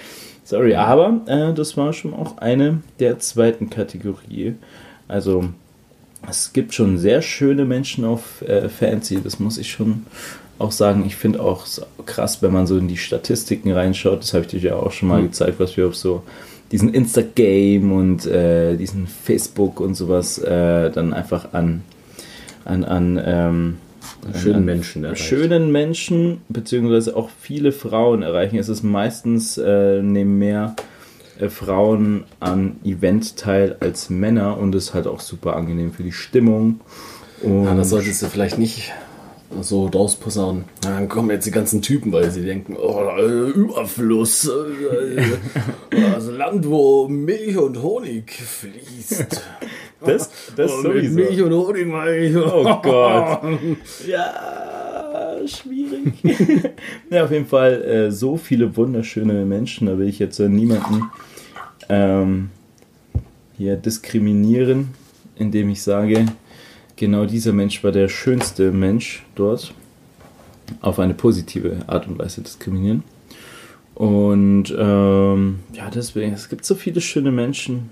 [0.44, 4.56] Sorry, aber äh, das war schon auch eine der zweiten Kategorie.
[5.08, 5.46] Also
[6.30, 10.06] es gibt schon sehr schöne Menschen auf äh, Fancy, das muss ich schon
[10.60, 11.06] auch sagen.
[11.06, 11.66] Ich finde auch
[12.06, 15.08] krass, wenn man so in die Statistiken reinschaut, das habe ich dir ja auch schon
[15.08, 16.24] mal gezeigt, was wir auf so
[16.72, 21.84] diesen Instagram und äh, diesen Facebook und sowas äh, dann einfach an,
[22.66, 23.78] an, an ähm,
[24.34, 25.24] Schönen an Menschen erreicht.
[25.24, 28.58] schönen Menschen, beziehungsweise auch viele Frauen erreichen.
[28.58, 30.76] Es ist meistens, äh, nehmen mehr
[31.40, 36.12] äh, Frauen an Event teil als Männer und ist halt auch super angenehm für die
[36.12, 36.82] Stimmung.
[37.42, 38.92] Und Ja, das solltest du vielleicht nicht
[39.62, 40.66] so rausposaunen.
[40.82, 43.10] Dann kommen jetzt die ganzen Typen, weil sie denken, oh,
[43.54, 44.48] Überfluss.
[44.50, 45.22] Äh, äh,
[46.14, 49.42] das Land, wo Milch und Honig fließt.
[50.06, 51.12] das, das Oh, mit.
[51.12, 52.36] Milch und Honig meine ich.
[52.36, 53.42] Oh Gott.
[54.08, 56.14] Ja, schwierig.
[57.10, 59.88] ja, auf jeden Fall äh, so viele wunderschöne Menschen.
[59.88, 61.04] Da will ich jetzt niemanden
[61.90, 62.50] ähm,
[63.58, 64.90] hier diskriminieren,
[65.36, 66.26] indem ich sage,
[67.02, 69.74] genau dieser Mensch war der schönste Mensch dort.
[70.82, 73.04] Auf eine positive Art und Weise diskriminieren.
[73.96, 77.90] Und ähm, ja, deswegen, es gibt so viele schöne Menschen.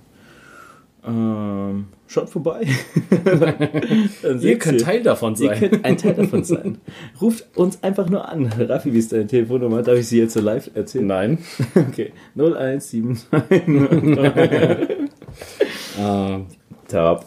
[1.05, 2.67] Ähm, schaut vorbei.
[4.21, 5.59] Dann Ihr könnt Teil davon Ihr sein.
[5.59, 6.77] könnt ein Teil davon sein.
[7.19, 8.45] Ruft uns einfach nur an.
[8.45, 9.81] Raffi, wie ist deine Telefonnummer?
[9.81, 11.07] Darf ich sie jetzt so live erzählen?
[11.07, 11.37] Nein.
[11.75, 12.11] Okay.
[12.35, 13.27] 0179.
[15.97, 16.39] Äh,
[16.87, 17.25] Top.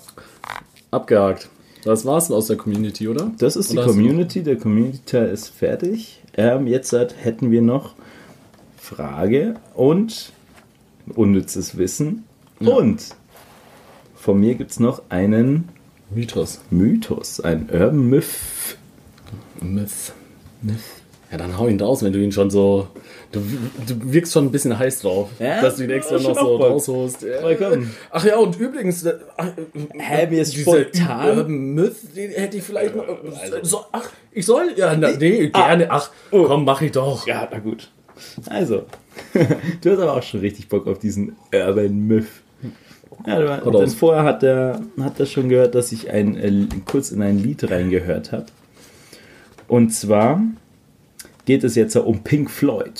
[0.90, 1.48] abgehakt.
[1.82, 3.32] Das war's aus der Community, oder?
[3.38, 4.42] Das ist die Oder du Community.
[4.42, 6.22] Der Community-Teil ist fertig.
[6.36, 7.94] Ähm, jetzt halt hätten wir noch
[8.78, 10.32] Frage und
[11.14, 12.24] unnützes Wissen.
[12.60, 13.16] Und
[14.14, 15.68] von mir gibt es noch einen
[16.10, 16.60] Mythos.
[16.70, 18.76] Mythos, ein Urban Myth.
[19.60, 20.12] Myth.
[21.32, 22.88] Ja, dann hau ihn raus, wenn du ihn schon so.
[23.32, 23.40] Du,
[23.86, 25.62] du wirkst schon ein bisschen heiß drauf, Ja?
[25.62, 27.22] dass du ihn extra noch so rausholst.
[27.22, 27.38] Ja.
[28.10, 29.48] Ach ja, und übrigens, äh, ach,
[29.98, 33.04] Hä, mir ist spontan- Urban Myth, den hätte ich vielleicht noch.
[33.62, 34.74] So, ach, ich soll?
[34.76, 35.68] Ja, na, nee, Ah.
[35.68, 35.90] gerne.
[35.90, 36.44] Ach, Oh.
[36.44, 37.26] komm, mach ich doch.
[37.26, 37.90] Ja, na gut.
[38.50, 38.82] Also,
[39.80, 42.26] du hast aber auch schon richtig Bock auf diesen Urban Myth.
[43.26, 47.22] Ja, du, vorher hat er, hat er schon gehört, dass ich ein, äh, kurz in
[47.22, 48.46] ein Lied reingehört habe.
[49.68, 50.42] Und zwar
[51.44, 52.92] geht es jetzt um Pink Floyd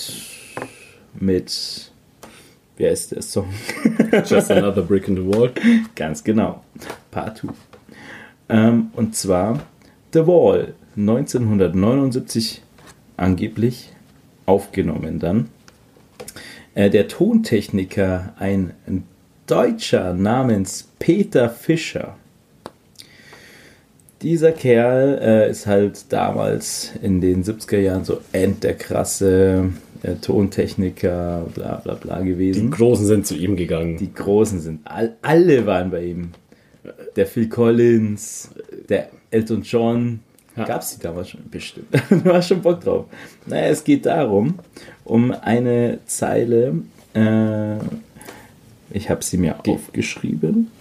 [1.19, 1.91] mit,
[2.77, 3.47] wie heißt der Song?
[4.25, 5.51] Just another brick in the wall.
[5.95, 6.63] Ganz genau,
[7.11, 7.49] Part 2.
[8.49, 9.63] Ähm, und zwar
[10.13, 12.61] The Wall, 1979
[13.17, 13.89] angeblich
[14.45, 15.49] aufgenommen dann.
[16.75, 18.73] Äh, der Tontechniker, ein
[19.47, 22.15] Deutscher namens Peter Fischer.
[24.23, 29.69] Dieser Kerl äh, ist halt damals in den 70er Jahren so end der krasse
[30.01, 32.71] äh, Tontechniker, bla bla bla Die gewesen.
[32.71, 33.97] Großen sind zu ihm gegangen.
[33.97, 36.31] Die Großen sind, all, alle waren bei ihm.
[37.17, 38.51] Der Phil Collins,
[38.87, 40.21] der Elton John.
[40.55, 40.63] Ja.
[40.63, 41.41] Gab es die damals schon?
[41.51, 41.87] Bestimmt.
[42.09, 43.07] du hast schon Bock drauf.
[43.45, 44.59] Naja, es geht darum,
[45.03, 46.75] um eine Zeile.
[47.13, 47.75] Äh,
[48.91, 50.71] ich habe sie mir aufgeschrieben.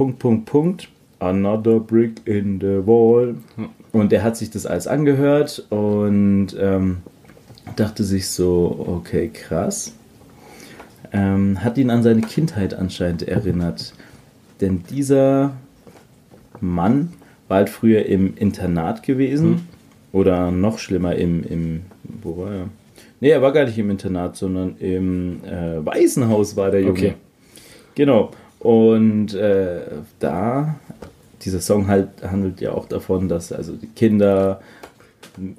[0.00, 0.88] Punkt, Punkt, Punkt.
[1.18, 3.34] Another brick in the wall.
[3.92, 7.02] Und er hat sich das alles angehört und ähm,
[7.76, 9.92] dachte sich so, okay, krass.
[11.12, 13.92] Ähm, hat ihn an seine Kindheit anscheinend erinnert.
[14.62, 15.52] Denn dieser
[16.62, 17.12] Mann
[17.48, 19.68] war halt früher im Internat gewesen.
[20.12, 21.82] Oder noch schlimmer im, im.
[22.22, 22.68] Wo war er?
[23.20, 26.92] Nee, er war gar nicht im Internat, sondern im äh, Waisenhaus war der Junge.
[26.92, 27.14] Okay.
[27.94, 28.30] Genau.
[28.60, 29.80] Und äh,
[30.18, 30.76] da,
[31.42, 34.60] dieser Song halt handelt ja auch davon, dass also die Kinder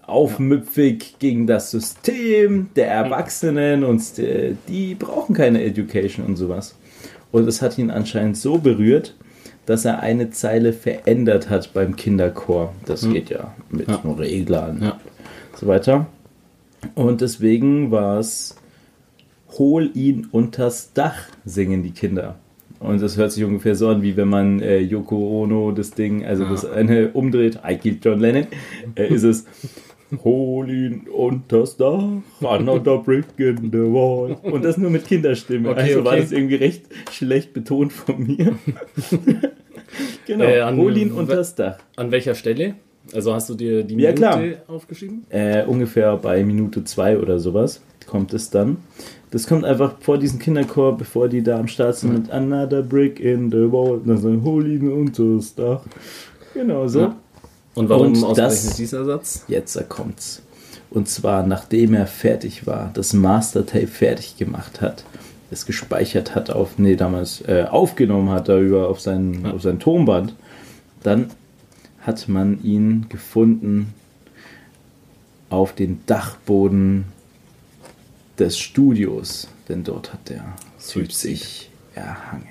[0.06, 6.76] aufmüpfig gegen das System der Erwachsenen und äh, die brauchen keine Education und sowas.
[7.32, 9.16] Und es hat ihn anscheinend so berührt,
[9.66, 12.74] dass er eine Zeile verändert hat beim Kinderchor.
[12.86, 14.02] Das geht ja mit Ja.
[14.18, 14.92] Reglern Ja.
[14.92, 16.08] und so weiter.
[16.96, 18.56] Und deswegen war es
[19.58, 21.16] Hol ihn unters Dach,
[21.46, 22.36] singen die Kinder.
[22.82, 26.26] Und das hört sich ungefähr so an, wie wenn man äh, Yoko Ono das Ding,
[26.26, 28.48] also das eine umdreht, I killed John Lennon,
[28.96, 29.46] äh, ist es
[30.26, 32.04] Hol ihn unters Dach,
[32.42, 34.36] another brick in the wall.
[34.42, 35.70] Und das nur mit Kinderstimme.
[35.70, 36.22] Okay, also war okay.
[36.24, 38.58] das irgendwie recht schlecht betont von mir.
[40.28, 41.78] genau, Äh, an- hol ihn unters Dach.
[41.96, 42.76] An welcher Stelle?
[43.14, 44.42] Also hast du dir die Ja, Minute klar.
[44.68, 45.24] aufgeschrieben?
[45.30, 48.78] äh, ungefähr bei Minute zwei oder sowas kommt es dann.
[49.32, 53.20] Das kommt einfach vor diesen Kinderchor, bevor die da am Start sind mit Another Brick
[53.20, 54.02] in the Wall.
[54.06, 55.82] Dann so, hol ihn unters Dach.
[56.54, 57.00] Genau so.
[57.00, 57.16] Ja.
[57.74, 59.46] Und warum Und ausgerechnet das- dieser Satz?
[59.48, 60.42] Jetzt kommt's.
[60.90, 65.06] Und zwar, nachdem er fertig war, das Master-Tape fertig gemacht hat,
[65.50, 70.36] es gespeichert hat auf, nee, damals äh, aufgenommen hat darüber auf sein, auf sein Tonband,
[71.04, 71.28] dann
[72.02, 73.94] hat man ihn gefunden
[75.50, 77.06] auf den Dachboden
[78.40, 80.44] des Studios, denn dort hat der
[80.88, 82.48] Typ sich erhangen.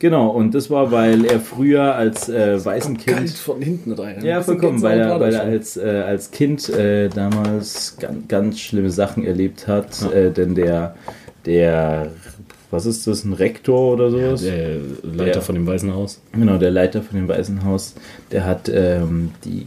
[0.00, 4.22] Genau, und das war, weil er früher als äh, Waisenkind von hinten rein.
[4.24, 8.90] ja, vollkommen, weil er, weil er als, äh, als Kind äh, damals ganz, ganz schlimme
[8.90, 10.02] Sachen erlebt hat.
[10.12, 10.94] Äh, denn der,
[11.46, 12.10] der,
[12.70, 14.40] was ist das, ein Rektor oder sowas?
[14.42, 14.50] schon.
[14.50, 16.20] Der Leiter Der- von dem Weißen Haus.
[16.32, 17.94] Genau, der Leiter von dem Waisenhaus,
[18.30, 19.64] der hat ähm, die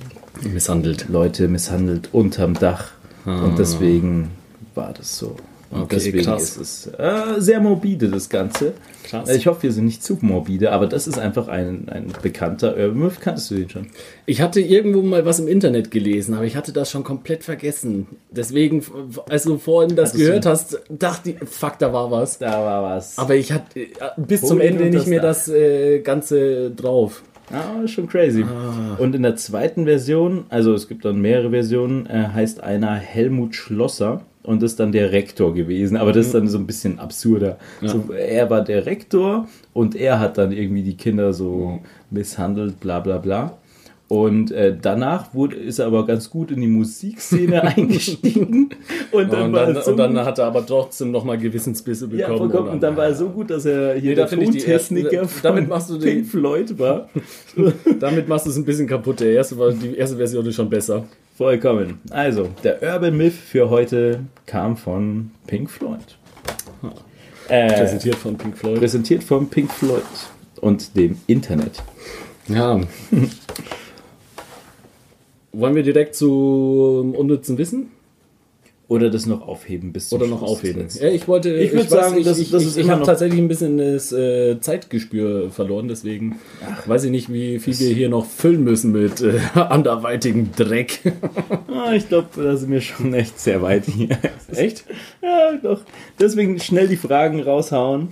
[0.47, 1.07] Misshandelt.
[1.09, 2.91] Leute misshandelt unterm Dach.
[3.25, 3.43] Ah.
[3.43, 4.29] Und deswegen
[4.77, 5.35] war das so.
[5.69, 6.55] Und Okay, deswegen krass.
[6.55, 8.71] ist es äh, sehr morbide, das Ganze.
[9.03, 9.27] Krass.
[9.27, 12.77] Äh, Ich hoffe, wir sind nicht zu morbide, aber das ist einfach ein, ein bekannter
[12.77, 13.19] Urban Myth.
[13.19, 13.87] Kanntest du den schon?
[14.25, 18.07] Ich hatte irgendwo mal was im Internet gelesen, aber ich hatte das schon komplett vergessen.
[18.31, 18.81] Deswegen,
[19.27, 22.37] als du vorhin das Hattest gehört du- hast, dachte ich, fuck, da war was.
[22.37, 23.17] Da war was.
[23.17, 25.27] Aber ich hatte äh, bis Hol zum Ende nicht mehr Dach.
[25.31, 27.23] das äh, Ganze drauf.
[27.51, 28.43] Ah, schon crazy.
[28.43, 28.95] Ah.
[28.99, 33.53] Und in der zweiten Version, also es gibt dann mehrere Versionen, äh, heißt einer Helmut
[33.55, 35.97] Schlosser und ist dann der Rektor gewesen.
[35.97, 37.57] Aber das ist dann so ein bisschen absurder.
[37.81, 43.01] So, er war der Rektor und er hat dann irgendwie die Kinder so misshandelt, bla
[43.01, 43.57] bla bla.
[44.09, 48.69] Und äh, danach wurde, ist er aber ganz gut in die Musikszene eingestiegen.
[49.11, 51.37] Und dann, Und war dann, er so und dann gut- hat er aber trotzdem nochmal
[51.37, 52.37] Gewissensbisse ja, bekommen.
[52.37, 52.63] vollkommen.
[52.63, 52.71] oder?
[52.71, 55.67] Und dann war er so gut, dass er hier Nee, der Tontechniker ersten- von damit
[55.67, 57.09] machst du die- Pink Floyd war.
[57.99, 59.19] Damit machst du es ein bisschen kaputt.
[59.19, 61.03] Der erste war, die erste Version ist schon besser.
[61.37, 61.99] Vollkommen.
[62.09, 65.99] Also, der Urban Myth für heute kam von Pink Floyd.
[67.49, 68.79] Äh, Präsentiert von Pink Floyd.
[68.79, 70.01] präsentiert von Pink Floyd
[70.61, 71.83] und dem Internet.
[72.47, 72.79] Ja.
[75.59, 77.87] Wollen wir direkt zum unnützen Wissen?
[78.89, 80.83] Oder das noch aufheben bis zum Oder noch Schluss aufheben?
[80.83, 81.01] jetzt.
[81.01, 81.53] Ja, ich wollte.
[81.53, 83.49] Ich würd weiß sagen, das- ich, das ich, ist ich immer habe noch- tatsächlich ein
[83.49, 86.37] bisschen das äh, Zeitgespür verloren, deswegen
[86.85, 90.99] weiß ich nicht, wie viel wir hier noch füllen müssen mit äh, anderweitigem Dreck.
[91.69, 94.09] Ah, ich glaube, da sind wir schon echt sehr weit hier.
[94.51, 94.83] Echt?
[95.21, 95.81] Ja, doch.
[96.19, 98.09] Deswegen schnell die Fragen raushauen.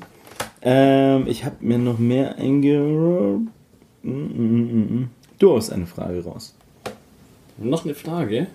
[0.61, 3.39] Ähm, ich habe mir noch mehr einge...
[4.03, 5.09] Mm, mm, mm.
[5.39, 6.55] Du hast eine Frage raus.
[7.57, 8.47] Noch eine Frage?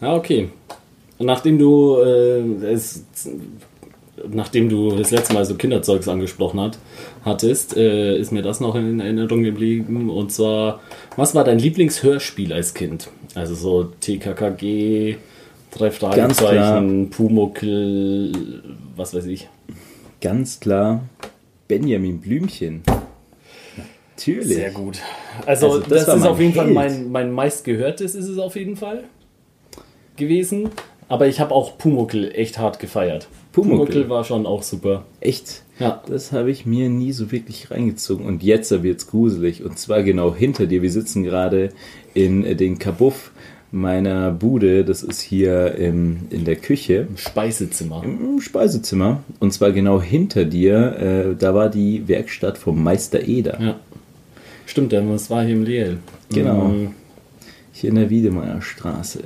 [0.00, 0.48] Ja, okay.
[1.18, 3.04] Nachdem du äh, es,
[4.28, 6.78] nachdem du das letzte Mal so Kinderzeugs angesprochen hat,
[7.24, 10.10] hattest, äh, ist mir das noch in Erinnerung geblieben.
[10.10, 10.80] Und zwar,
[11.16, 13.08] was war dein Lieblingshörspiel als Kind?
[13.34, 15.16] Also so TKKG,
[15.70, 18.62] drei Fragezeichen, Pumuckel,
[18.96, 19.48] was weiß ich.
[20.20, 21.02] Ganz klar
[21.68, 22.82] Benjamin Blümchen.
[24.20, 24.54] Natürlich.
[24.54, 24.98] Sehr gut.
[25.46, 26.74] Also, Also, das das, ist auf jeden Fall Held.
[26.74, 29.04] mein, mein meistgehörtes ist es auf jeden Fall
[30.16, 30.68] gewesen.
[31.08, 33.28] Aber ich habe auch Pumuckel echt hart gefeiert.
[33.52, 34.08] Pumuckl.
[34.10, 35.06] war schon auch super.
[35.20, 35.62] Echt?
[35.78, 36.02] Ja.
[36.06, 38.26] Das habe ich mir nie so wirklich reingezogen.
[38.26, 39.64] Und jetzt wird's gruselig.
[39.64, 40.82] Und zwar genau hinter dir.
[40.82, 41.70] Wir sitzen gerade
[42.12, 43.32] in den Kabuff
[43.72, 44.84] meiner Bude.
[44.84, 47.08] Das ist hier im, in der Küche.
[47.16, 48.02] Speisezimmer.
[48.04, 49.24] im Speisezimmer.
[49.40, 51.32] Und zwar genau hinter dir.
[51.32, 53.60] Äh, da war die Werkstatt vom Meister Eder.
[53.60, 53.76] Ja.
[54.70, 55.98] Stimmt, das war hier im Leel.
[56.32, 56.66] Genau.
[56.68, 56.94] Mhm.
[57.72, 59.18] Hier in der Wiedemeyer Straße.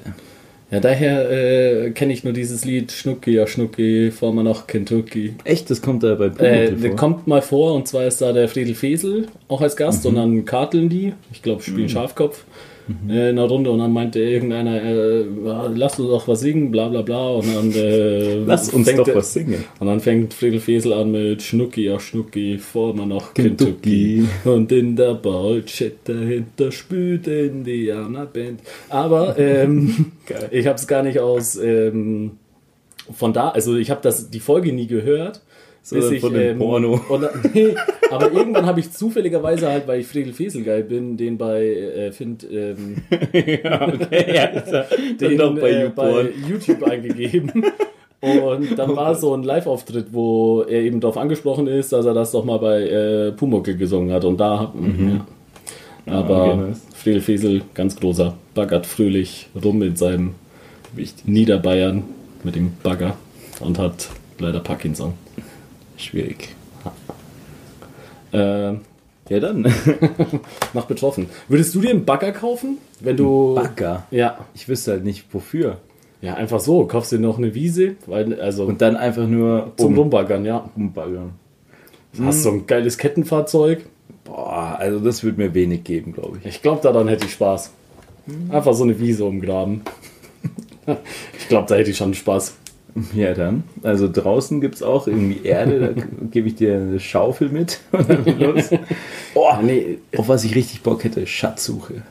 [0.70, 5.34] Ja, daher äh, kenne ich nur dieses Lied Schnucki, ja Schnucki, fahren wir nach Kentucky.
[5.44, 6.96] Echt, das kommt da bei Äh, Pumuckl der vor?
[6.96, 10.46] kommt mal vor und zwar ist da der Friedel Fesel auch als Gast und dann
[10.46, 12.44] karteln die, ich glaube spielen Schafkopf
[13.08, 15.24] äh, in einer Runde und dann meinte irgendeiner, äh,
[15.74, 19.04] lass uns doch was singen, bla bla bla und dann äh, Lass uns fängt doch
[19.04, 19.64] der- was singen.
[19.80, 24.24] Und dann fängt Friedel Fesel an mit Schnucki, ja Schnucki, fahren wir nach Kentucky.
[24.44, 24.48] Kentucky.
[24.48, 28.60] Und in der Ballchat dahinter spült Indianerband.
[28.88, 30.12] Aber ähm,
[30.50, 32.32] ich habe es gar nicht aus ähm,
[33.12, 35.42] von da, also ich habe das die Folge nie gehört.
[35.84, 36.98] Sondern von dem Porno.
[37.10, 37.74] Und, nee,
[38.10, 42.10] aber irgendwann habe ich zufälligerweise halt, weil ich Friedel Fesel geil bin, den bei äh,
[42.10, 43.02] Find, ähm,
[43.32, 44.46] ja, okay, ja,
[45.20, 47.52] den dann doch bei äh, bei YouTube eingegeben.
[48.22, 52.32] Und dann war so ein Live-Auftritt, wo er eben darauf angesprochen ist, dass er das
[52.32, 54.24] doch mal bei äh, Pumuckl gesungen hat.
[54.24, 55.26] Und da, ja.
[56.06, 56.82] Aber okay, nice.
[56.94, 60.34] Friedel Fesel, ganz großer, baggert fröhlich rum in seinem
[61.26, 62.04] Niederbayern
[62.42, 63.18] mit dem Bagger
[63.60, 64.08] und hat
[64.38, 65.12] leider Parkinson.
[66.04, 66.54] Schwierig.
[68.32, 68.74] Äh,
[69.30, 69.62] Ja, dann.
[70.74, 71.28] noch betroffen.
[71.48, 73.54] Würdest du dir einen Bagger kaufen, wenn du.
[73.54, 74.04] Bagger.
[74.10, 74.38] Ja.
[74.54, 75.78] Ich wüsste halt nicht wofür.
[76.20, 76.84] Ja, einfach so.
[76.86, 80.68] Kaufst dir noch eine Wiese, weil, also Und dann einfach nur zum um, Rumbaggern, ja.
[80.76, 81.32] umbaggern.
[82.22, 83.84] Hast so ein geiles Kettenfahrzeug.
[84.24, 86.46] Boah, also das würde mir wenig geben, glaube ich.
[86.46, 87.70] Ich glaube, daran hätte ich Spaß.
[88.50, 89.82] Einfach so eine Wiese umgraben.
[91.38, 92.56] Ich glaube, da hätte ich schon Spaß.
[93.14, 93.64] Ja, dann.
[93.82, 97.80] Also draußen gibt es auch irgendwie Erde, da gebe ich dir eine Schaufel mit.
[97.92, 98.70] Und dann los.
[99.34, 102.02] Oh, Nee, auf was ich richtig Bock hätte, Schatzsuche.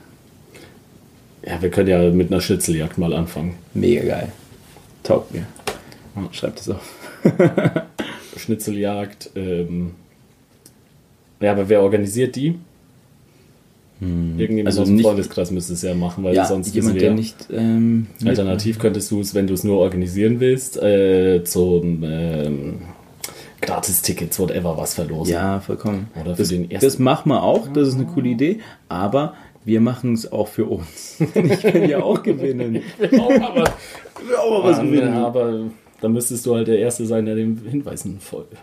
[1.46, 3.54] ja, wir können ja mit einer Schnitzeljagd mal anfangen.
[3.72, 4.32] Mega geil.
[5.02, 5.46] Taugt mir.
[6.32, 6.94] Schreibt es auf.
[8.36, 9.30] Schnitzeljagd.
[9.36, 9.92] Ähm,
[11.40, 12.58] ja, aber wer organisiert die?
[14.00, 17.48] Irgendjemand Also aus dem Freundeskreis müsste es ja machen, weil Ja, sonst jemand, der nicht.
[17.52, 22.74] Ähm, Alternativ könntest du es, wenn du es nur organisieren willst, äh, zum ähm,
[23.60, 25.32] Gratis-Tickets, whatever, was verlosen.
[25.32, 26.08] Ja, vollkommen.
[26.20, 28.58] Oder für das, den ersten- das machen wir auch, das ist eine coole Idee,
[28.88, 29.34] aber
[29.64, 31.16] wir machen es auch für uns.
[31.34, 32.80] Ich will ja auch gewinnen.
[33.12, 33.64] Oh, aber,
[34.38, 35.14] auch mal was gewinnen.
[35.14, 35.60] aber
[36.00, 38.56] dann müsstest du halt der Erste sein, der den Hinweisen folgt.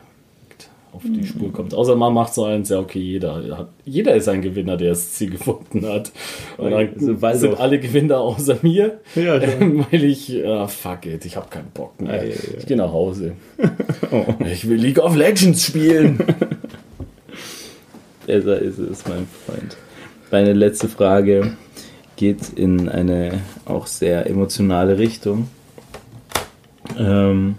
[0.93, 1.73] Auf die Spur kommt.
[1.73, 5.13] Außer man macht so eins, ja, okay, jeder hat, jeder ist ein Gewinner, der das
[5.13, 6.11] Ziel gefunden hat.
[6.57, 6.89] Und dann
[7.21, 8.99] Also sind alle Gewinner außer mir.
[9.15, 12.17] Ja, ähm, weil ich, ah, fuck it, ich habe keinen Bock mehr.
[12.17, 12.35] Ja, ja.
[12.57, 13.33] Ich gehe nach Hause.
[14.51, 16.17] Ich will League of Legends spielen.
[18.27, 19.77] Besser ist es, mein Freund.
[20.31, 21.53] Meine letzte Frage
[22.17, 25.47] geht in eine auch sehr emotionale Richtung.
[26.97, 27.55] Ähm,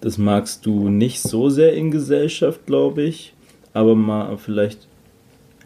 [0.00, 3.34] das magst du nicht so sehr in Gesellschaft, glaube ich,
[3.72, 4.86] aber mal vielleicht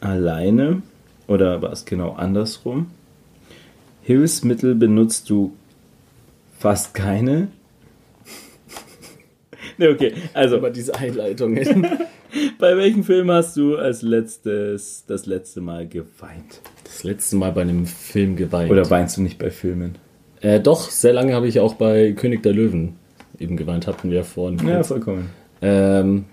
[0.00, 0.82] alleine
[1.26, 2.90] oder war es genau andersrum?
[4.02, 5.52] Hilfsmittel benutzt du
[6.58, 7.48] fast keine?
[9.78, 11.86] ne, okay, also Aber diese Einleitungen.
[12.58, 16.60] bei welchem Film hast du als letztes das letzte Mal geweint?
[16.84, 18.70] Das letzte Mal bei einem Film geweint.
[18.70, 19.96] Oder weinst du nicht bei Filmen?
[20.40, 22.96] Äh, doch, sehr lange habe ich auch bei König der Löwen
[23.42, 24.58] eben geweint, hatten wir vorhin.
[24.58, 24.88] kurz.
[24.88, 25.30] vollkommen.
[25.60, 26.24] Ähm,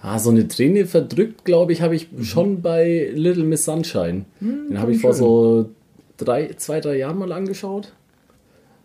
[0.00, 4.24] ah, so eine Träne verdrückt, glaube ich, habe ich schon bei Little Miss Sunshine.
[4.40, 5.18] Den habe ich vor schön.
[5.20, 5.70] so
[6.16, 7.92] drei, zwei, drei Jahren mal angeschaut.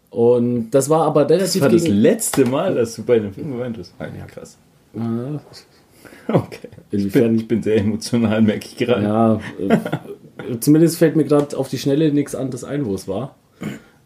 [0.09, 3.53] Und das war aber Das relativ war das letzte Mal, dass du bei einem Film
[3.53, 3.93] geweint hast.
[3.97, 4.57] Ah, ja, krass.
[4.97, 5.39] Ah,
[6.27, 6.69] Okay.
[6.91, 7.23] Ich Inwiefern?
[7.31, 9.03] bin, ich bin sehr emotional, merke ich gerade.
[9.03, 13.35] Ja, äh, zumindest fällt mir gerade auf die Schnelle nichts anderes ein, wo es war.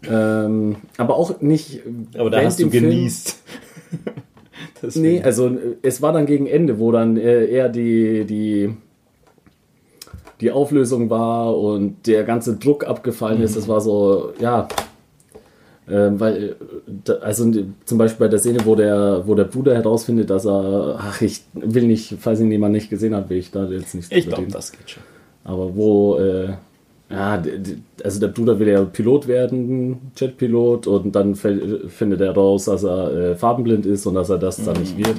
[0.10, 1.82] Ähm, aber auch nicht.
[2.18, 3.38] Aber da hast du genießt.
[4.96, 8.74] Nee, also äh, es war dann gegen Ende, wo dann äh, eher die, die,
[10.42, 13.56] die Auflösung war und der ganze Druck abgefallen ist.
[13.56, 14.68] Das war so, ja.
[15.90, 16.56] Ähm, weil, äh,
[17.06, 20.46] da, also äh, zum Beispiel bei der Szene, wo der, wo der Bruder herausfindet, dass
[20.46, 23.96] er, ach, ich will nicht, falls ihn jemand nicht gesehen hat, will ich da jetzt
[23.96, 25.04] nicht ich glaube, das geht schon.
[25.46, 26.50] Aber wo, äh,
[27.10, 27.42] ja,
[28.04, 33.14] also der Bruder will ja Pilot werden, Jetpilot, und dann findet er raus, dass er
[33.14, 35.16] äh, farbenblind ist und dass er das dann nicht wird.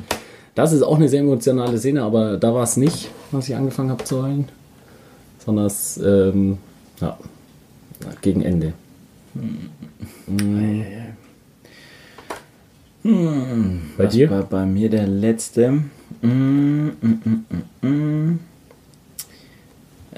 [0.55, 3.91] Das ist auch eine sehr emotionale Szene, aber da war es nicht, was ich angefangen
[3.91, 4.49] habe zu heulen,
[5.45, 6.59] sondern es, ähm,
[7.01, 7.17] ja,
[8.21, 8.73] gegen Ende.
[13.05, 14.31] Bei Was dir?
[14.31, 15.85] war bei mir der letzte?
[16.23, 17.45] Mm, mm,
[17.81, 18.39] mm.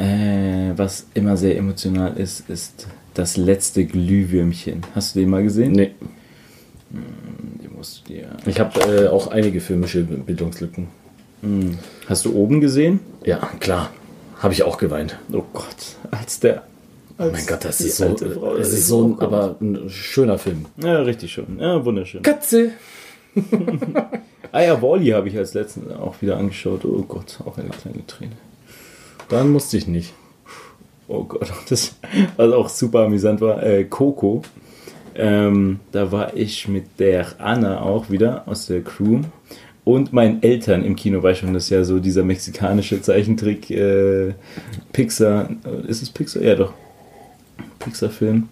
[0.00, 4.80] Äh, was immer sehr emotional ist, ist das letzte Glühwürmchen.
[4.94, 5.72] Hast du den mal gesehen?
[5.72, 5.90] Nee,
[6.90, 8.30] Den musst du dir.
[8.46, 10.88] ich habe äh, auch einige filmische Bildungslücken.
[12.06, 13.00] Hast du oben gesehen?
[13.24, 13.90] Ja, klar,
[14.38, 15.18] habe ich auch geweint.
[15.32, 16.62] Oh Gott, als der.
[17.18, 20.66] Oh mein Gott, das ist so, Frau, es ist so ein, aber ein schöner Film.
[20.82, 21.58] Ja, richtig schon.
[21.58, 22.22] Ja, wunderschön.
[22.22, 22.70] Katze!
[24.52, 26.84] Ah ja, Wally habe ich als letzten auch wieder angeschaut.
[26.84, 28.32] Oh Gott, auch eine kleine Träne.
[29.30, 30.12] Dann musste ich nicht.
[31.08, 31.96] Oh Gott, das,
[32.36, 34.42] was auch super amüsant war, äh, Coco.
[35.14, 39.20] Ähm, da war ich mit der Anna auch wieder aus der Crew
[39.84, 44.34] und meinen Eltern im Kino, weil schon das ja so dieser mexikanische Zeichentrick äh,
[44.92, 45.48] Pixar,
[45.88, 46.42] ist es Pixar?
[46.42, 46.72] Ja doch,
[47.80, 48.48] Pixar-Film.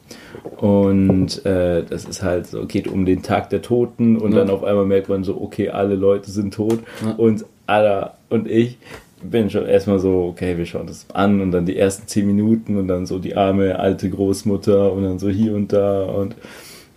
[0.56, 4.38] Und äh, das ist halt so, geht um den Tag der Toten und Ja.
[4.38, 6.80] dann auf einmal merkt man so, okay, alle Leute sind tot
[7.18, 8.78] und Anna und ich
[9.22, 12.76] bin schon erstmal so, okay, wir schauen das an und dann die ersten zehn Minuten
[12.76, 16.36] und dann so die arme alte Großmutter und dann so hier und da und,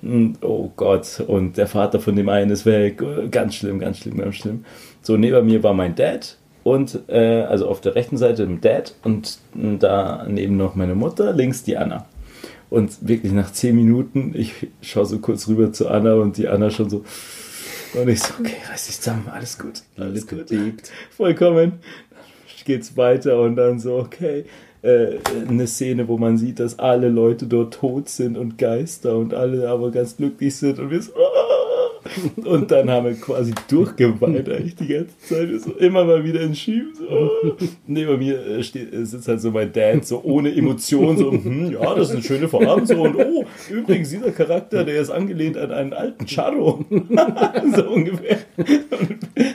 [0.02, 4.18] und oh Gott, und der Vater von dem einen ist weg, ganz schlimm, ganz schlimm,
[4.18, 4.66] ganz schlimm.
[5.02, 8.96] So, neben mir war mein Dad und, äh, also auf der rechten Seite mein Dad
[9.04, 12.06] und daneben noch meine Mutter, links die Anna.
[12.70, 16.70] Und wirklich nach zehn Minuten, ich schaue so kurz rüber zu Anna und die Anna
[16.70, 17.04] schon so.
[17.94, 20.48] Und ich so, okay, reiß dich zusammen, alles gut, alles Lippe gut.
[20.48, 20.92] bebt.
[21.10, 21.74] Vollkommen.
[22.66, 24.46] Geht's weiter und dann so, okay,
[24.82, 25.18] äh,
[25.48, 29.70] eine Szene, wo man sieht, dass alle Leute dort tot sind und Geister und alle
[29.70, 31.71] aber ganz glücklich sind und wir so, ah!
[32.46, 35.62] und dann haben wir quasi durchgeweint eigentlich die ganze Zeit.
[35.62, 36.94] So immer mal wieder in Schieben.
[36.96, 37.56] So, ah!
[37.88, 41.74] Neben mir äh, steht, äh, sitzt halt so mein Dad, so ohne Emotion, so, hm,
[41.74, 42.86] ja, das ist eine schöne Farbe.
[42.86, 46.86] So, und oh, übrigens, dieser Charakter, der ist angelehnt an einen alten Charro.
[47.76, 48.40] so ungefähr.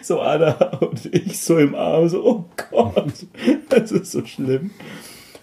[0.02, 3.26] So Anna und ich so im Arm, so, oh Gott,
[3.68, 4.70] das ist so schlimm.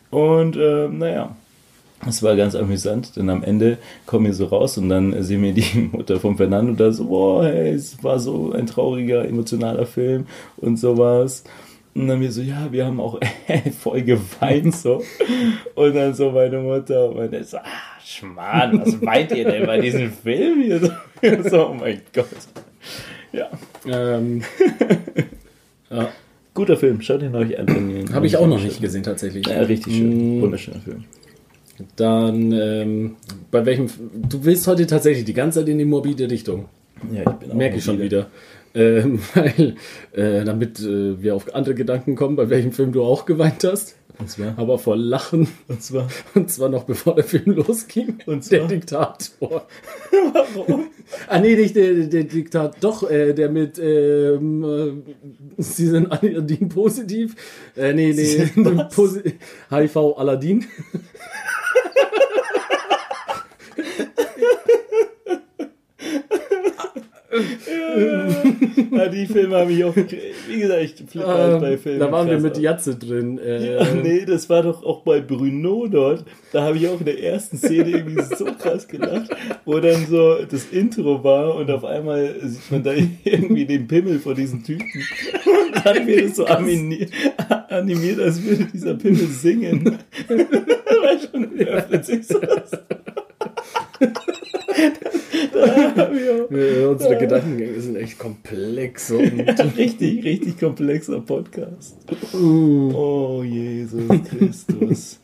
[0.10, 1.36] Und ähm, naja,
[2.08, 5.54] es war ganz amüsant, denn am Ende kommen wir so raus und dann sehen wir
[5.54, 10.28] die Mutter von Fernando da so, boah, hey, es war so ein trauriger, emotionaler Film
[10.58, 11.44] und sowas.
[11.96, 13.20] Und dann wir so, ja, wir haben auch
[13.80, 15.04] voll geweint so.
[15.76, 17.64] Und dann so meine Mutter und meine so, ah,
[18.04, 20.80] Schmarrn, was weint ihr denn bei diesem Film hier?
[20.80, 20.90] So,
[21.50, 22.28] so oh mein Gott.
[23.32, 23.50] Ja,
[23.86, 24.42] Ähm,
[25.90, 26.10] ja,
[26.54, 28.06] guter Film, schaut ihn euch an.
[28.14, 29.48] habe ich auch noch nicht gesehen tatsächlich.
[29.48, 31.06] Ja, richtig schön, Mm, wunderschöner Film.
[31.96, 33.16] Dann, ähm,
[33.52, 33.88] bei welchem,
[34.30, 36.66] du willst heute tatsächlich die ganze Zeit in die morbide Richtung.
[37.12, 38.28] Ja, ich bin auch Merke ich schon wieder.
[38.76, 39.76] Ähm, weil,
[40.14, 43.96] äh, damit äh, wir auf andere Gedanken kommen, bei welchem Film du auch geweint hast.
[44.20, 45.48] Und zwar, Aber vor Lachen.
[45.68, 48.20] und zwar, Und zwar noch bevor der Film losging.
[48.26, 48.68] Und der zwar?
[48.68, 49.68] Diktator.
[50.56, 50.88] warum?
[51.28, 52.76] Ah, nee, nicht der, der Diktator.
[52.80, 57.36] Doch, äh, der mit, ähm, äh, Sie sind Aladdin positiv.
[57.76, 58.50] Äh, nee, nee?
[58.96, 59.36] Posi
[59.70, 60.66] HIV Aladdin.
[68.92, 72.00] Ja, die Filme habe ich auch, wie gesagt, ich flippe halt bei Ähm, Filmen.
[72.00, 72.58] da waren wir mit.
[72.58, 73.40] Jatze drin.
[73.40, 76.26] Äh, Ja, nee, das war doch auch bei Bruno dort.
[76.52, 79.30] Da habe ich auch in der ersten Szene irgendwie so krass gelacht,
[79.66, 82.94] wo dann so das Intro war und auf einmal sieht man da
[83.24, 84.86] irgendwie den Pimmel von diesen Typen.
[85.46, 87.10] Und dann wird es so animiert,
[87.70, 89.98] animiert, als würde dieser Pimmel singen.
[90.94, 92.72] Das war schon öffnet sich so das.
[95.64, 99.12] Äh, unsere Gedankengänge sind echt komplex.
[99.12, 99.40] Und,
[99.78, 101.98] Richtig, richtig komplexer Podcast.
[102.34, 105.20] Oh, Jesus Christus.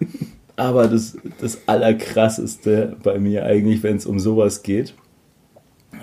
[0.55, 4.93] Aber das, das Allerkrasseste bei mir eigentlich, wenn es um sowas geht,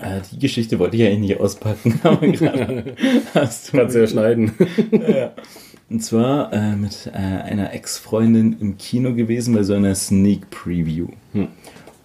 [0.01, 2.95] äh, die Geschichte wollte ich eigentlich nicht auspacken, aber gerade
[3.33, 4.51] hast du Kannst du ja schneiden.
[4.91, 5.33] ja.
[5.89, 11.07] Und zwar äh, mit äh, einer Ex-Freundin im Kino gewesen bei so einer Sneak Preview.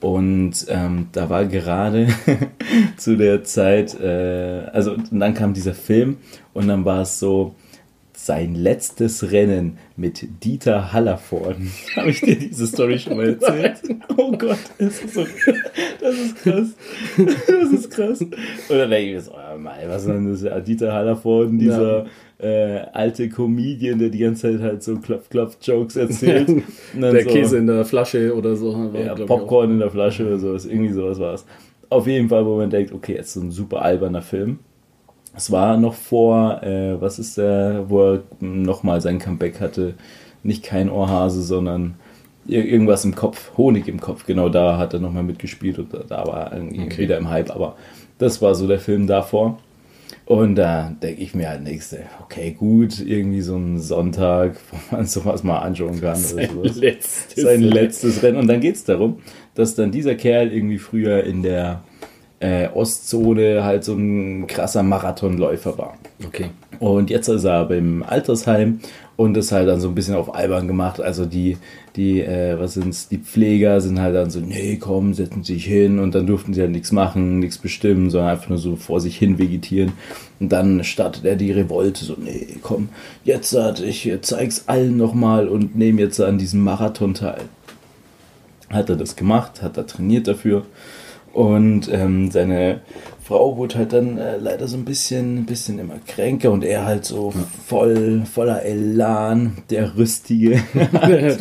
[0.03, 2.09] Und ähm, da war gerade
[2.97, 6.17] zu der Zeit, äh, also dann kam dieser Film
[6.53, 7.55] und dann war es so
[8.15, 11.71] sein letztes Rennen mit Dieter Hallervorden.
[11.97, 13.83] Habe ich dir diese Story schon mal erzählt?
[14.17, 15.25] Oh Gott, das ist so,
[16.01, 16.69] das ist krass.
[17.17, 18.21] Das ist krass.
[18.21, 18.31] Und
[18.69, 20.43] dann denke ich mir so, oh Mann, was ist denn das?
[20.43, 22.07] Ja, Dieter Hallervorden, dieser
[22.39, 26.63] äh, alte Comedian, der die ganze Zeit halt so Klopf-Klopf-Jokes erzählt.
[26.95, 28.93] Der so, Käse in der Flasche oder so.
[28.93, 31.47] war, ja, Popcorn in der Flasche oder sowas, irgendwie sowas war es.
[31.89, 34.59] Auf jeden Fall, wo man denkt, okay, jetzt so ein super alberner Film.
[35.35, 39.95] Es war noch vor, äh, was ist der, wo er nochmal sein Comeback hatte.
[40.43, 41.95] Nicht kein Ohrhase, sondern
[42.47, 44.27] ir- irgendwas im Kopf, Honig im Kopf.
[44.27, 46.99] Genau da hat er nochmal mitgespielt und da, war er irgendwie Okay.
[47.03, 47.51] wieder im Hype.
[47.51, 47.77] Aber
[48.19, 49.59] das war so der Film davor.
[50.27, 54.57] Und da denke ich mir halt nächste, okay, gut, irgendwie so ein Sonntag,
[54.91, 56.19] wo man sowas mal anschauen kann.
[56.35, 58.37] Oder sowas Letztes sein letztes Rennen.
[58.39, 59.19] Und dann geht es darum,
[59.55, 61.83] dass dann dieser Kerl irgendwie früher in der
[62.43, 65.95] äh, Ostzone halt so ein krasser Marathonläufer war.
[66.27, 66.47] Okay.
[66.81, 68.81] Und jetzt ist er aber im Altersheim
[69.17, 71.01] und ist halt dann so ein bisschen auf albern gemacht.
[71.01, 71.57] Also die,
[71.95, 76.01] die, äh, was sind's, die Pfleger sind halt dann so, nee, komm, setzen sich hin
[76.01, 79.17] und dann durften sie halt nichts machen, nichts bestimmen, sondern einfach nur so vor sich
[79.17, 79.93] hin vegetieren.
[80.41, 82.89] Und dann startet er die Revolte, so, nee, komm,
[83.23, 87.43] jetzt hat ich zeig's allen nochmal und nehme jetzt an diesem Marathon teil.
[88.71, 90.65] Hat er das gemacht, hat er trainiert dafür.
[91.33, 92.81] Und ähm, seine
[93.23, 97.05] Frau wurde halt dann äh, leider so ein bisschen, bisschen immer kränker und er halt
[97.05, 97.33] so
[97.67, 100.61] voll, voller Elan, der rüstige,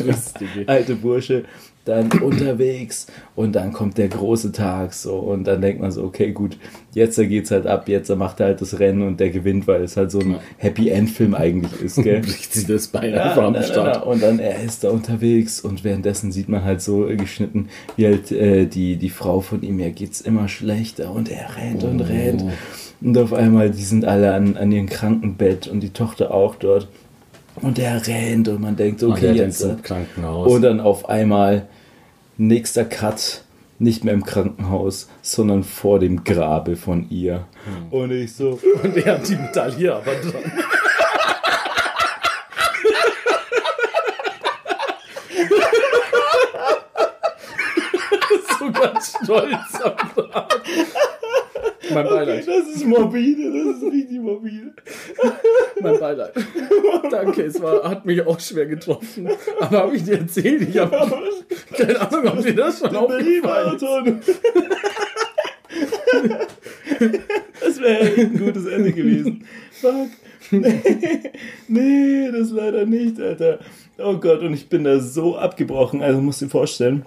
[0.04, 0.66] Rüstige.
[0.66, 1.44] alte Bursche,
[1.84, 6.32] dann unterwegs und dann kommt der große Tag so und dann denkt man so, okay,
[6.32, 6.56] gut,
[6.94, 9.96] jetzt geht's halt ab, jetzt macht er halt das Rennen und der gewinnt, weil es
[9.96, 12.20] halt so ein Happy End Film eigentlich ist, gell?
[12.22, 13.96] Bricht sie das Bein Ja, einfach am na, na, Start.
[14.04, 14.10] na.
[14.10, 18.30] Und dann er ist da unterwegs und währenddessen sieht man halt so geschnitten, wie halt
[18.30, 22.04] äh, die, die Frau von ihm, ja geht's immer schlechter und er rennt und Oh.
[22.04, 22.44] rennt.
[23.00, 26.86] Und auf einmal, die sind alle an, an ihrem Krankenbett und die Tochter auch dort.
[27.62, 29.60] Und er rennt und man denkt, Und okay, der jetzt.
[29.60, 30.52] jetzt äh, im Krankenhaus.
[30.52, 31.68] Und dann auf einmal
[32.36, 33.44] nächster Cut,
[33.78, 37.46] nicht mehr im Krankenhaus, sondern vor dem Grabe von ihr.
[37.64, 37.86] Hm.
[37.90, 40.32] Und ich so, Und er hat die Medaille aber dran.
[48.58, 50.60] so ganz stolz am Rad.
[51.94, 52.46] Mein Beileid.
[52.46, 54.72] das ist morbide, das ist richtig morbide.
[55.80, 56.32] Mein Beileid.
[57.10, 59.28] Danke, es war, hat mich auch schwer getroffen.
[59.60, 60.68] Aber habe ich dir erzählt?
[60.68, 60.90] Ich habe
[61.76, 64.40] keine Ahnung, ob dir das schon aufgefallen ist.
[67.60, 69.44] Das wäre ein gutes Ende gewesen.
[69.72, 70.08] Fuck.
[70.50, 70.82] Nee,
[71.68, 73.58] nee, das leider nicht, Alter.
[73.98, 76.02] Oh Gott, und ich bin da so abgebrochen.
[76.02, 77.06] Also musst du dir vorstellen,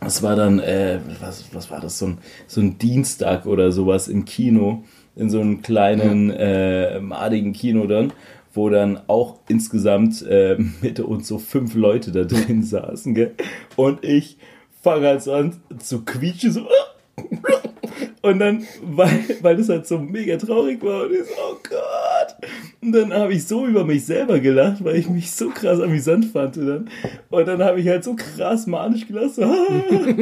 [0.00, 4.08] es war dann, äh, was, was war das, so ein, so ein Dienstag oder sowas
[4.08, 4.84] im Kino,
[5.16, 8.12] in so einem kleinen, äh, madigen Kino dann,
[8.52, 13.34] wo dann auch insgesamt äh, mit uns so fünf Leute da drin saßen, gell?
[13.76, 14.38] Und ich
[14.82, 16.68] fange halt an zu quietschen, so.
[18.22, 22.50] Und dann, weil, weil das halt so mega traurig war, und ich so, oh Gott.
[22.82, 26.26] Und dann habe ich so über mich selber gelacht, weil ich mich so krass amüsant
[26.26, 26.58] fand.
[26.58, 26.90] Und dann,
[27.30, 29.36] und dann habe ich halt so krass manisch gelacht.
[29.36, 30.18] So, und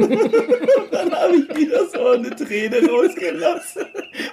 [0.91, 3.83] dann habe ich wieder so eine Träne rausgelassen.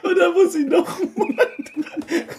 [0.03, 1.01] Und dann muss ich noch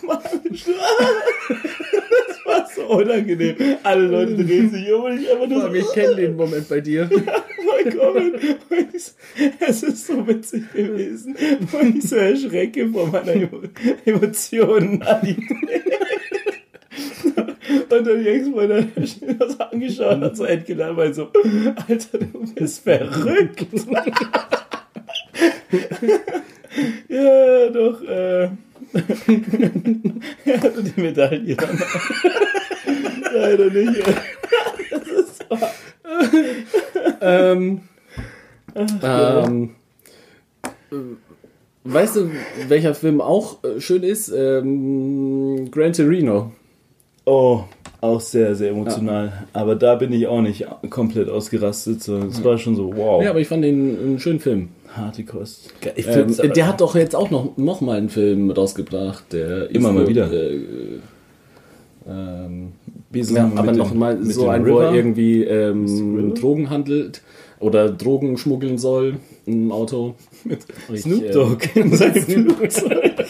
[0.04, 0.42] machen.
[0.50, 3.56] Das war so unangenehm.
[3.84, 6.80] Alle Leute drehen sich um und ich einfach nur so, Ich kenne den Moment bei
[6.80, 7.10] dir.
[7.68, 8.36] vollkommen.
[8.94, 9.12] Ich so,
[9.60, 11.17] es ist so witzig gewesen,
[11.72, 13.62] weil ich so erschrecke vor meiner Emo
[14.06, 15.44] Emotionalität.
[17.90, 21.30] Und dann die Ex-Freundin hat das angeschaut und hat so entgeladen, weil so,
[21.88, 23.68] Alter, du bist verrückt.
[27.10, 28.50] ja, doch, äh,
[30.46, 31.82] er hatte die Medaille dann.
[33.34, 34.04] Leider nicht.
[34.90, 35.74] Das ist wahr.
[37.22, 37.82] ähm,
[38.76, 39.87] ähm, äh,
[41.84, 42.30] weißt du,
[42.68, 44.30] welcher Film auch äh, schön ist?
[44.30, 46.52] Ähm, Gran Torino.
[47.26, 47.62] Oh,
[48.00, 49.46] auch sehr, sehr emotional.
[49.54, 52.02] Aber da bin ich auch nicht komplett ausgerastet.
[52.04, 54.70] So, es war schon so, wow, Ja, aber ich fand den einen schönen Film.
[54.96, 55.74] harte Kost.
[55.96, 59.34] Ähm, der hat doch jetzt auch noch, noch mal einen Film rausgebracht.
[59.34, 60.32] Der Immer mal wieder.
[60.32, 60.60] Äh,
[62.08, 62.72] ähm,
[63.14, 66.34] Ja, nochmal aber mit noch dem- mal mit so ein, wo er irgendwie ähm?
[66.36, 67.22] Drogen handelt
[67.60, 70.16] oder Drogen schmuggeln soll im Auto.
[70.92, 73.26] Ich, Snoop äh, Dogg in seinem Flugzeug.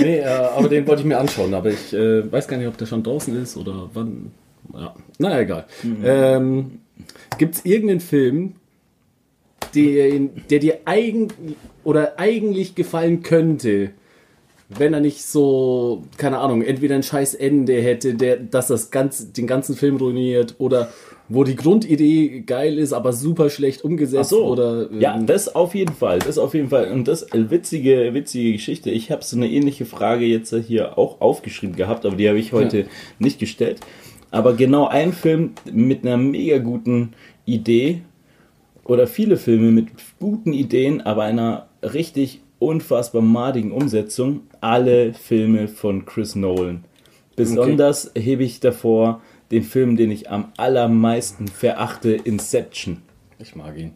[0.00, 2.76] Nee, äh, aber den wollte ich mir anschauen, aber ich äh, weiß gar nicht, ob
[2.76, 4.30] der schon draußen ist oder wann.
[4.72, 5.66] Ja, naja, egal.
[6.04, 6.80] Ähm,
[7.38, 8.54] Gibt es irgendeinen Film,
[9.74, 10.20] der,
[10.50, 11.28] der dir eigen,
[11.84, 13.90] oder eigentlich gefallen könnte,
[14.68, 19.32] wenn er nicht so, keine Ahnung, entweder ein scheiß Ende hätte, der, dass das ganz,
[19.32, 20.92] den ganzen Film ruiniert oder
[21.34, 24.44] wo die Grundidee geil ist, aber super schlecht umgesetzt so.
[24.44, 26.92] oder ähm, ja, das auf jeden Fall, das auf jeden Fall.
[26.92, 28.90] Und das äh, witzige, witzige Geschichte.
[28.90, 32.52] Ich habe so eine ähnliche Frage jetzt hier auch aufgeschrieben gehabt, aber die habe ich
[32.52, 32.84] heute Ja.
[33.18, 33.80] nicht gestellt.
[34.30, 37.12] Aber genau ein Film mit einer mega guten
[37.44, 38.02] Idee
[38.84, 39.88] oder viele Filme mit
[40.18, 44.40] guten Ideen, aber einer richtig unfassbar madigen Umsetzung.
[44.60, 46.84] Alle Filme von Chris Nolan.
[47.36, 49.22] Besonders hebe ich davor
[49.52, 53.02] den Film, den ich am allermeisten verachte, Inception
[53.42, 53.92] ich mag ihn.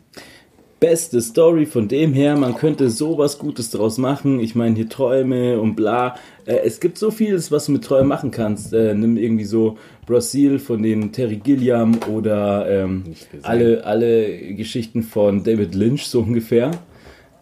[0.81, 2.37] beste Story von dem her.
[2.37, 4.41] Man könnte sowas Gutes draus machen.
[4.41, 6.17] Ich meine, hier Träume und bla.
[6.45, 8.75] Äh, es gibt so vieles, was du mit Träumen machen kannst.
[8.75, 13.05] Äh, nimm irgendwie so Brasil von den Terry Gilliam oder ähm,
[13.43, 16.73] alle, alle Geschichten von David Lynch so ungefähr.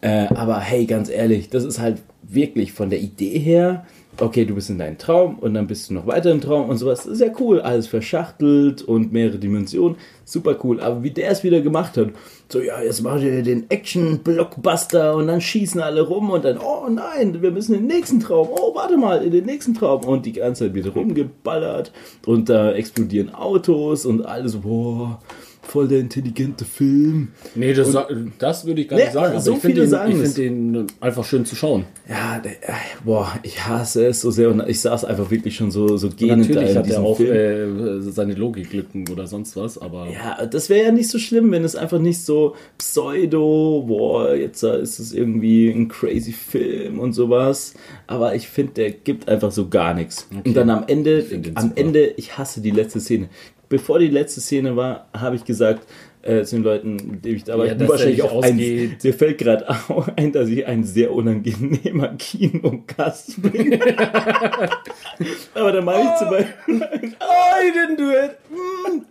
[0.00, 3.86] Äh, aber hey, ganz ehrlich, das ist halt wirklich von der Idee her.
[4.20, 6.76] Okay, du bist in deinem Traum und dann bist du noch weiter im Traum und
[6.76, 7.08] sowas.
[7.18, 7.60] Ja cool.
[7.60, 9.96] Alles verschachtelt und mehrere Dimensionen.
[10.24, 10.80] Super cool.
[10.80, 12.10] Aber wie der es wieder gemacht hat,
[12.48, 16.88] so ja, jetzt machen wir den Action-Blockbuster und dann schießen alle rum und dann, oh
[16.88, 18.48] nein, wir müssen in den nächsten Traum.
[18.52, 20.04] Oh, warte mal, in den nächsten Traum.
[20.04, 21.90] Und die ganze Zeit wird rumgeballert
[22.24, 25.18] und da explodieren Autos und alles, boah,
[25.66, 27.28] voll der intelligente Film.
[27.54, 27.96] Nee, das,
[28.38, 29.32] das würde ich gar Nee, nicht sagen.
[29.32, 31.84] Aber so ich finde viele den, sagen ich finde den einfach schön zu schauen.
[32.08, 32.72] Ja, der, äh,
[33.04, 36.50] boah, ich hasse es so sehr und ich saß einfach wirklich schon so, so gähnend
[36.50, 40.68] da Natürlich in hat er auch äh, seine Logiklücken oder sonst was, aber Ja, das
[40.68, 45.12] wäre ja nicht so schlimm, wenn es einfach nicht so pseudo, boah, jetzt ist es
[45.12, 47.74] irgendwie ein crazy Film und sowas.
[48.06, 50.28] Aber ich finde, der gibt einfach so gar nichts.
[50.44, 51.24] Und dann am Ende,
[51.54, 51.72] am super.
[51.80, 53.28] Ende, ich hasse die letzte Szene.
[53.74, 55.88] Bevor die letzte Szene war, habe ich gesagt,
[56.22, 59.02] äh, zu den Leuten, die ich aber Ja, wahrscheinlich auch ein, ausgeht.
[59.02, 59.66] mir fällt gerade
[60.16, 63.72] ein, dass ich ein sehr unangenehmer Kinogast bin.
[65.54, 66.82] aber da mache ich zum Beispiel,
[67.18, 68.38] oh, I didn't do it.
[68.48, 69.02] Mm,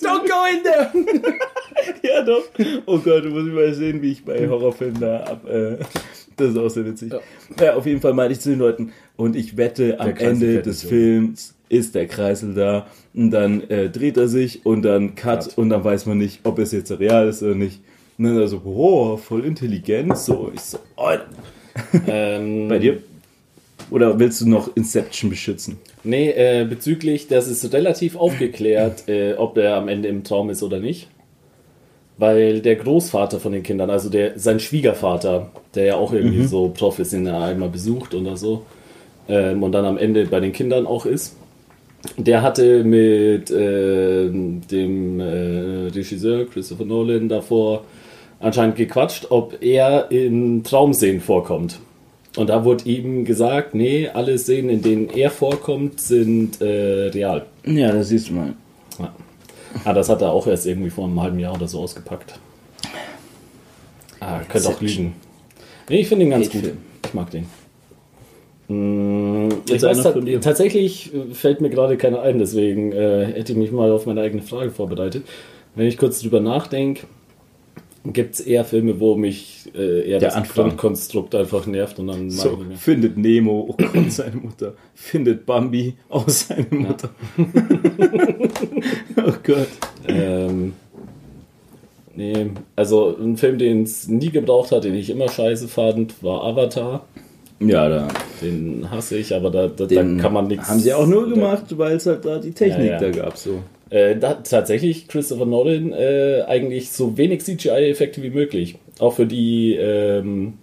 [0.00, 0.90] Don't go in there!
[2.04, 2.44] ja, doch.
[2.86, 5.48] Oh Gott, du musst mal sehen, wie ich bei Horrorfilmen da ab.
[5.48, 5.78] Äh,
[6.36, 7.12] das ist auch sehr witzig.
[7.60, 7.74] Ja.
[7.74, 10.84] auf jeden Fall meinte ich zu den Leuten, und ich wette, am Ende des.
[10.84, 15.58] Films ist der Kreisel da und dann äh, dreht er sich und dann cut, Cut.
[15.58, 17.80] und dann weiß man nicht, ob es jetzt real ist oder nicht.
[18.18, 20.18] Und dann so, oh, voll intelligent.
[20.18, 21.10] So, ich so, oh.
[22.06, 22.98] ähm, Bei dir?
[23.90, 25.78] Oder willst du noch Inception beschützen?
[26.04, 30.62] Nee, äh, bezüglich, das ist relativ aufgeklärt, äh, ob er am Ende im Traum ist
[30.62, 31.08] oder nicht.
[32.18, 36.68] Weil der Großvater von den Kindern, also der, sein Schwiegervater, der ja auch irgendwie so
[36.68, 38.66] Prof ist, den er einmal besucht oder so,
[39.28, 41.36] ähm, und dann am Ende bei den Kindern auch ist,
[42.16, 47.84] der hatte mit äh, dem äh, Regisseur Christopher Nolan davor
[48.38, 51.78] anscheinend gequatscht, ob er in Traumszenen vorkommt.
[52.36, 57.46] Und da wurde ihm gesagt, nee, alle Szenen, in denen er vorkommt, sind äh, real.
[57.64, 58.54] Ja, das siehst du mal.
[58.98, 59.12] Ja.
[59.84, 62.38] Ah, das hat er auch erst irgendwie vor einem halben Jahr oder so ausgepackt.
[64.20, 65.14] Ah, könnte auch lügen.
[65.88, 66.56] Nee, ich finde ihn ganz gut.
[66.56, 66.78] Hate-Film.
[67.04, 67.46] Ich mag den.
[68.70, 70.02] Mm, Jetzt weiß,
[70.42, 74.20] tatsächlich äh, fällt mir gerade keiner ein, deswegen äh, hätte ich mich mal auf meine
[74.20, 75.24] eigene Frage vorbereitet.
[75.74, 77.02] Wenn ich kurz drüber nachdenke,
[78.04, 80.68] gibt es eher Filme, wo mich äh, eher Der das Anfang.
[80.68, 84.74] Grundkonstrukt einfach nervt und dann ich So, findet Nemo, oh Gott, seine Mutter.
[84.94, 87.10] Findet Bambi, auch seine Mutter.
[89.16, 89.68] oh Gott.
[90.06, 90.74] Ähm,
[92.14, 96.44] nee, also ein Film, den es nie gebraucht hat, den ich immer scheiße fand, war
[96.44, 97.04] Avatar.
[97.60, 98.08] Ja, da,
[98.40, 100.68] Den hasse ich, aber da, da, da kann man nichts.
[100.68, 102.98] Haben sie auch nur gemacht, weil es halt da die Technik Ja, ja.
[102.98, 103.36] da gab.
[103.36, 103.60] So.
[103.90, 108.76] Äh, da, tatsächlich Christopher Nolan äh, eigentlich so wenig CGI-Effekte wie möglich.
[108.98, 110.54] Auch für die, ähm,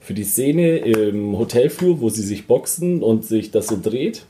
[0.00, 4.24] für die Szene im Hotelflur, wo sie sich boxen und sich das so dreht.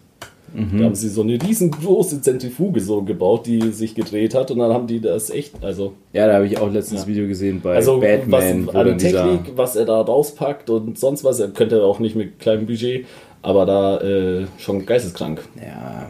[0.56, 0.78] Mhm.
[0.78, 4.72] Da haben sie so eine riesengroße Zentrifuge so gebaut, die sich gedreht hat und dann
[4.72, 7.06] haben die das echt, also Ja, da habe ich auch letztens Ja.
[7.08, 8.98] Video gesehen bei Also Batman, was, wo an.
[8.98, 13.04] Technik, was er da rauspackt und sonst was, er könnte auch nicht mit kleinem Budget,
[13.42, 15.42] aber da äh, schon geisteskrank.
[15.56, 16.08] Ja,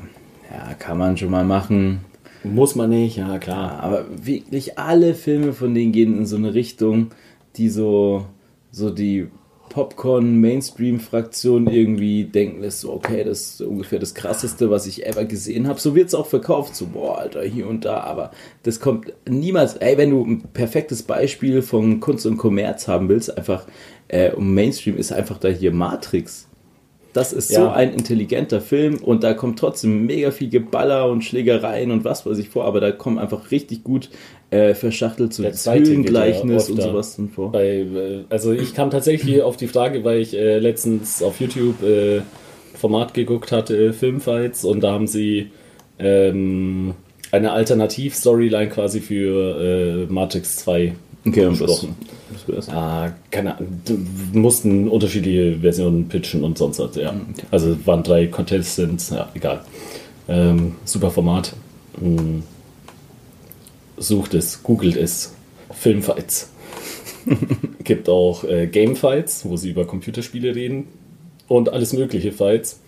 [0.51, 2.01] ja, kann man schon mal machen.
[2.45, 3.81] Muss man nicht, ja klar.
[3.83, 7.09] Aber wirklich alle Filme von denen gehen in so eine Richtung,
[7.57, 8.27] die so,
[8.71, 9.27] so die
[9.77, 15.69] Popcorn-Mainstream-Fraktion irgendwie denken lässt, so, okay, das ist ungefähr das krasseste, was ich ever gesehen
[15.69, 15.79] habe.
[15.79, 18.31] So wird es auch verkauft, so, boah, Alter, hier und da, aber
[18.63, 23.37] das kommt niemals, ey, wenn du ein perfektes Beispiel von Kunst und Kommerz haben willst,
[23.37, 23.67] einfach,
[24.09, 26.46] äh, um Mainstream ist einfach da hier Matrix.
[27.17, 27.73] Das ist so Ja.
[27.73, 32.37] ein intelligenter Film und da kommt trotzdem mega viel Geballer und Schlägereien und was weiß
[32.37, 34.11] ich vor, aber da kommen einfach richtig gut
[34.51, 37.53] äh, verschachtelt so geht ja Höhlengleichnis und sowas dann vor.
[37.53, 41.83] Bei, äh, also ich kam tatsächlich auf die Frage, weil ich äh, letztens auf YouTube
[41.83, 42.21] äh,
[42.75, 45.51] Format geguckt hatte, Filmfights, und da haben sie
[45.99, 46.93] ähm,
[47.33, 50.95] eine Alternativ-Storyline quasi für äh, Matrix 2
[51.27, 51.87] Okay, und was,
[52.47, 52.69] was?
[52.69, 53.81] Ah, keine Ahnung.
[54.33, 57.15] mussten unterschiedliche Versionen pitchen und sonst was, ja.
[57.51, 59.63] Also es waren drei Contestants, ja, egal.
[60.29, 61.55] Ähm, super Format.
[62.01, 62.43] Hm.
[63.97, 65.35] Sucht es, googelt es.
[65.71, 66.51] Filmfights.
[67.85, 70.87] Gibt auch äh, Gamefights, wo sie über Computerspiele reden.
[71.49, 72.81] Und alles mögliche Fights.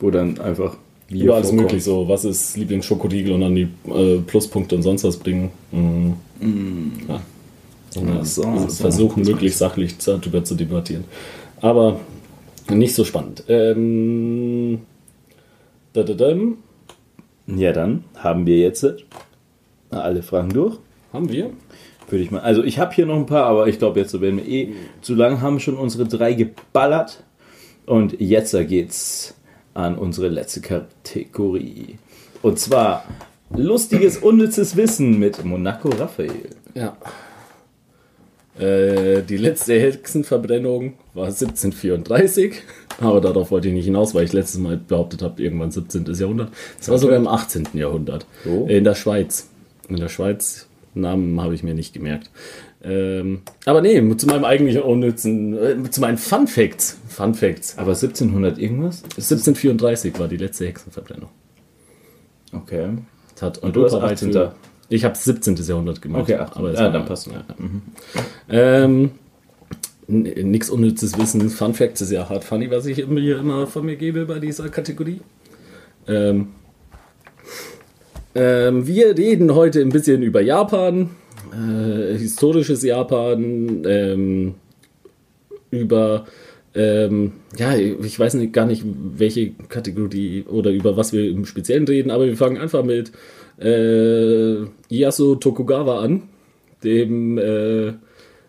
[0.00, 0.76] Wo dann einfach
[1.08, 1.68] Bier Über alles vorkommt.
[1.68, 5.50] möglich, so was ist Lieblingsschokoriegel und dann die äh, Pluspunkte und sonst was bringen.
[5.70, 6.92] Mhm.
[7.08, 7.22] Ja.
[7.96, 8.82] Ach so, also so.
[8.82, 11.04] versuchen, möglichst sachlich darüber zu debattieren.
[11.60, 12.00] Aber
[12.68, 13.44] nicht so spannend.
[13.48, 14.80] Ähm,
[15.92, 16.34] da, da, da,
[17.46, 18.96] Ja, dann haben wir jetzt äh,
[19.90, 20.78] alle Fragen durch.
[21.12, 21.50] haben wir?
[22.08, 22.40] Würde ich mal.
[22.40, 25.14] Also ich habe hier noch ein paar, aber ich glaube, jetzt werden wir eh zu
[25.14, 27.22] lang, haben schon unsere drei geballert.
[27.86, 29.34] Und jetzt geht's
[29.74, 31.98] an unsere letzte Kategorie.
[32.42, 33.04] Und zwar
[33.50, 36.50] lustiges, unnützes Wissen mit Monaco Raphael.
[36.74, 36.96] Ja.
[38.58, 42.54] Äh, die letzte Hexenverbrennung war 1734,
[43.00, 46.06] aber darauf wollte ich nicht hinaus, weil ich letztes Mal behauptet habe, irgendwann 17.
[46.14, 46.50] Jahrhundert.
[46.80, 47.68] Es war sogar im 18.
[47.74, 48.26] Jahrhundert.
[48.46, 48.66] Oh.
[48.66, 49.48] In der Schweiz.
[49.88, 52.30] In der Schweiz, Namen habe ich mir nicht gemerkt.
[52.82, 56.96] Ähm, aber nee, zu meinem eigentlichen unnützen, äh, zu meinen Fun Facts.
[57.08, 57.76] Fun Facts.
[57.76, 59.02] Aber 1700 irgendwas?
[59.02, 61.28] 1734 war die letzte Hexenverbrennung.
[62.52, 62.88] Okay.
[63.34, 64.32] Das hat Und du hast europaweit 18.
[64.32, 64.54] für-
[64.88, 65.56] Ich habe 17.
[65.56, 66.22] Jahrhundert gemacht.
[66.22, 66.58] Okay, 18.
[66.58, 67.26] aber es Ah, dann passt.
[67.28, 67.44] ja.
[68.48, 69.10] Ähm,
[70.08, 71.50] Nichts unnützes Wissen.
[71.50, 74.38] Fun Facts ist ja hart funny, was ich immer, hier immer von mir gebe bei
[74.38, 75.20] dieser Kategorie.
[76.06, 76.48] Ähm,
[78.36, 81.10] ähm, wir reden heute ein bisschen über Japan,
[81.52, 84.54] äh, historisches Japan, ähm,
[85.72, 86.26] über,
[86.76, 91.88] ähm, ja, ich weiß nicht, gar nicht, welche Kategorie oder über was wir im Speziellen
[91.88, 93.10] reden, aber wir fangen einfach mit
[93.58, 96.22] äh, Ieyasu Tokugawa an,
[96.84, 97.92] dem äh,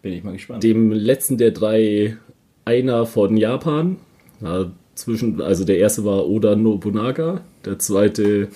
[0.01, 0.63] Bin ich mal gespannt.
[0.63, 2.17] dem letzten der drei
[2.65, 3.97] einer von Japan.
[4.41, 8.49] Ja, zwischen, also der erste war Oda Nobunaga, der zweite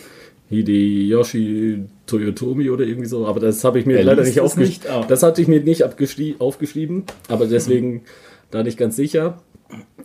[0.49, 4.89] Hideyoshi Toyotomi oder irgendwie so, aber das habe ich mir Er leider nicht es aufgeschrieben.
[4.91, 5.07] auf.
[5.07, 8.01] Das hatte ich mir nicht aufgeschrieben, aber deswegen
[8.49, 9.41] da nicht ganz sicher.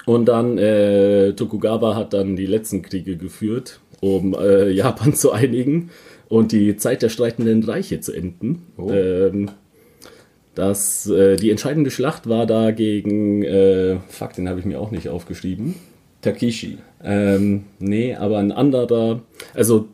[0.04, 5.90] Und dann äh, Tokugawa hat dann die letzten Kriege geführt, um äh, Japan zu einigen
[6.28, 8.66] und die Zeit der streitenden Reiche zu enden.
[8.76, 8.90] Oh.
[8.90, 9.50] Ähm,
[10.54, 14.90] das, äh, die entscheidende Schlacht war da gegen, äh, fuck, den habe ich mir auch
[14.90, 15.74] nicht aufgeschrieben.
[16.22, 16.78] Takishi.
[17.04, 19.20] Ähm, nee, aber ein anderer,
[19.54, 19.88] also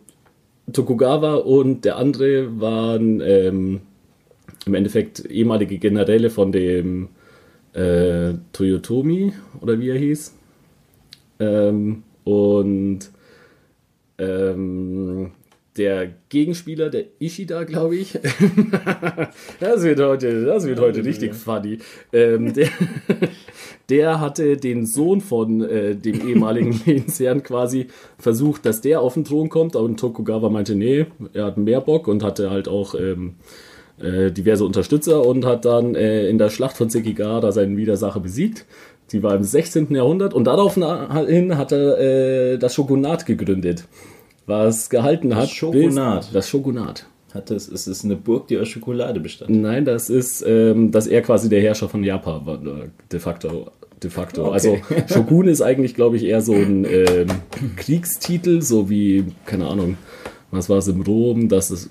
[0.72, 3.80] Tokugawa und der andere waren ähm,
[4.64, 7.08] im Endeffekt ehemalige Generäle von dem
[7.72, 10.34] äh, Toyotomi oder wie er hieß.
[11.40, 13.00] Ähm, und
[14.18, 15.32] ähm,
[15.76, 18.12] der Gegenspieler, der Ishida, glaube ich.
[19.60, 21.78] das wird heute, das wird heute richtig funny.
[22.12, 22.68] Ähm, der,
[23.88, 27.86] der hatte den Sohn von äh, dem ehemaligen Lehnsherrn quasi
[28.18, 32.06] versucht, dass der auf den Thron kommt, und Tokugawa meinte, nee, er hat mehr Bock
[32.06, 33.36] und hatte halt auch ähm,
[33.98, 38.66] äh, diverse Unterstützer und hat dann äh, in der Schlacht von Sekigahara seinen Widersacher besiegt.
[39.10, 39.94] Die war im 16.
[39.94, 43.84] Jahrhundert und daraufhin hat er äh, das Shogunat gegründet,
[44.46, 45.50] was gehalten hat.
[45.50, 46.24] Shogunat?
[46.24, 47.06] Bis, das Shogunat.
[47.34, 49.50] Hat es, es ist eine Burg, die aus Schokolade bestand.
[49.50, 53.70] Nein, das ist, ähm, dass er quasi der Herrscher von Japan war, äh, de facto.
[54.02, 54.46] De facto.
[54.46, 54.52] Okay.
[54.52, 57.28] Also Shogun ist eigentlich, glaube ich, eher so ein ähm,
[57.76, 59.96] Kriegstitel, so wie, keine Ahnung,
[60.50, 61.90] was war es in Rom, das ist,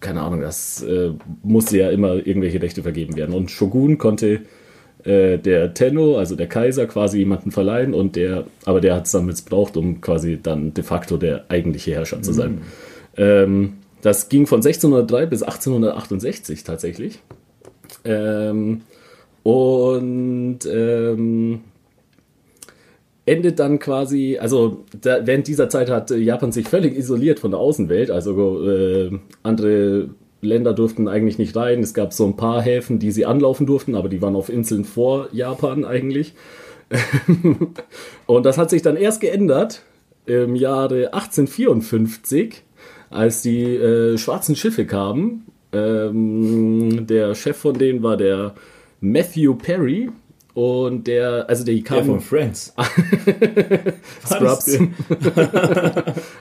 [0.00, 1.12] keine Ahnung, das äh,
[1.42, 3.34] musste ja immer irgendwelche Rechte vergeben werden.
[3.34, 4.40] Und Shogun konnte
[5.06, 9.12] äh, der Tenno, also der Kaiser, quasi jemanden verleihen und der, aber der hat es
[9.12, 12.62] dann missbraucht, um quasi dann de facto der eigentliche Herrscher zu sein.
[13.16, 17.20] Ähm, das ging von 1603 bis 1868 tatsächlich.
[18.04, 18.82] Ähm,
[19.42, 21.60] und ähm,
[23.26, 27.60] endet dann quasi, also da, während dieser Zeit hat Japan sich völlig isoliert von der
[27.60, 29.10] Außenwelt, also äh,
[29.42, 30.08] andere
[30.40, 31.80] Länder durften eigentlich nicht rein.
[31.80, 34.84] Es gab so ein paar Häfen, die sie anlaufen durften, aber die waren auf Inseln
[34.84, 36.34] vor Japan eigentlich.
[38.26, 39.82] und das hat sich dann erst geändert
[40.26, 42.62] im Jahre 1854,
[43.10, 45.46] als die äh, schwarzen Schiffe kamen.
[45.72, 48.54] Ähm, der Chef von denen war der
[49.00, 50.10] Matthew Perry.
[50.56, 52.06] Und der, also Der kamen.
[52.06, 52.72] von Friends.
[54.26, 54.78] Scrubs.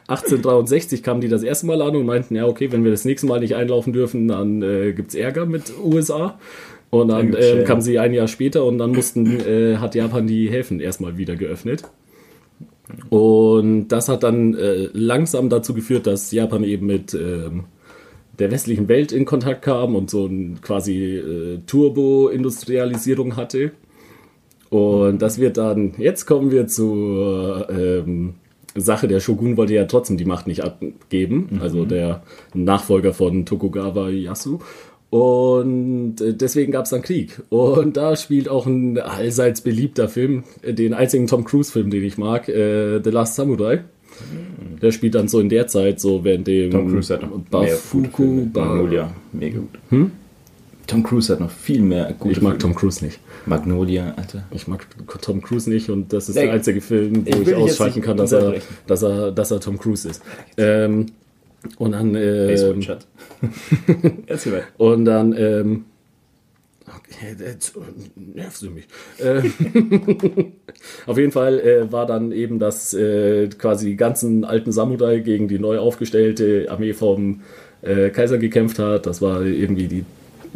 [0.08, 3.28] 1863 kamen die das erste Mal an und meinten, ja, okay, wenn wir das nächste
[3.28, 6.40] Mal nicht einlaufen dürfen, dann äh, gibt es Ärger mit USA.
[6.92, 7.66] Und dann Schäden.
[7.66, 11.36] kamen sie ein Jahr später und dann mussten, äh, hat Japan die Häfen erstmal wieder
[11.36, 11.84] geöffnet.
[13.10, 17.66] Und das hat dann äh, langsam dazu geführt, dass Japan eben mit ähm,
[18.40, 23.74] der westlichen Welt in Kontakt kam und so ein quasi äh, Turbo-Industrialisierung hatte.
[24.76, 28.34] Und das wird dann, jetzt kommen wir zur ähm,
[28.76, 32.24] Sache, der Shogun wollte ja trotzdem die Macht nicht abgeben, also der
[32.54, 34.60] Nachfolger von Tokugawa Ieyasu.
[35.12, 37.42] Und äh, deswegen gab es dann Krieg.
[37.50, 42.18] Und da spielt auch ein allseits beliebter Film, äh, den einzigen Tom Cruise-Film, den ich
[42.18, 43.82] mag, äh, The Last Samurai.
[44.82, 48.24] Der spielt dann so in der Zeit, so während dem Tom Cruise hat noch Bafuku,
[48.24, 48.42] Filme.
[48.52, 50.10] Ba- Magnolia, mega gut.
[50.88, 52.62] Tom Cruise hat noch viel mehr gute Ich mag Filme.
[52.62, 53.20] Tom Cruise nicht.
[53.46, 54.44] Magnolia, Alter.
[54.52, 54.86] Ich mag
[55.22, 58.02] Tom Cruise nicht und das ist Nee, der einzige Film, ich wo ich, jetzt ausschalten
[58.02, 58.56] kann, dass er,
[58.88, 60.22] dass, er, dass er Tom Cruise ist.
[60.58, 61.08] Ähm,
[61.78, 64.64] und dann, ähm, weiter.
[64.78, 65.86] und dann, ähm,
[66.88, 67.74] okay, jetzt
[68.16, 68.88] nervst du mich.
[69.20, 69.54] Ähm,
[71.08, 75.48] Auf jeden Fall äh, war dann eben, dass äh, quasi die ganzen alten Samurai gegen
[75.48, 77.42] die neu aufgestellte Armee vom
[77.82, 79.06] äh, Kaiser gekämpft hat.
[79.06, 80.06] Das war irgendwie die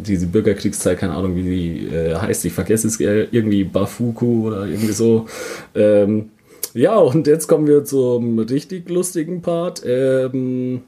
[0.06, 4.66] diese Bürgerkriegszeit, keine Ahnung, wie die äh, heißt, ich vergesse es, äh, irgendwie Bafuku oder
[4.66, 5.26] irgendwie so.
[5.74, 6.30] Ähm,
[6.74, 9.82] ja, und jetzt kommen wir zum richtig lustigen Part.
[9.84, 10.82] Ähm,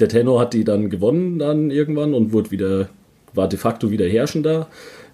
[0.00, 2.88] der Tenno hat die dann gewonnen dann irgendwann und wurde wieder,
[3.34, 4.68] war de facto wieder herrschender.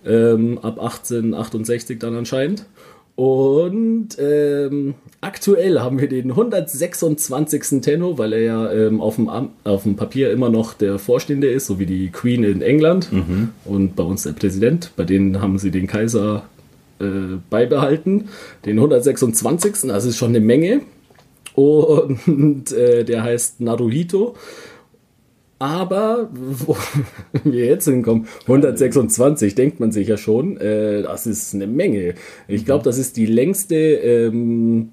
[0.04, 2.66] Ähm, ab 1868 dann anscheinend.
[3.14, 7.82] Und ähm, aktuell haben wir den 126.
[7.82, 9.28] Tenno, weil er ja ähm, auf, dem
[9.64, 13.10] auf dem Papier immer noch der Vorstehende ist, so wie die Queen in England
[13.64, 14.92] und bei uns der Präsident.
[14.96, 16.44] Bei denen haben sie den Kaiser
[17.00, 17.04] äh,
[17.50, 18.28] beibehalten.
[18.64, 19.88] Den 126.
[19.88, 20.80] Das ist schon eine Menge.
[21.54, 24.36] Und äh, der heißt Naruhito.
[25.62, 26.76] Aber wo
[27.44, 32.14] wir jetzt hinkommen, 126, denkt man sich ja schon, äh, das ist eine Menge.
[32.48, 34.90] Ich glaube, das ist die längste ähm,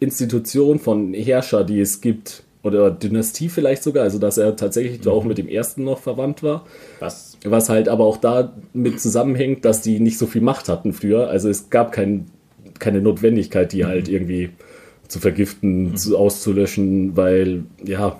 [0.00, 2.44] Institution von Herrscher, die es gibt.
[2.62, 6.64] Oder Dynastie vielleicht sogar, also dass er tatsächlich auch mit dem ersten noch verwandt war.
[6.98, 7.36] Was?
[7.44, 11.28] Was halt aber auch damit zusammenhängt, dass die nicht so viel Macht hatten früher.
[11.28, 12.24] Also es gab kein,
[12.78, 14.48] keine Notwendigkeit, die halt irgendwie
[15.08, 18.18] zu vergiften, zu, auszulöschen, weil ja,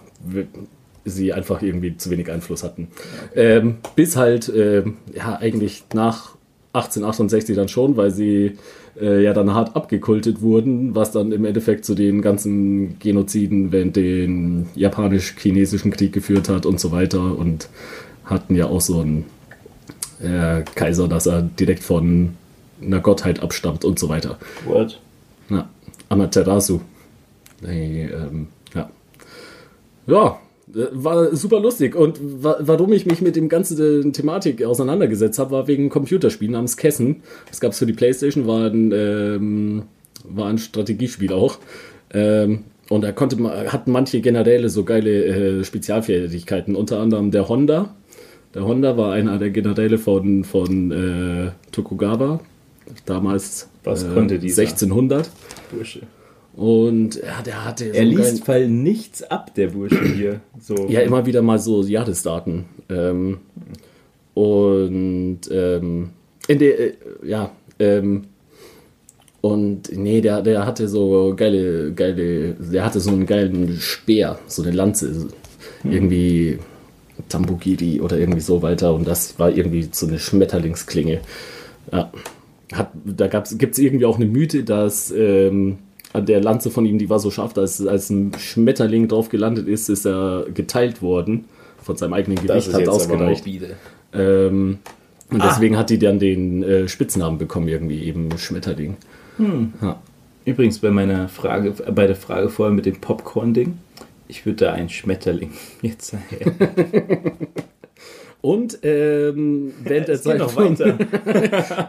[1.06, 2.88] sie einfach irgendwie zu wenig Einfluss hatten.
[3.34, 6.36] Ähm, bis halt, ähm, ja, eigentlich nach
[6.72, 8.58] 1868 dann schon, weil sie
[9.00, 13.96] äh, ja dann hart abgekultet wurden, was dann im Endeffekt zu den ganzen Genoziden während
[13.96, 17.68] den japanisch-chinesischen Krieg geführt hat und so weiter und
[18.24, 19.24] hatten ja auch so einen
[20.20, 22.34] äh, Kaiser, dass er direkt von
[22.82, 24.38] einer Gottheit abstammt und so weiter.
[24.66, 25.00] What?
[25.48, 25.68] Ja,
[26.08, 26.80] Amaterasu.
[27.62, 28.90] Nee, ähm, ja.
[30.06, 31.94] Ja, äh, war super lustig.
[31.94, 36.50] Und wa warum ich mich mit dem ganzen Thematik auseinandergesetzt habe, war wegen einem Computerspiel
[36.50, 37.22] namens Kessen.
[37.48, 39.82] Das gab es für die Playstation, war ein, ähm,
[40.24, 41.58] war ein Strategiespiel auch.
[42.12, 47.48] Ähm, und da konnte man, hatten manche Generäle so geile äh, Spezialfähigkeiten, unter anderem der
[47.48, 47.94] Honda.
[48.54, 52.40] Der Honda war einer der Generäle von, von äh, Tokugawa,
[53.04, 54.62] damals äh, konnte dieser?
[54.62, 55.30] 1600.
[55.70, 56.00] Bursche.
[56.56, 60.40] Und ja, der hatte so Er liest Fall nichts ab, der Bursche hier.
[60.58, 60.86] So.
[60.88, 62.64] ja immer wieder mal so Jahresdaten.
[62.88, 63.38] Ähm,
[64.32, 66.10] und ähm,
[66.48, 66.92] in der, äh,
[67.24, 68.24] ja, ähm,
[69.42, 74.62] und nee, der, der hatte so geile, geile, der hatte so einen geilen Speer, so
[74.62, 75.28] eine Lanze,
[75.84, 76.58] irgendwie
[77.28, 78.94] Tambugiri oder irgendwie so weiter.
[78.94, 81.20] Und das war irgendwie so eine Schmetterlingsklinge.
[81.92, 82.10] Ja.
[82.72, 85.78] Hat, da gibt es irgendwie auch eine Mythe, dass ähm,
[86.16, 89.68] an der Lanze von ihm, die war so scharf, dass als ein Schmetterling drauf gelandet
[89.68, 91.44] ist, ist er geteilt worden.
[91.82, 93.44] Von seinem eigenen das Gewicht ist hat ausgereicht.
[94.12, 94.78] Ähm,
[95.30, 98.96] und deswegen hat die dann den äh, Spitznamen bekommen, irgendwie eben Schmetterling.
[99.38, 100.00] Ja.
[100.46, 103.76] Übrigens bei meiner Frage, äh, bei der Frage vorher mit dem Popcorn-Ding,
[104.28, 105.50] ich würde da ein Schmetterling
[105.82, 106.24] jetzt sagen.
[108.46, 110.96] Und ähm, während der Zeit noch weiter.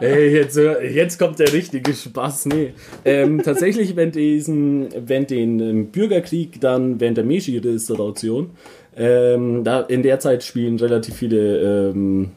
[0.00, 2.46] Ey, jetzt, hör- jetzt kommt der richtige Spaß.
[2.46, 2.72] Nee.
[3.04, 8.50] Ähm, tatsächlich, während, diesen, während den ähm, Bürgerkrieg, dann während der Meiji-Restauration,
[8.96, 12.30] Ähm, da, in der Zeit spielen relativ viele ähm,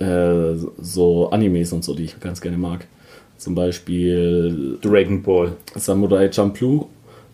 [0.00, 2.88] äh, so Animes und so, die ich ganz gerne mag.
[3.38, 5.52] Zum Beispiel Dragon Ball.
[5.76, 6.86] Samurai Champloo.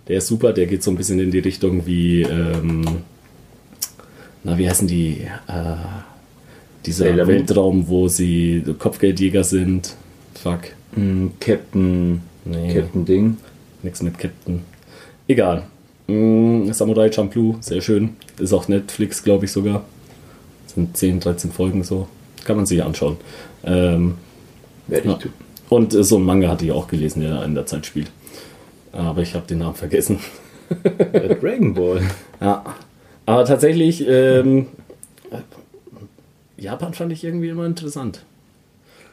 [0.08, 2.82] Der ist super, der geht so ein bisschen in die Richtung wie, ähm,
[4.44, 5.22] na, wie heißen die?
[5.46, 5.76] Äh,
[6.84, 7.26] dieser Sailor.
[7.28, 9.94] Weltraum, wo sie Kopfgeldjäger sind.
[10.34, 10.60] Fuck.
[10.96, 12.20] Mm, Captain.
[12.44, 12.74] Nee.
[12.74, 13.36] Captain Ding.
[13.82, 14.62] Nix mit Captain.
[15.28, 15.64] Egal.
[16.08, 18.16] Mm, Samurai Champloo, sehr schön.
[18.38, 19.84] Ist auf Netflix, glaube ich sogar.
[20.66, 22.08] Sind 10, 13 Folgen so.
[22.44, 23.16] Kann man sich anschauen.
[23.64, 24.14] Ähm,
[24.88, 25.18] Werde ich ja.
[25.18, 25.32] tun.
[25.68, 28.10] Und äh, so ein Manga hatte ich auch gelesen, der in der Zeit spielt.
[28.90, 30.18] Aber ich habe den Namen vergessen.
[30.82, 32.02] Äh, Dragon Ball.
[32.40, 32.64] Ja.
[33.26, 34.66] Aber tatsächlich, ähm,
[35.30, 35.36] äh,
[36.60, 38.24] Japan fand ich irgendwie immer interessant.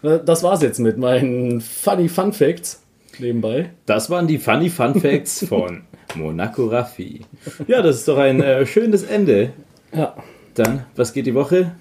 [0.03, 2.81] Äh, Das war's jetzt mit meinen Funny Fun Facts
[3.19, 3.69] nebenbei.
[3.85, 5.81] Das waren die Funny Fun Facts von
[6.15, 7.21] Monaco Raffi.
[7.67, 9.51] Ja, das ist doch ein äh, schönes Ende.
[9.93, 10.15] Ja.
[10.55, 11.71] Dann, was geht die Woche?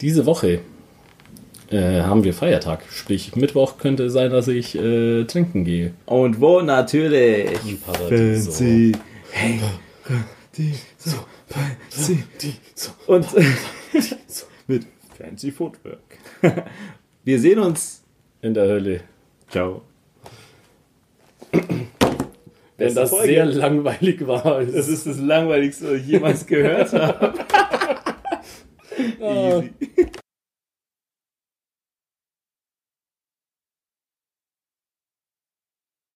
[0.00, 0.60] Diese Woche
[1.70, 2.80] äh, haben wir Feiertag.
[2.90, 5.92] Sprich, Mittwoch könnte sein, dass ich äh, trinken gehe.
[6.06, 7.50] Und wo natürlich?
[7.86, 8.50] Paradiso.
[9.30, 9.60] Hey.
[11.04, 11.16] Die, so,
[11.48, 12.24] fancy.
[13.06, 13.26] Und
[14.66, 14.86] mit
[15.18, 16.18] Fancy Footwork.
[17.24, 18.02] Wir sehen uns.
[18.40, 19.00] In der Hölle.
[19.48, 19.82] Ciao.
[22.76, 23.26] Wenn das Folge.
[23.26, 24.64] sehr langweilig war.
[24.64, 27.34] Das ist das langweiligste, was ich jemals gehört habe.
[29.20, 30.12] Easy.